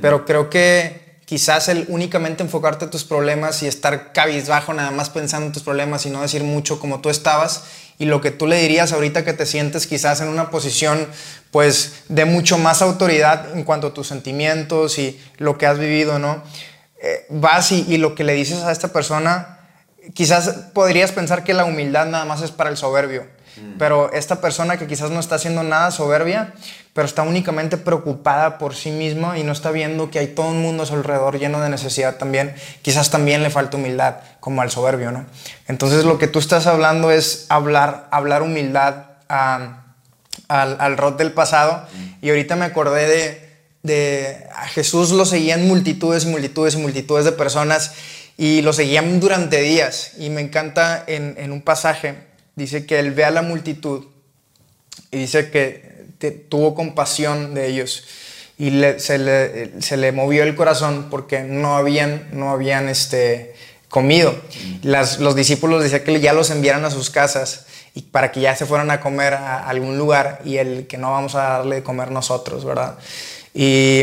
pero 0.01 0.24
creo 0.24 0.51
que 0.51 1.05
quizás 1.24 1.68
el 1.68 1.87
únicamente 1.89 2.43
enfocarte 2.43 2.85
en 2.85 2.91
tus 2.91 3.05
problemas 3.05 3.62
y 3.62 3.66
estar 3.66 4.12
cabizbajo 4.12 4.72
nada 4.72 4.91
más 4.91 5.11
pensando 5.11 5.47
en 5.47 5.53
tus 5.53 5.62
problemas 5.62 6.07
y 6.07 6.11
no 6.11 6.22
decir 6.22 6.45
mucho 6.45 6.78
como 6.78 7.01
tú 7.01 7.11
estabas 7.11 7.64
y 7.99 8.05
lo 8.07 8.20
que 8.20 8.30
tú 8.30 8.47
le 8.47 8.61
dirías 8.61 8.93
ahorita 8.93 9.24
que 9.24 9.32
te 9.32 9.47
sientes 9.47 9.87
quizás 9.87 10.20
en 10.20 10.28
una 10.28 10.51
posición 10.51 11.09
pues 11.51 12.05
de 12.09 12.24
mucho 12.24 12.59
más 12.59 12.82
autoridad 12.82 13.57
en 13.57 13.64
cuanto 13.64 13.89
a 13.89 13.95
tus 13.95 14.09
sentimientos 14.09 14.99
y 14.99 15.20
lo 15.39 15.57
que 15.57 15.66
has 15.66 15.78
vivido, 15.78 16.18
¿no? 16.18 16.43
Eh, 17.01 17.26
vas 17.30 17.70
y, 17.72 17.85
y 17.89 17.99
lo 17.99 18.14
que 18.14 18.24
le 18.24 18.32
dices 18.35 18.62
a 18.62 18.72
esta 18.72 18.89
persona, 18.89 19.54
quizás 20.13 20.49
podrías 20.73 21.13
pensar 21.13 21.45
que 21.45 21.55
la 21.55 21.65
humildad 21.65 22.07
nada 22.07 22.25
más 22.25 22.43
es 22.43 22.51
para 22.51 22.71
el 22.71 22.77
soberbio, 22.77 23.27
Pero 23.79 24.13
esta 24.13 24.41
persona 24.41 24.77
que 24.77 24.89
quizás 24.89 25.11
no 25.11 25.21
está 25.21 25.37
haciendo 25.37 25.63
nada 25.63 25.93
soberbia, 25.93 26.55
pero 26.93 27.07
está 27.07 27.23
únicamente 27.23 27.77
preocupada 27.77 28.59
por 28.59 28.75
sí 28.75 28.91
misma 28.91 29.39
y 29.39 29.45
no 29.45 29.53
está 29.53 29.71
viendo 29.71 30.11
que 30.11 30.19
hay 30.19 30.27
todo 30.29 30.49
un 30.49 30.61
mundo 30.61 30.83
a 30.83 30.87
su 30.87 30.95
alrededor 30.95 31.39
lleno 31.39 31.61
de 31.61 31.71
necesidad 31.71 32.17
también, 32.17 32.55
quizás 32.83 33.11
también 33.11 33.45
le 33.45 33.51
falta 33.51 33.77
humildad, 33.77 34.17
como 34.41 34.61
al 34.61 34.71
soberbio, 34.71 35.13
¿no? 35.13 35.25
Entonces 35.69 36.05
lo 36.05 36.19
que 36.19 36.27
tú 36.27 36.41
estás 36.41 36.67
hablando 36.67 37.13
es 37.13 37.47
hablar, 37.49 38.09
hablar 38.11 38.43
humildad 38.43 39.07
al, 39.29 39.85
al 40.49 40.97
Rod 40.97 41.15
del 41.15 41.33
pasado. 41.33 41.87
Y 42.21 42.31
ahorita 42.31 42.57
me 42.57 42.65
acordé 42.65 43.07
de, 43.07 43.45
de 43.83 44.47
a 44.55 44.67
Jesús 44.67 45.11
lo 45.11 45.25
seguían 45.25 45.69
multitudes 45.69 46.25
y 46.25 46.29
multitudes 46.29 46.75
y 46.75 46.79
multitudes 46.79 47.25
de 47.25 47.33
personas 47.33 47.93
y 48.37 48.62
lo 48.62 48.72
seguían 48.72 49.20
durante 49.20 49.61
días. 49.61 50.12
Y 50.18 50.30
me 50.30 50.41
encanta 50.41 51.05
en, 51.07 51.35
en 51.39 51.53
un 51.53 51.62
pasaje, 51.62 52.14
dice 52.57 52.87
que 52.87 52.99
él 52.99 53.12
ve 53.12 53.24
a 53.24 53.30
la 53.30 53.43
multitud 53.43 54.05
y 55.11 55.18
dice 55.18 55.51
que 55.51 55.95
tuvo 56.49 56.74
compasión 56.74 57.55
de 57.55 57.68
ellos 57.68 58.05
y 58.59 58.70
se, 58.99 59.18
le, 59.18 59.82
se, 59.82 59.97
le, 59.97 60.12
movió 60.12 60.45
el 60.45 60.55
corazón 60.55 61.09
porque 61.11 61.41
no 61.41 61.76
habían, 61.76 62.28
no 62.32 62.51
habían 62.51 62.89
este, 62.89 63.55
comido. 63.89 64.35
Las, 64.82 65.18
los 65.18 65.35
discípulos 65.35 65.82
decían 65.82 66.05
que 66.05 66.20
ya 66.20 66.32
los 66.32 66.51
enviaran 66.51 66.85
a 66.85 66.91
sus 66.91 67.11
casas 67.11 67.66
y 67.95 68.03
para 68.03 68.30
que 68.30 68.41
ya 68.41 68.55
se 68.55 68.66
fueran 68.66 68.91
a 68.91 69.01
comer 69.01 69.35
a 69.35 69.68
algún 69.68 69.99
lugar 69.99 70.41
y 70.45 70.59
el 70.59 70.87
que 70.87 70.99
no 70.99 71.11
vamos 71.12 71.35
a 71.35 71.43
darle 71.43 71.76
de 71.76 71.82
comer 71.82 72.11
nosotros, 72.12 72.64
¿verdad? 72.64 72.97
Y, 73.53 74.03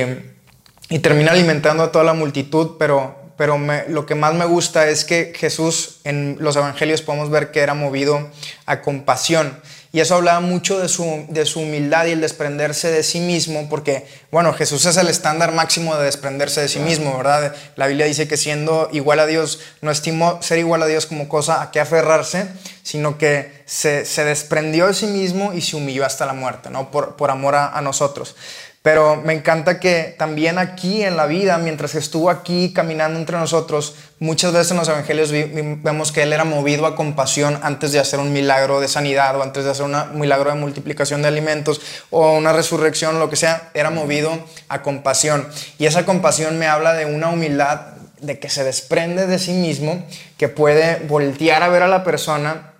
y 0.89 0.99
termina 0.99 1.32
alimentando 1.32 1.84
a 1.84 1.91
toda 1.91 2.03
la 2.03 2.13
multitud, 2.13 2.71
pero, 2.77 3.15
pero 3.42 3.60
lo 3.88 4.06
que 4.06 4.14
más 4.14 4.36
me 4.36 4.46
gusta 4.46 4.88
es 4.88 5.04
que 5.04 5.34
Jesús 5.36 5.96
en 6.04 6.38
los 6.39 6.56
evangelios 6.56 7.02
podemos 7.02 7.32
ver 7.32 7.50
que 7.50 7.62
era 7.62 7.74
movido 7.74 8.30
a 8.68 8.82
compasión. 8.82 9.60
Y 9.92 10.00
eso 10.00 10.14
hablaba 10.14 10.42
mucho 10.42 10.78
de 10.78 10.88
su, 10.88 11.26
de 11.28 11.48
su 11.48 11.62
humildad 11.62 12.06
y 12.06 12.12
el 12.12 12.22
desprenderse 12.22 12.92
de 12.92 13.02
sí 13.02 13.20
mismo, 13.20 13.68
porque, 13.68 14.06
bueno, 14.30 14.54
Jesús 14.54 14.86
es 14.86 14.96
el 14.98 15.08
estándar 15.08 15.54
máximo 15.54 15.96
de 15.96 16.06
desprenderse 16.06 16.62
de 16.62 16.70
sí 16.70 16.78
mismo, 16.78 17.18
¿verdad? 17.18 17.56
La 17.78 17.88
Biblia 17.88 18.06
dice 18.06 18.28
que 18.28 18.38
siendo 18.38 18.89
igual 18.92 19.20
a 19.20 19.26
Dios, 19.26 19.60
no 19.82 19.89
estimó 19.89 20.39
ser 20.44 20.60
igual 20.60 20.84
a 20.84 20.86
Dios 20.86 21.08
como 21.08 21.28
cosa 21.28 21.64
a 21.64 21.72
que 21.72 21.80
aferrarse, 21.80 22.46
sino 22.84 23.18
que 23.18 23.64
se, 23.66 24.06
se 24.06 24.24
desprendió 24.24 24.86
de 24.86 24.94
sí 24.94 25.08
mismo 25.08 25.52
y 25.54 25.62
se 25.62 25.78
humilló 25.78 26.06
hasta 26.06 26.28
la 26.28 26.34
muerte, 26.34 26.70
¿no? 26.70 26.92
Por, 26.92 27.16
por 27.16 27.32
amor 27.32 27.56
a, 27.56 27.76
a 27.76 27.82
nosotros. 27.82 28.36
Pero 28.82 29.15
me 29.15 29.34
encanta 29.34 29.79
que 29.79 30.15
también 30.17 30.57
aquí 30.57 31.03
en 31.03 31.15
la 31.15 31.27
vida, 31.27 31.59
mientras 31.59 31.93
estuvo 31.93 32.32
aquí 32.32 32.73
caminando 32.73 33.19
entre 33.19 33.38
nosotros, 33.38 33.95
muchas 34.17 34.53
veces 34.53 34.71
en 34.71 34.77
los 34.77 34.88
evangelios 34.88 35.32
vemos 35.32 36.11
que 36.11 36.23
Él 36.23 36.34
era 36.34 36.45
movido 36.45 36.88
a 36.88 36.95
compasión 36.95 37.59
antes 37.61 37.91
de 37.91 37.99
hacer 37.99 38.19
un 38.19 38.34
milagro 38.34 38.82
de 38.82 38.88
sanidad 38.88 39.38
o 39.38 39.43
antes 39.43 39.65
de 39.65 39.69
hacer 39.69 39.86
un 39.86 40.19
milagro 40.19 40.49
de 40.49 40.55
multiplicación 40.55 41.21
de 41.21 41.27
alimentos 41.27 41.79
o 42.09 42.32
una 42.32 42.53
resurrección, 42.53 43.19
lo 43.19 43.29
que 43.29 43.36
sea, 43.36 43.69
era 43.75 43.91
movido 43.91 44.32
a 44.67 44.82
compasión. 44.82 45.47
Y 45.77 45.86
esa 45.86 46.03
compasión 46.03 46.57
me 46.57 46.65
habla 46.65 46.93
de 46.93 47.05
una 47.05 47.29
humildad, 47.29 47.82
de 48.19 48.39
que 48.39 48.49
se 48.49 48.63
desprende 48.63 49.27
de 49.27 49.38
sí 49.38 49.53
mismo, 49.53 50.03
que 50.38 50.47
puede 50.47 51.05
voltear 51.07 51.61
a 51.61 51.69
ver 51.69 51.84
a 51.84 51.88
la 51.88 52.03
persona 52.03 52.73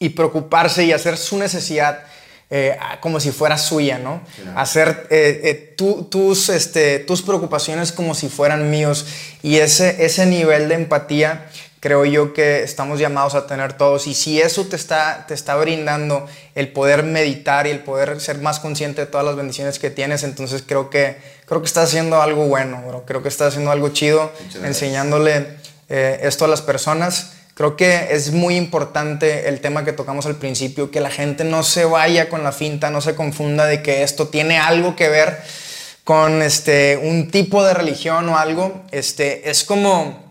y 0.00 0.08
preocuparse 0.10 0.84
y 0.84 0.92
hacer 0.92 1.16
su 1.16 1.38
necesidad 1.38 2.00
eh, 2.48 2.78
como 3.00 3.18
si 3.18 3.32
fuera 3.32 3.58
suya, 3.58 3.98
¿no? 3.98 4.20
Hacer 4.54 5.08
eh, 5.10 5.40
eh, 5.42 5.74
tus, 5.76 6.48
este, 6.48 7.00
tus 7.00 7.22
preocupaciones 7.22 7.90
como 7.90 8.14
si 8.14 8.28
fueran 8.28 8.70
míos. 8.70 9.04
Y 9.42 9.56
ese, 9.56 10.04
ese 10.04 10.26
nivel 10.26 10.68
de 10.68 10.76
empatía 10.76 11.46
creo 11.80 12.04
yo 12.04 12.32
que 12.34 12.62
estamos 12.62 13.00
llamados 13.00 13.34
a 13.34 13.48
tener 13.48 13.72
todos. 13.72 14.06
Y 14.06 14.14
si 14.14 14.40
eso 14.40 14.64
te 14.66 14.76
está, 14.76 15.24
te 15.26 15.34
está 15.34 15.56
brindando 15.56 16.28
el 16.54 16.68
poder 16.68 17.02
meditar 17.02 17.66
y 17.66 17.70
el 17.70 17.80
poder 17.80 18.20
ser 18.20 18.38
más 18.38 18.60
consciente 18.60 19.00
de 19.00 19.06
todas 19.08 19.26
las 19.26 19.34
bendiciones 19.34 19.80
que 19.80 19.90
tienes, 19.90 20.22
entonces 20.22 20.62
creo 20.64 20.88
que, 20.88 21.16
creo 21.46 21.60
que 21.60 21.66
estás 21.66 21.88
haciendo 21.88 22.22
algo 22.22 22.46
bueno, 22.46 22.80
bro. 22.86 23.04
creo 23.04 23.24
que 23.24 23.28
estás 23.28 23.48
haciendo 23.48 23.72
algo 23.72 23.88
chido, 23.88 24.32
enseñándole 24.62 25.48
esto 25.88 26.44
a 26.44 26.48
las 26.48 26.62
personas. 26.62 27.35
Creo 27.56 27.74
que 27.74 28.08
es 28.10 28.32
muy 28.32 28.54
importante 28.54 29.48
el 29.48 29.62
tema 29.62 29.82
que 29.82 29.94
tocamos 29.94 30.26
al 30.26 30.36
principio, 30.36 30.90
que 30.90 31.00
la 31.00 31.08
gente 31.08 31.42
no 31.42 31.62
se 31.62 31.86
vaya 31.86 32.28
con 32.28 32.44
la 32.44 32.52
finta, 32.52 32.90
no 32.90 33.00
se 33.00 33.14
confunda 33.14 33.64
de 33.64 33.82
que 33.82 34.02
esto 34.02 34.28
tiene 34.28 34.58
algo 34.58 34.94
que 34.94 35.08
ver 35.08 35.40
con 36.04 36.42
este, 36.42 37.00
un 37.02 37.30
tipo 37.30 37.64
de 37.64 37.72
religión 37.72 38.28
o 38.28 38.36
algo. 38.36 38.82
Este, 38.90 39.48
es 39.48 39.64
como 39.64 40.25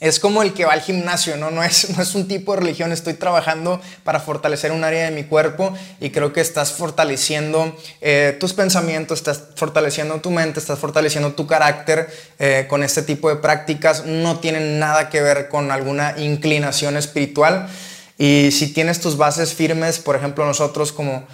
es 0.00 0.20
como 0.20 0.42
el 0.42 0.52
que 0.52 0.64
va 0.64 0.72
al 0.72 0.80
gimnasio, 0.80 1.36
¿no? 1.36 1.50
No 1.50 1.62
es, 1.62 1.90
no 1.96 2.02
es 2.02 2.14
un 2.14 2.28
tipo 2.28 2.54
de 2.54 2.60
religión, 2.60 2.92
estoy 2.92 3.14
trabajando 3.14 3.80
para 4.02 4.20
fortalecer 4.20 4.72
un 4.72 4.84
área 4.84 5.04
de 5.04 5.10
mi 5.10 5.24
cuerpo 5.24 5.74
y 6.00 6.10
creo 6.10 6.32
que 6.32 6.40
estás 6.40 6.72
fortaleciendo 6.72 7.76
eh, 8.00 8.36
tus 8.38 8.52
pensamientos, 8.52 9.18
estás 9.18 9.42
fortaleciendo 9.56 10.20
tu 10.20 10.30
mente, 10.30 10.60
estás 10.60 10.78
fortaleciendo 10.78 11.32
tu 11.32 11.46
carácter 11.46 12.08
eh, 12.38 12.66
con 12.68 12.82
este 12.82 13.02
tipo 13.02 13.28
de 13.28 13.36
prácticas. 13.36 14.04
No 14.04 14.38
tienen 14.38 14.78
nada 14.78 15.08
que 15.08 15.20
ver 15.20 15.48
con 15.48 15.70
alguna 15.70 16.14
inclinación 16.18 16.96
espiritual. 16.96 17.68
Y 18.16 18.50
si 18.52 18.72
tienes 18.72 19.00
tus 19.00 19.16
bases 19.16 19.54
firmes, 19.54 19.98
por 19.98 20.16
ejemplo, 20.16 20.44
nosotros 20.44 20.92
como 20.92 21.26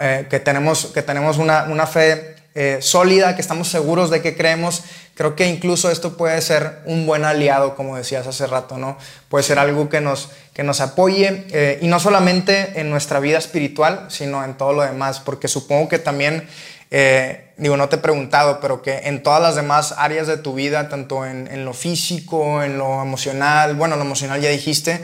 eh, 0.00 0.26
que 0.28 0.40
tenemos, 0.40 0.86
que 0.86 1.02
tenemos 1.02 1.38
una, 1.38 1.64
una 1.64 1.86
fe 1.86 2.36
sólida, 2.80 3.34
que 3.34 3.42
estamos 3.42 3.68
seguros 3.68 4.10
de 4.10 4.22
que 4.22 4.36
creemos, 4.36 4.82
Creo 5.16 5.34
que 5.34 5.48
incluso 5.48 5.90
esto 5.90 6.14
puede 6.18 6.42
ser 6.42 6.82
un 6.84 7.06
buen 7.06 7.24
aliado, 7.24 7.74
como 7.74 7.96
decías 7.96 8.26
hace 8.26 8.46
rato, 8.46 8.76
¿no? 8.76 8.98
Puede 9.30 9.44
ser 9.44 9.58
algo 9.58 9.88
que 9.88 10.02
nos, 10.02 10.28
que 10.52 10.62
nos 10.62 10.82
apoye, 10.82 11.46
eh, 11.52 11.78
y 11.80 11.88
no 11.88 11.98
solamente 11.98 12.78
en 12.78 12.90
nuestra 12.90 13.18
vida 13.18 13.38
espiritual, 13.38 14.08
sino 14.10 14.44
en 14.44 14.58
todo 14.58 14.74
lo 14.74 14.82
demás, 14.82 15.20
porque 15.20 15.48
supongo 15.48 15.88
que 15.88 15.98
también, 15.98 16.46
eh, 16.90 17.54
digo, 17.56 17.78
no 17.78 17.88
te 17.88 17.96
he 17.96 17.98
preguntado, 17.98 18.60
pero 18.60 18.82
que 18.82 18.98
en 19.04 19.22
todas 19.22 19.40
las 19.40 19.56
demás 19.56 19.94
áreas 19.96 20.26
de 20.26 20.36
tu 20.36 20.52
vida, 20.52 20.90
tanto 20.90 21.24
en, 21.24 21.48
en 21.50 21.64
lo 21.64 21.72
físico, 21.72 22.62
en 22.62 22.76
lo 22.76 23.00
emocional, 23.00 23.74
bueno, 23.74 23.96
lo 23.96 24.02
emocional 24.02 24.42
ya 24.42 24.50
dijiste, 24.50 25.02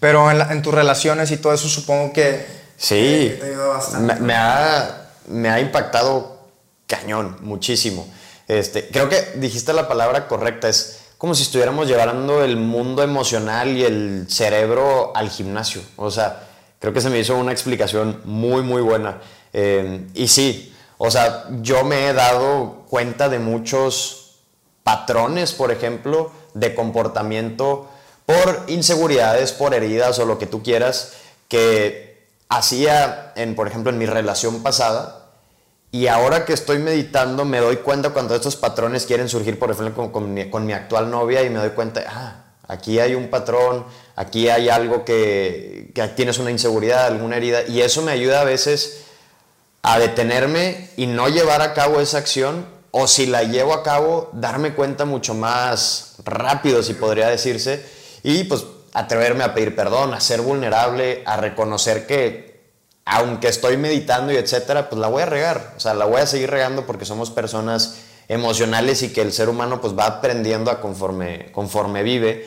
pero 0.00 0.32
en, 0.32 0.40
en, 0.50 0.62
tus 0.62 0.74
relaciones 0.74 1.30
y 1.30 1.36
todo 1.36 1.54
eso, 1.54 1.68
supongo 1.68 2.12
que... 2.12 2.44
Sí, 2.76 3.38
te 3.40 3.54
bastante. 3.54 4.14
Me, 4.14 4.20
me, 4.20 4.34
ha, 4.34 5.10
me 5.28 5.48
ha 5.48 5.60
impactado 5.60 6.33
cañón, 6.86 7.38
muchísimo. 7.40 8.06
Este, 8.48 8.88
creo 8.88 9.08
que 9.08 9.32
dijiste 9.36 9.72
la 9.72 9.88
palabra 9.88 10.28
correcta, 10.28 10.68
es 10.68 11.00
como 11.18 11.34
si 11.34 11.42
estuviéramos 11.42 11.88
llevando 11.88 12.44
el 12.44 12.56
mundo 12.56 13.02
emocional 13.02 13.76
y 13.76 13.84
el 13.84 14.26
cerebro 14.28 15.12
al 15.16 15.30
gimnasio. 15.30 15.80
O 15.96 16.10
sea, 16.10 16.48
creo 16.78 16.92
que 16.92 17.00
se 17.00 17.08
me 17.08 17.18
hizo 17.18 17.36
una 17.36 17.52
explicación 17.52 18.20
muy, 18.24 18.62
muy 18.62 18.82
buena. 18.82 19.20
Eh, 19.52 20.06
y 20.14 20.28
sí, 20.28 20.74
o 20.98 21.10
sea, 21.10 21.46
yo 21.62 21.84
me 21.84 22.08
he 22.08 22.12
dado 22.12 22.84
cuenta 22.88 23.28
de 23.28 23.38
muchos 23.38 24.40
patrones, 24.82 25.52
por 25.52 25.70
ejemplo, 25.70 26.30
de 26.52 26.74
comportamiento 26.74 27.88
por 28.26 28.64
inseguridades, 28.68 29.52
por 29.52 29.74
heridas 29.74 30.18
o 30.18 30.26
lo 30.26 30.38
que 30.38 30.46
tú 30.46 30.62
quieras, 30.62 31.14
que 31.48 32.26
hacía, 32.48 33.32
en, 33.36 33.54
por 33.54 33.68
ejemplo, 33.68 33.90
en 33.90 33.98
mi 33.98 34.06
relación 34.06 34.62
pasada, 34.62 35.23
y 35.94 36.08
ahora 36.08 36.44
que 36.44 36.52
estoy 36.52 36.78
meditando, 36.80 37.44
me 37.44 37.60
doy 37.60 37.76
cuenta 37.76 38.10
cuando 38.10 38.34
estos 38.34 38.56
patrones 38.56 39.06
quieren 39.06 39.28
surgir, 39.28 39.60
por 39.60 39.70
ejemplo, 39.70 40.10
con, 40.10 40.34
mi, 40.34 40.72
actual 40.72 41.08
novia, 41.08 41.44
y 41.44 41.50
me 41.50 41.60
doy 41.60 41.70
cuenta, 41.70 42.02
ah, 42.08 42.46
aquí 42.66 42.98
hay 42.98 43.14
un 43.14 43.28
patrón, 43.28 43.84
aquí 44.16 44.48
hay 44.48 44.68
algo 44.68 45.04
que, 45.04 45.92
que 45.94 46.08
tienes 46.08 46.40
una 46.40 46.50
inseguridad, 46.50 47.06
alguna 47.06 47.36
herida, 47.36 47.62
y 47.62 47.80
eso 47.80 48.02
me 48.02 48.10
ayuda 48.10 48.40
a 48.40 48.44
veces 48.44 49.04
a 49.84 50.00
detenerme 50.00 50.90
y 50.96 51.06
no 51.06 51.28
llevar 51.28 51.62
a 51.62 51.74
cabo 51.74 52.00
esa 52.00 52.18
acción, 52.18 52.66
o 52.90 53.06
si 53.06 53.26
la 53.26 53.44
llevo 53.44 53.72
a 53.72 53.84
cabo, 53.84 54.30
darme 54.32 54.74
cuenta 54.74 55.04
mucho 55.04 55.32
más 55.34 56.16
rápido, 56.24 56.82
si 56.82 56.94
podría 56.94 57.28
decirse, 57.28 57.86
y 58.24 58.42
pues 58.42 58.64
atreverme 58.94 59.44
a 59.44 59.54
pedir 59.54 59.76
perdón, 59.76 60.12
a 60.12 60.18
ser 60.18 60.40
vulnerable, 60.40 61.22
a 61.24 61.36
reconocer 61.36 62.08
que 62.08 62.53
aunque 63.04 63.48
estoy 63.48 63.76
meditando 63.76 64.32
y 64.32 64.36
etcétera, 64.36 64.88
pues 64.88 65.00
la 65.00 65.08
voy 65.08 65.22
a 65.22 65.26
regar. 65.26 65.74
O 65.76 65.80
sea, 65.80 65.94
la 65.94 66.06
voy 66.06 66.20
a 66.20 66.26
seguir 66.26 66.50
regando 66.50 66.86
porque 66.86 67.04
somos 67.04 67.30
personas 67.30 67.96
emocionales 68.28 69.02
y 69.02 69.12
que 69.12 69.20
el 69.20 69.32
ser 69.32 69.48
humano 69.48 69.80
pues 69.80 69.96
va 69.96 70.06
aprendiendo 70.06 70.70
a 70.70 70.80
conforme, 70.80 71.52
conforme 71.52 72.02
vive. 72.02 72.46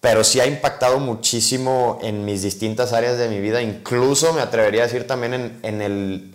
Pero 0.00 0.22
sí 0.22 0.38
ha 0.38 0.46
impactado 0.46 1.00
muchísimo 1.00 1.98
en 2.02 2.24
mis 2.24 2.42
distintas 2.42 2.92
áreas 2.92 3.18
de 3.18 3.28
mi 3.28 3.40
vida. 3.40 3.62
Incluso 3.62 4.32
me 4.32 4.40
atrevería 4.40 4.82
a 4.82 4.86
decir 4.86 5.06
también 5.06 5.34
en, 5.34 5.58
en, 5.62 5.82
el, 5.82 6.34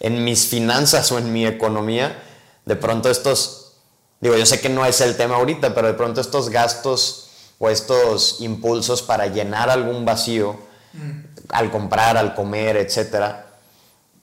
en 0.00 0.24
mis 0.24 0.46
finanzas 0.46 1.12
o 1.12 1.18
en 1.18 1.32
mi 1.32 1.46
economía. 1.46 2.20
De 2.64 2.74
pronto 2.74 3.10
estos, 3.10 3.74
digo, 4.20 4.36
yo 4.36 4.46
sé 4.46 4.60
que 4.60 4.70
no 4.70 4.84
es 4.84 5.00
el 5.00 5.16
tema 5.16 5.36
ahorita, 5.36 5.74
pero 5.74 5.86
de 5.86 5.94
pronto 5.94 6.20
estos 6.20 6.48
gastos 6.48 7.28
o 7.60 7.70
estos 7.70 8.40
impulsos 8.40 9.02
para 9.02 9.28
llenar 9.28 9.70
algún 9.70 10.04
vacío. 10.04 10.58
Al 11.50 11.70
comprar, 11.70 12.16
al 12.16 12.34
comer, 12.34 12.76
etcétera, 12.76 13.46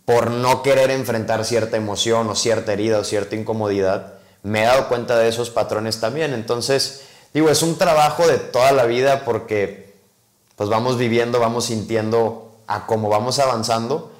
por 0.05 0.31
no 0.31 0.63
querer 0.63 0.91
enfrentar 0.91 1.45
cierta 1.45 1.77
emoción 1.77 2.29
o 2.29 2.35
cierta 2.35 2.73
herida 2.73 2.99
o 2.99 3.03
cierta 3.03 3.35
incomodidad, 3.35 4.15
me 4.43 4.63
he 4.63 4.65
dado 4.65 4.87
cuenta 4.87 5.17
de 5.17 5.29
esos 5.29 5.49
patrones 5.49 5.99
también. 5.99 6.33
Entonces, 6.33 7.03
digo, 7.33 7.49
es 7.49 7.61
un 7.61 7.77
trabajo 7.77 8.27
de 8.27 8.37
toda 8.37 8.71
la 8.71 8.85
vida 8.85 9.23
porque 9.23 9.93
pues 10.55 10.69
vamos 10.69 10.97
viviendo, 10.97 11.39
vamos 11.39 11.65
sintiendo 11.65 12.51
a 12.67 12.85
cómo 12.85 13.09
vamos 13.09 13.39
avanzando, 13.39 14.11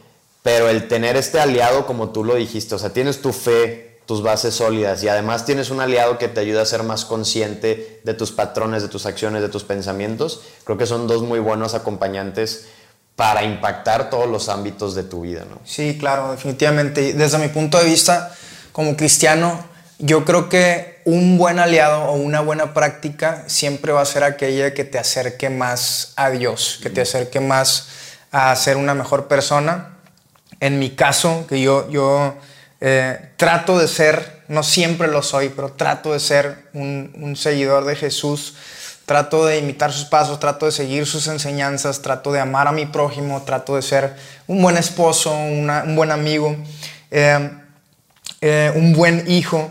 pero 0.44 0.70
el 0.70 0.88
tener 0.88 1.16
este 1.16 1.40
aliado, 1.40 1.86
como 1.86 2.10
tú 2.10 2.24
lo 2.24 2.36
dijiste, 2.36 2.76
o 2.76 2.80
sea, 2.80 2.92
tienes 2.92 3.22
tu 3.22 3.32
fe, 3.32 4.00
tus 4.06 4.24
bases 4.24 4.56
sólidas 4.56 5.04
y 5.04 5.08
además 5.08 5.46
tienes 5.46 5.70
un 5.70 5.80
aliado 5.80 6.18
que 6.18 6.28
te 6.28 6.40
ayuda 6.40 6.64
a 6.64 6.66
ser 6.66 6.84
más 6.84 7.06
consciente 7.06 8.02
de 8.04 8.14
tus 8.14 8.32
patrones, 8.32 8.82
de 8.82 8.90
tus 8.90 9.06
acciones, 9.06 9.42
de 9.42 9.50
tus 9.50 9.64
pensamientos, 9.64 10.42
creo 10.64 10.78
que 10.78 10.86
son 10.88 11.08
dos 11.08 11.22
muy 11.22 11.40
buenos 11.40 11.76
acompañantes 11.76 12.66
para 13.22 13.44
impactar 13.44 14.10
todos 14.10 14.28
los 14.28 14.50
ámbitos 14.50 14.96
de 14.96 15.04
tu 15.04 15.22
vida, 15.22 15.46
¿no? 15.48 15.60
Sí, 15.64 15.96
claro, 16.00 16.32
definitivamente. 16.32 17.14
Desde 17.14 17.38
mi 17.38 17.50
punto 17.50 17.78
de 17.78 17.84
vista, 17.84 18.34
como 18.72 18.98
cristiano, 18.98 19.64
yo 20.00 20.26
creo 20.26 20.50
que 20.50 21.04
un 21.06 21.38
buen 21.38 21.60
aliado 21.60 22.06
o 22.06 22.14
una 22.14 22.42
buena 22.42 22.74
práctica 22.74 23.44
siempre 23.46 23.92
va 23.92 24.02
a 24.02 24.06
ser 24.06 24.24
aquella 24.24 24.74
que 24.74 24.86
te 24.86 24.98
acerque 24.98 25.52
más 25.52 26.14
a 26.16 26.32
Dios, 26.32 26.80
que 26.82 26.90
te 26.90 27.02
acerque 27.02 27.40
más 27.40 27.90
a 28.32 28.56
ser 28.56 28.76
una 28.76 28.96
mejor 28.96 29.28
persona. 29.28 29.98
En 30.60 30.80
mi 30.80 30.90
caso, 30.90 31.46
que 31.48 31.62
yo, 31.62 31.88
yo 31.92 32.34
eh, 32.80 33.34
trato 33.38 33.78
de 33.78 33.88
ser, 33.88 34.42
no 34.48 34.64
siempre 34.64 35.10
lo 35.10 35.22
soy, 35.22 35.50
pero 35.50 35.74
trato 35.74 36.14
de 36.14 36.20
ser 36.20 36.70
un, 36.74 37.14
un 37.22 37.36
seguidor 37.36 37.86
de 37.86 37.96
Jesús 37.96 38.56
trato 39.12 39.46
de 39.46 39.58
imitar 39.58 39.92
sus 39.92 40.06
pasos, 40.06 40.40
trato 40.40 40.68
de 40.68 40.72
seguir 40.72 41.06
sus 41.06 41.28
enseñanzas, 41.28 42.02
trato 42.02 42.32
de 42.32 42.40
amar 42.40 42.70
a 42.70 42.72
mi 42.72 42.86
prójimo, 42.86 43.42
trato 43.42 43.76
de 43.76 43.82
ser 43.82 44.16
un 44.48 44.62
buen 44.62 44.78
esposo, 44.78 45.34
un 45.36 45.98
buen 45.98 46.12
amigo, 46.12 46.56
eh, 47.12 47.52
eh, 48.40 48.72
un 48.74 48.94
buen 48.94 49.30
hijo. 49.30 49.70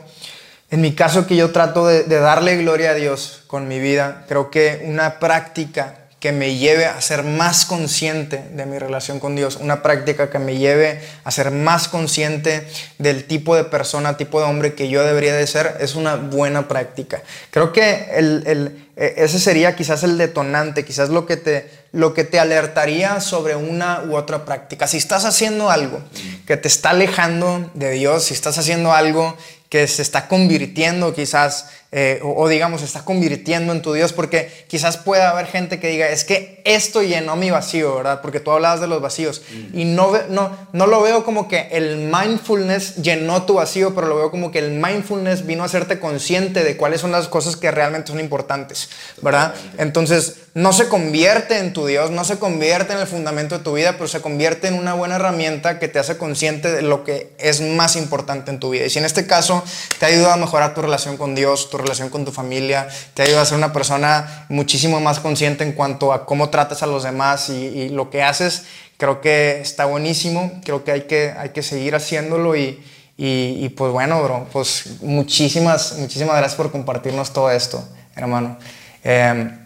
En 0.70 0.82
mi 0.82 0.94
caso 0.94 1.26
que 1.26 1.36
yo 1.36 1.52
trato 1.52 1.86
de, 1.86 2.02
de 2.02 2.20
darle 2.20 2.58
gloria 2.58 2.90
a 2.90 2.94
Dios 2.94 3.42
con 3.46 3.66
mi 3.66 3.78
vida, 3.78 4.26
creo 4.28 4.50
que 4.50 4.82
una 4.84 5.18
práctica 5.18 5.94
que 6.20 6.32
me 6.32 6.56
lleve 6.56 6.84
a 6.84 7.00
ser 7.00 7.22
más 7.22 7.64
consciente 7.64 8.44
de 8.52 8.66
mi 8.66 8.78
relación 8.78 9.20
con 9.20 9.36
Dios, 9.36 9.56
una 9.56 9.82
práctica 9.82 10.28
que 10.28 10.38
me 10.38 10.58
lleve 10.58 11.00
a 11.24 11.30
ser 11.30 11.50
más 11.50 11.88
consciente 11.88 12.68
del 12.98 13.24
tipo 13.24 13.56
de 13.56 13.64
persona, 13.64 14.18
tipo 14.18 14.38
de 14.38 14.44
hombre 14.46 14.74
que 14.74 14.90
yo 14.90 15.02
debería 15.02 15.34
de 15.34 15.46
ser, 15.46 15.78
es 15.80 15.94
una 15.94 16.16
buena 16.16 16.68
práctica. 16.68 17.22
Creo 17.50 17.72
que 17.72 18.10
el, 18.12 18.86
e, 18.96 19.14
ese 19.16 19.38
sería 19.38 19.74
quizás 19.74 20.02
el 20.02 20.18
detonante, 20.18 20.84
quizás 20.84 21.08
lo 21.08 21.24
que, 21.24 21.38
te, 21.38 21.70
lo 21.92 22.12
que 22.12 22.24
te 22.24 22.38
alertaría 22.38 23.18
sobre 23.22 23.56
una 23.56 24.02
u 24.02 24.14
otra 24.14 24.44
práctica. 24.44 24.86
Si 24.86 24.98
estás 24.98 25.24
haciendo 25.24 25.70
algo 25.70 26.02
que 26.46 26.58
te 26.58 26.68
está 26.68 26.90
alejando 26.90 27.70
de 27.72 27.92
Dios, 27.92 28.24
si 28.24 28.34
estás 28.34 28.58
haciendo 28.58 28.92
algo 28.92 29.38
que 29.70 29.86
se 29.86 30.02
está 30.02 30.28
convirtiendo 30.28 31.14
quizás 31.14 31.68
eh, 31.92 32.20
o, 32.22 32.48
digamos, 32.48 32.80
se 32.80 32.86
está 32.86 33.04
convirtiendo 33.04 33.72
en 33.72 33.82
tu 33.82 33.92
Dios, 33.92 34.12
porque 34.12 34.48
quizás 34.68 34.96
pueda 34.96 35.30
haber 35.30 35.46
gente 35.46 35.80
que 35.80 35.88
diga, 35.88 36.08
es 36.08 36.24
que 36.24 36.62
esto 36.64 37.02
llenó 37.02 37.34
mi 37.34 37.50
vacío, 37.50 37.96
¿verdad? 37.96 38.20
Porque 38.22 38.38
tú 38.38 38.52
hablabas 38.52 38.80
de 38.80 38.86
los 38.86 39.02
vacíos. 39.02 39.42
Y 39.72 39.84
no, 39.84 40.12
no, 40.28 40.56
no 40.72 40.86
lo 40.86 41.02
veo 41.02 41.24
como 41.24 41.48
que 41.48 41.68
el 41.72 41.96
mindfulness 41.98 42.96
llenó 42.96 43.42
tu 43.42 43.54
vacío, 43.54 43.92
pero 43.94 44.06
lo 44.06 44.16
veo 44.16 44.30
como 44.30 44.52
que 44.52 44.60
el 44.60 44.70
mindfulness 44.70 45.46
vino 45.46 45.64
a 45.64 45.66
hacerte 45.66 45.98
consciente 45.98 46.62
de 46.62 46.76
cuáles 46.76 47.00
son 47.00 47.10
las 47.10 47.26
cosas 47.26 47.56
que 47.56 47.70
realmente 47.72 48.12
son 48.12 48.20
importantes, 48.20 48.88
¿verdad? 49.20 49.54
Entonces, 49.78 50.36
no 50.54 50.72
se 50.72 50.88
convierte 50.88 51.58
en 51.58 51.72
tu 51.72 51.86
Dios, 51.86 52.10
no 52.10 52.24
se 52.24 52.38
convierte 52.38 52.92
en 52.92 52.98
el 52.98 53.06
fundamento 53.06 53.58
de 53.58 53.64
tu 53.64 53.74
vida, 53.74 53.92
pero 53.92 54.08
se 54.08 54.20
convierte 54.20 54.66
en 54.66 54.74
una 54.74 54.94
buena 54.94 55.16
herramienta 55.16 55.78
que 55.78 55.88
te 55.88 55.98
hace 55.98 56.18
consciente 56.18 56.72
de 56.72 56.82
lo 56.82 57.04
que 57.04 57.32
es 57.38 57.60
más 57.60 57.94
importante 57.96 58.50
en 58.50 58.58
tu 58.58 58.70
vida. 58.70 58.86
Y 58.86 58.90
si 58.90 58.98
en 58.98 59.04
este 59.04 59.26
caso 59.26 59.62
te 59.98 60.06
ayuda 60.06 60.34
a 60.34 60.36
mejorar 60.36 60.74
tu 60.74 60.82
relación 60.82 61.16
con 61.16 61.34
Dios, 61.34 61.70
tu 61.70 61.78
relación 61.80 62.08
con 62.10 62.24
tu 62.24 62.32
familia, 62.32 62.88
te 63.14 63.22
ayuda 63.22 63.42
a 63.42 63.44
ser 63.44 63.58
una 63.58 63.72
persona 63.72 64.46
muchísimo 64.48 65.00
más 65.00 65.20
consciente 65.20 65.64
en 65.64 65.72
cuanto 65.72 66.12
a 66.12 66.26
cómo 66.26 66.50
tratas 66.50 66.82
a 66.82 66.86
los 66.86 67.02
demás 67.02 67.48
y, 67.48 67.88
lo 67.90 68.10
que 68.10 68.22
haces. 68.22 68.64
Creo 68.96 69.20
que 69.20 69.60
está 69.60 69.86
buenísimo, 69.86 70.60
creo 70.64 70.84
que 70.84 70.92
hay 70.92 71.02
que, 71.02 71.34
hay 71.36 71.50
que 71.50 71.62
seguir 71.62 71.94
haciéndolo 71.94 72.56
y, 72.56 72.82
y, 73.16 73.68
pues 73.70 73.92
bueno, 73.92 74.22
bro, 74.22 74.46
pues 74.52 74.84
muchísimas, 75.02 75.94
muchísimas 75.98 76.36
gracias 76.36 76.56
por 76.56 76.70
compartirnos 76.70 77.32
todo 77.32 77.50
esto, 77.50 77.82
hermano. 78.16 78.58
Em, 79.04 79.58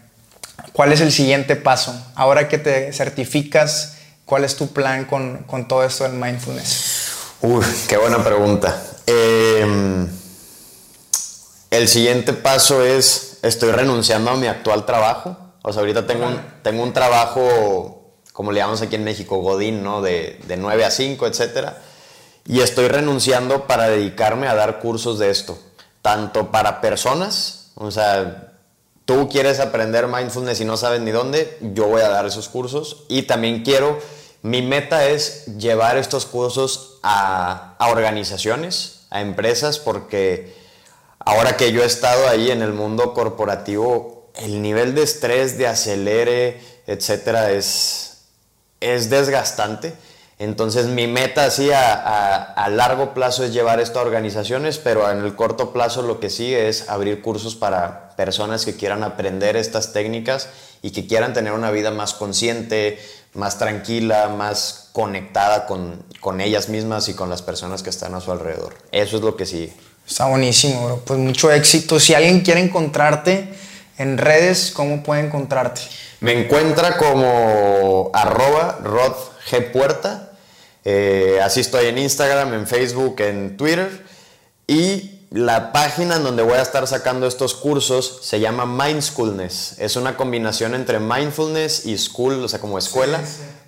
¿Cuál 0.73 0.91
es 0.91 1.01
el 1.01 1.11
siguiente 1.11 1.55
paso? 1.55 1.95
Ahora 2.15 2.49
que 2.49 2.57
te 2.57 2.91
certificas, 2.91 3.97
¿cuál 4.25 4.43
es 4.43 4.55
tu 4.55 4.73
plan 4.73 5.05
con, 5.05 5.43
con 5.47 5.67
todo 5.67 5.85
esto 5.85 6.03
del 6.03 6.13
mindfulness? 6.13 7.11
Uy, 7.41 7.63
qué 7.87 7.95
buena 7.97 8.23
pregunta. 8.23 8.81
Eh, 9.07 10.07
el 11.77 11.87
siguiente 11.87 12.33
paso 12.33 12.83
es, 12.83 13.39
estoy 13.41 13.71
renunciando 13.71 14.31
a 14.31 14.35
mi 14.35 14.47
actual 14.47 14.85
trabajo. 14.85 15.37
O 15.61 15.73
sea, 15.73 15.81
ahorita 15.81 16.05
tengo 16.05 16.27
un, 16.27 16.39
tengo 16.61 16.83
un 16.83 16.93
trabajo, 16.93 18.13
como 18.33 18.51
le 18.51 18.59
llamamos 18.59 18.81
aquí 18.81 18.95
en 18.95 19.03
México, 19.03 19.37
Godín, 19.37 19.83
¿no? 19.83 20.01
De, 20.01 20.39
de 20.47 20.57
9 20.57 20.85
a 20.85 20.91
5, 20.91 21.27
etc. 21.27 21.69
Y 22.45 22.61
estoy 22.61 22.87
renunciando 22.87 23.65
para 23.65 23.89
dedicarme 23.89 24.47
a 24.47 24.55
dar 24.55 24.79
cursos 24.79 25.19
de 25.19 25.29
esto. 25.29 25.57
Tanto 26.01 26.51
para 26.51 26.81
personas, 26.81 27.71
o 27.75 27.89
sea, 27.89 28.53
tú 29.05 29.27
quieres 29.29 29.59
aprender 29.59 30.07
mindfulness 30.07 30.61
y 30.61 30.65
no 30.65 30.77
sabes 30.77 31.01
ni 31.01 31.11
dónde, 31.11 31.57
yo 31.73 31.87
voy 31.87 32.01
a 32.01 32.09
dar 32.09 32.25
esos 32.25 32.47
cursos. 32.47 33.05
Y 33.07 33.23
también 33.23 33.63
quiero, 33.63 33.99
mi 34.43 34.61
meta 34.61 35.07
es 35.07 35.45
llevar 35.57 35.97
estos 35.97 36.27
cursos 36.27 36.99
a, 37.01 37.75
a 37.79 37.89
organizaciones, 37.89 39.05
a 39.09 39.21
empresas, 39.21 39.79
porque 39.79 40.64
ahora 41.25 41.57
que 41.57 41.71
yo 41.71 41.83
he 41.83 41.85
estado 41.85 42.29
ahí 42.29 42.51
en 42.51 42.61
el 42.61 42.71
mundo 42.71 43.13
corporativo, 43.13 44.29
el 44.35 44.61
nivel 44.61 44.95
de 44.95 45.03
estrés, 45.03 45.57
de 45.57 45.67
acelere, 45.67 46.61
etcétera, 46.87 47.51
es, 47.51 48.27
es 48.79 49.09
desgastante. 49.09 49.93
Entonces 50.37 50.87
mi 50.87 51.07
meta 51.07 51.45
así 51.45 51.71
a, 51.73 52.67
largo 52.69 53.13
plazo 53.13 53.45
es 53.45 53.53
llevar 53.53 53.79
esto 53.79 53.99
a 53.99 54.03
organizaciones, 54.03 54.77
pero 54.77 55.09
en 55.09 55.19
el 55.19 55.35
corto 55.35 55.71
plazo 55.71 56.01
lo 56.01 56.19
que 56.19 56.29
sigue 56.29 56.67
es 56.67 56.89
abrir 56.89 57.21
cursos 57.21 57.55
para 57.55 58.09
personas 58.17 58.65
que 58.65 58.75
quieran 58.75 59.03
aprender 59.03 59.55
estas 59.55 59.93
técnicas 59.93 60.49
y 60.81 60.91
que 60.91 61.07
quieran 61.07 61.33
tener 61.33 61.53
una 61.53 61.71
vida 61.71 61.91
más 61.91 62.13
consciente, 62.13 62.99
más 63.33 63.57
tranquila, 63.57 64.27
más 64.27 64.89
conectada 64.91 65.67
con, 65.67 66.03
con 66.19 66.41
ellas 66.41 66.67
mismas 66.67 67.07
y 67.07 67.13
con 67.13 67.29
las 67.29 67.41
personas 67.41 67.81
que 67.81 67.89
están 67.89 68.13
a 68.13 68.19
su 68.19 68.31
alrededor. 68.31 68.73
Eso 68.91 69.15
es 69.15 69.23
lo 69.23 69.37
que 69.37 69.45
sigue. 69.45 69.73
Está 70.07 70.27
buenísimo, 70.27 70.85
bro. 70.85 71.01
Pues 71.05 71.19
mucho 71.19 71.51
éxito. 71.51 71.99
Si 71.99 72.13
alguien 72.13 72.41
quiere 72.41 72.61
encontrarte 72.61 73.49
en 73.97 74.17
redes, 74.17 74.71
¿cómo 74.71 75.03
puede 75.03 75.21
encontrarte? 75.21 75.81
Me 76.19 76.33
encuentra 76.33 76.97
como 76.97 78.11
arroba 78.13 78.79
rodgpuerta. 78.83 80.31
Eh, 80.83 81.39
así 81.43 81.61
estoy 81.61 81.87
en 81.87 81.97
Instagram, 81.97 82.53
en 82.53 82.67
Facebook, 82.67 83.19
en 83.21 83.57
Twitter. 83.57 84.05
Y 84.67 85.14
la 85.31 85.71
página 85.71 86.17
en 86.17 86.23
donde 86.23 86.43
voy 86.43 86.53
a 86.53 86.61
estar 86.61 86.85
sacando 86.87 87.27
estos 87.27 87.55
cursos 87.55 88.19
se 88.21 88.39
llama 88.39 88.65
Mindschoolness. 88.65 89.75
Es 89.79 89.95
una 89.95 90.15
combinación 90.15 90.75
entre 90.75 90.99
mindfulness 90.99 91.85
y 91.85 91.97
school, 91.97 92.43
o 92.43 92.47
sea, 92.47 92.59
como 92.59 92.77
escuela. 92.77 93.21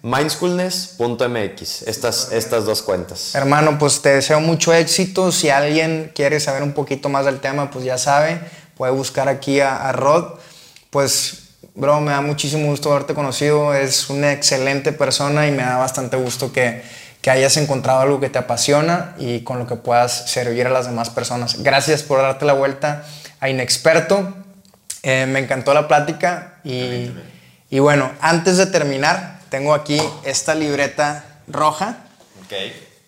Mindschoolness.mx, 0.03 1.81
estas, 1.83 2.31
estas 2.31 2.65
dos 2.65 2.81
cuentas. 2.83 3.35
Hermano, 3.35 3.77
pues 3.77 4.01
te 4.01 4.09
deseo 4.09 4.39
mucho 4.39 4.73
éxito. 4.73 5.31
Si 5.31 5.49
alguien 5.49 6.11
quiere 6.15 6.39
saber 6.39 6.63
un 6.63 6.73
poquito 6.73 7.09
más 7.09 7.25
del 7.25 7.39
tema, 7.39 7.71
pues 7.71 7.83
ya 7.83 7.97
sabe, 7.97 8.39
puede 8.77 8.93
buscar 8.93 9.27
aquí 9.27 9.59
a, 9.59 9.91
Rod. 9.91 10.35
Pues, 10.91 11.39
bro, 11.75 11.99
me 11.99 12.11
da 12.11 12.21
muchísimo 12.21 12.67
gusto 12.67 12.91
haberte 12.91 13.13
conocido. 13.15 13.73
Es 13.73 14.09
una 14.09 14.31
excelente 14.31 14.93
persona 14.93 15.47
y 15.47 15.51
me 15.51 15.63
da 15.63 15.77
bastante 15.77 16.15
gusto 16.15 16.53
que, 16.53 16.83
que 17.21 17.31
hayas 17.31 17.57
encontrado 17.57 17.99
algo 17.99 18.19
que 18.19 18.29
te 18.29 18.39
apasiona 18.39 19.15
y 19.17 19.41
con 19.41 19.59
lo 19.59 19.67
que 19.67 19.75
puedas 19.75 20.29
servir 20.29 20.67
a 20.67 20.69
las 20.69 20.85
demás 20.85 21.09
personas. 21.09 21.61
Gracias 21.63 22.03
por 22.03 22.21
darte 22.21 22.45
la 22.45 22.53
vuelta 22.53 23.03
a 23.39 23.49
Inexperto. 23.49 24.33
Eh, 25.03 25.25
me 25.25 25.39
encantó 25.39 25.73
la 25.73 25.87
plática 25.87 26.59
y, 26.63 27.11
y 27.69 27.79
bueno, 27.79 28.11
antes 28.21 28.57
de 28.57 28.67
terminar, 28.67 29.39
tengo 29.49 29.73
aquí 29.73 30.01
esta 30.23 30.55
libreta 30.55 31.23
roja. 31.47 31.97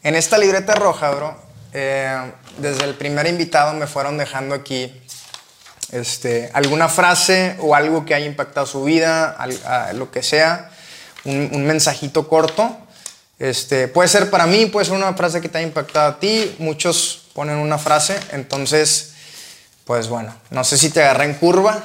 En 0.04 0.16
esta 0.16 0.38
libreta 0.38 0.76
roja, 0.76 1.12
bro, 1.12 1.36
eh, 1.74 2.32
desde 2.58 2.84
el 2.86 2.96
primer 2.96 3.28
invitado 3.28 3.74
me 3.74 3.88
fueron 3.88 4.18
dejando 4.18 4.56
aquí 4.56 4.92
este, 5.92 6.50
alguna 6.54 6.90
frase 6.90 7.56
o 7.60 7.76
algo 7.76 8.06
que 8.06 8.16
haya 8.16 8.26
impactado 8.26 8.66
su 8.66 8.84
vida, 8.84 9.38
lo 9.94 10.12
que 10.12 10.24
sea, 10.24 10.72
un, 11.26 11.66
mensajito 11.66 12.28
corto. 12.28 12.78
Este, 13.40 13.88
puede 13.88 14.10
ser 14.10 14.30
para 14.30 14.46
mí, 14.46 14.66
puede 14.66 14.86
ser 14.86 14.96
una 14.96 15.14
frase 15.14 15.40
que 15.40 15.48
te 15.50 15.58
haya 15.58 15.68
impactado 15.68 16.10
a 16.10 16.20
ti. 16.20 16.56
Muchos 16.60 17.24
ponen 17.34 17.58
una 17.58 17.78
frase, 17.78 18.20
entonces 18.32 19.14
pues 19.90 20.08
bueno, 20.08 20.36
no 20.52 20.64
sé 20.64 20.78
si 20.78 20.92
te 20.92 21.02
agarré 21.02 21.26
en 21.26 21.34
curva. 21.34 21.84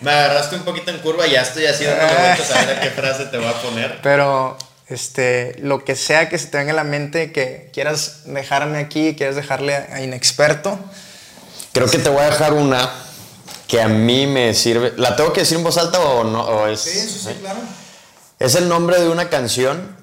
Me 0.00 0.12
agarraste 0.12 0.54
un 0.54 0.62
poquito 0.62 0.92
en 0.92 0.98
curva, 0.98 1.26
ya 1.26 1.42
estoy 1.42 1.66
haciendo 1.66 1.96
momentos 1.96 2.48
a 2.54 2.64
ver 2.66 2.80
qué 2.80 2.90
frase 2.90 3.24
te 3.24 3.36
voy 3.36 3.48
a 3.48 3.54
poner. 3.54 3.98
Pero 4.00 4.56
este, 4.86 5.56
lo 5.60 5.84
que 5.84 5.96
sea 5.96 6.28
que 6.28 6.38
se 6.38 6.46
te 6.46 6.58
venga 6.58 6.70
en 6.70 6.76
la 6.76 6.84
mente, 6.84 7.32
que 7.32 7.68
quieras 7.72 8.20
dejarme 8.26 8.78
aquí, 8.78 9.16
quieras 9.16 9.34
dejarle 9.34 9.74
a 9.74 10.00
inexperto. 10.02 10.78
Creo 11.72 11.90
que 11.90 11.98
te 11.98 12.10
voy 12.10 12.20
a 12.20 12.26
dejar 12.30 12.52
una 12.52 12.92
que 13.66 13.82
a 13.82 13.88
mí 13.88 14.28
me 14.28 14.54
sirve. 14.54 14.92
¿La 14.96 15.16
tengo 15.16 15.32
que 15.32 15.40
decir 15.40 15.58
en 15.58 15.64
voz 15.64 15.78
alta 15.78 15.98
o 15.98 16.22
no? 16.22 16.76
sí, 16.76 16.90
sí, 16.90 17.34
claro. 17.40 17.58
Es 18.38 18.54
el 18.54 18.68
nombre 18.68 19.00
de 19.00 19.08
una 19.08 19.28
canción 19.30 20.01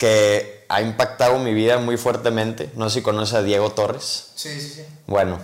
que 0.00 0.64
ha 0.70 0.80
impactado 0.80 1.38
mi 1.38 1.52
vida 1.52 1.76
muy 1.76 1.98
fuertemente. 1.98 2.70
No 2.74 2.88
sé 2.88 3.00
si 3.00 3.02
conoces 3.02 3.34
a 3.34 3.42
Diego 3.42 3.70
Torres. 3.72 4.32
Sí, 4.34 4.58
sí, 4.58 4.68
sí. 4.76 4.82
Bueno, 5.06 5.38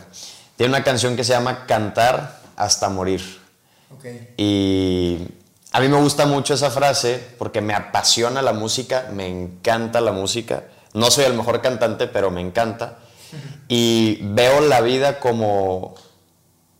tiene 0.57 0.70
una 0.72 0.82
canción 0.82 1.14
que 1.14 1.24
se 1.24 1.34
llama 1.34 1.66
Cantar 1.66 2.40
hasta 2.57 2.88
morir. 2.88 3.20
Ok. 3.94 4.07
Y 4.38 5.18
a 5.72 5.80
mí 5.80 5.88
me 5.88 6.00
gusta 6.00 6.24
mucho 6.24 6.54
esa 6.54 6.70
frase 6.70 7.22
porque 7.36 7.61
me 7.61 7.74
apasiona 7.74 8.40
la 8.40 8.54
música, 8.54 9.11
me 9.12 9.28
encanta 9.28 10.00
la 10.00 10.12
música. 10.12 10.64
No 10.94 11.11
soy 11.11 11.26
el 11.26 11.34
mejor 11.34 11.61
cantante, 11.61 12.07
pero 12.09 12.30
me 12.30 12.40
encanta. 12.40 12.98
Y 13.68 14.20
veo 14.22 14.61
la 14.61 14.80
vida 14.80 15.18
como 15.18 15.96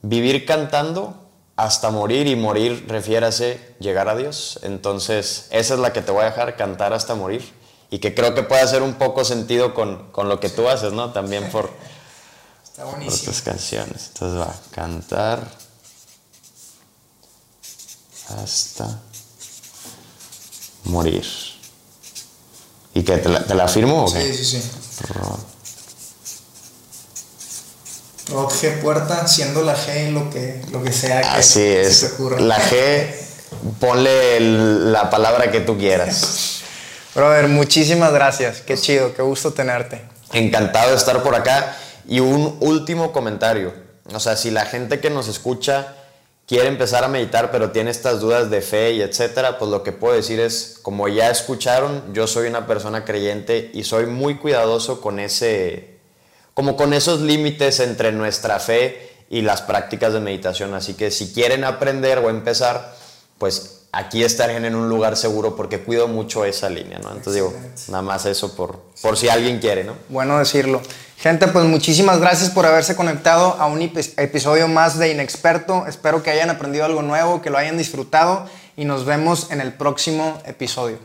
vivir 0.01 0.47
cantando 0.47 1.15
hasta 1.57 1.91
morir 1.91 2.29
y 2.29 2.37
morir 2.37 2.87
refiérase 2.89 3.75
llegar 3.81 4.09
a 4.09 4.17
Dios. 4.17 4.61
Entonces, 4.63 5.49
esa 5.51 5.75
es 5.75 5.81
la 5.81 5.93
que 5.93 6.01
te 6.01 6.13
voy 6.13 6.23
a 6.23 6.27
dejar 6.27 6.57
cantar 6.57 6.95
hasta 6.95 7.15
morir 7.17 7.43
y 7.91 7.99
que 7.99 8.15
creo 8.15 8.35
que 8.35 8.43
puede 8.43 8.63
hacer 8.63 8.83
un 8.83 8.95
poco 8.95 9.25
sentido 9.25 9.75
con, 9.75 10.11
con 10.13 10.29
lo 10.29 10.41
que 10.41 10.49
tú 10.49 10.69
haces, 10.69 10.93
¿no? 10.93 11.13
También 11.13 11.51
por, 11.51 11.71
Está 12.65 12.85
por 12.85 12.99
tus 13.01 13.41
canciones. 13.43 14.09
Entonces 14.09 14.41
va, 14.41 14.55
cantar 14.73 15.49
hasta 18.43 19.01
morir. 20.85 21.25
¿Y 22.95 23.03
que 23.03 23.19
te 23.19 23.29
la, 23.29 23.45
te 23.45 23.55
la 23.55 23.69
firmo 23.69 24.05
o 24.07 24.13
qué? 24.13 24.33
Sí, 24.35 24.45
sí, 24.45 24.61
sí. 24.61 24.71
Ro- 25.09 25.39
Rod 28.29 28.51
G 28.51 28.81
Puerta, 28.81 29.29
siendo 29.29 29.63
la 29.63 29.77
G 29.77 30.11
lo 30.11 30.31
que, 30.31 30.65
lo 30.73 30.83
que 30.83 30.93
sea 30.93 31.21
que 31.21 31.29
Así 31.29 31.53
se 31.61 31.83
es. 31.83 32.01
te 32.01 32.07
ocurra. 32.15 32.41
La 32.41 32.59
G, 32.59 33.15
ponle 33.79 34.39
el- 34.39 34.93
la 34.93 35.09
palabra 35.11 35.51
que 35.53 35.61
tú 35.61 35.77
quieras. 35.79 36.53
Brother, 37.17 37.49
muchísimas 37.49 38.13
gracias. 38.13 38.61
Qué 38.61 38.77
chido, 38.77 39.15
qué 39.15 39.23
gusto 39.23 39.55
tenerte. 39.55 40.03
Encantado 40.35 40.91
de 40.91 40.97
estar 40.97 41.23
por 41.23 41.35
acá. 41.35 41.75
Y 42.07 42.21
un 42.21 42.59
último 42.61 43.11
comentario. 43.11 43.73
O 44.13 44.21
sea, 44.21 44.37
si 44.37 44.51
la 44.51 44.67
gente 44.67 45.01
que 45.01 45.09
nos 45.09 45.27
escucha 45.27 45.95
quiere 46.47 46.69
empezar 46.69 47.05
a 47.05 47.09
meditar, 47.09 47.51
pero 47.51 47.71
tiene 47.71 47.91
estas 47.91 48.21
dudas 48.21 48.51
de 48.51 48.61
fe 48.61 48.93
y 48.93 49.01
etcétera, 49.01 49.57
pues 49.59 49.71
lo 49.71 49.83
que 49.83 49.93
puedo 49.93 50.15
decir 50.15 50.39
es, 50.41 50.79
como 50.83 51.09
ya 51.09 51.31
escucharon, 51.31 52.13
yo 52.13 52.27
soy 52.27 52.49
una 52.49 52.67
persona 52.67 53.07
creyente 53.07 53.71
y 53.73 53.85
soy 53.85 54.05
muy 54.05 54.37
cuidadoso 54.37 55.01
con 55.01 55.19
ese, 55.19 55.97
como 56.53 56.77
con 56.77 56.93
esos 56.93 57.23
límites 57.23 57.81
entre 57.81 58.13
nuestra 58.13 58.61
fe 58.61 59.25
y 59.31 59.41
las 59.41 59.63
prácticas 59.63 60.13
de 60.13 60.21
meditación. 60.21 60.75
Así 60.75 60.93
que 60.93 61.11
si 61.11 61.33
quieren 61.33 61.65
aprender 61.65 62.19
o 62.19 62.29
empezar, 62.29 62.95
pues 63.39 63.76
aquí 63.97 64.23
estarán 64.25 64.65
en 64.65 64.75
un 64.75 64.89
lugar 64.89 65.17
seguro 65.17 65.57
porque 65.57 65.81
cuido 65.81 66.07
mucho 66.09 66.45
esa 66.45 66.69
línea, 66.69 66.99
¿no? 66.99 67.09
Entonces 67.11 67.35
digo, 67.35 67.53
nada 67.89 68.03
más 68.03 68.27
eso 68.27 68.55
por, 68.55 68.81
por 69.03 69.17
si 69.17 69.29
alguien 69.29 69.59
quiere, 69.59 69.85
¿no? 69.85 69.95
Bueno 70.09 70.39
decirlo. 70.39 70.81
Gente, 71.19 71.49
pues 71.49 71.65
muchísimas 71.65 72.21
gracias 72.21 72.51
por 72.51 72.67
haberse 72.67 72.95
conectado 72.95 73.57
a 73.59 73.67
un 73.67 73.81
epi- 73.81 74.13
episodio 74.19 74.69
más 74.69 74.99
de 74.99 75.11
Inexperto. 75.13 75.87
Espero 75.87 76.23
que 76.23 76.31
hayan 76.31 76.51
aprendido 76.51 76.85
algo 76.85 77.01
nuevo, 77.03 77.41
que 77.41 77.49
lo 77.51 77.57
hayan 77.57 77.79
disfrutado 77.79 78.47
y 78.77 78.85
nos 78.85 79.07
vemos 79.07 79.51
en 79.51 79.61
el 79.63 79.73
próximo 79.73 80.39
episodio. 80.45 80.99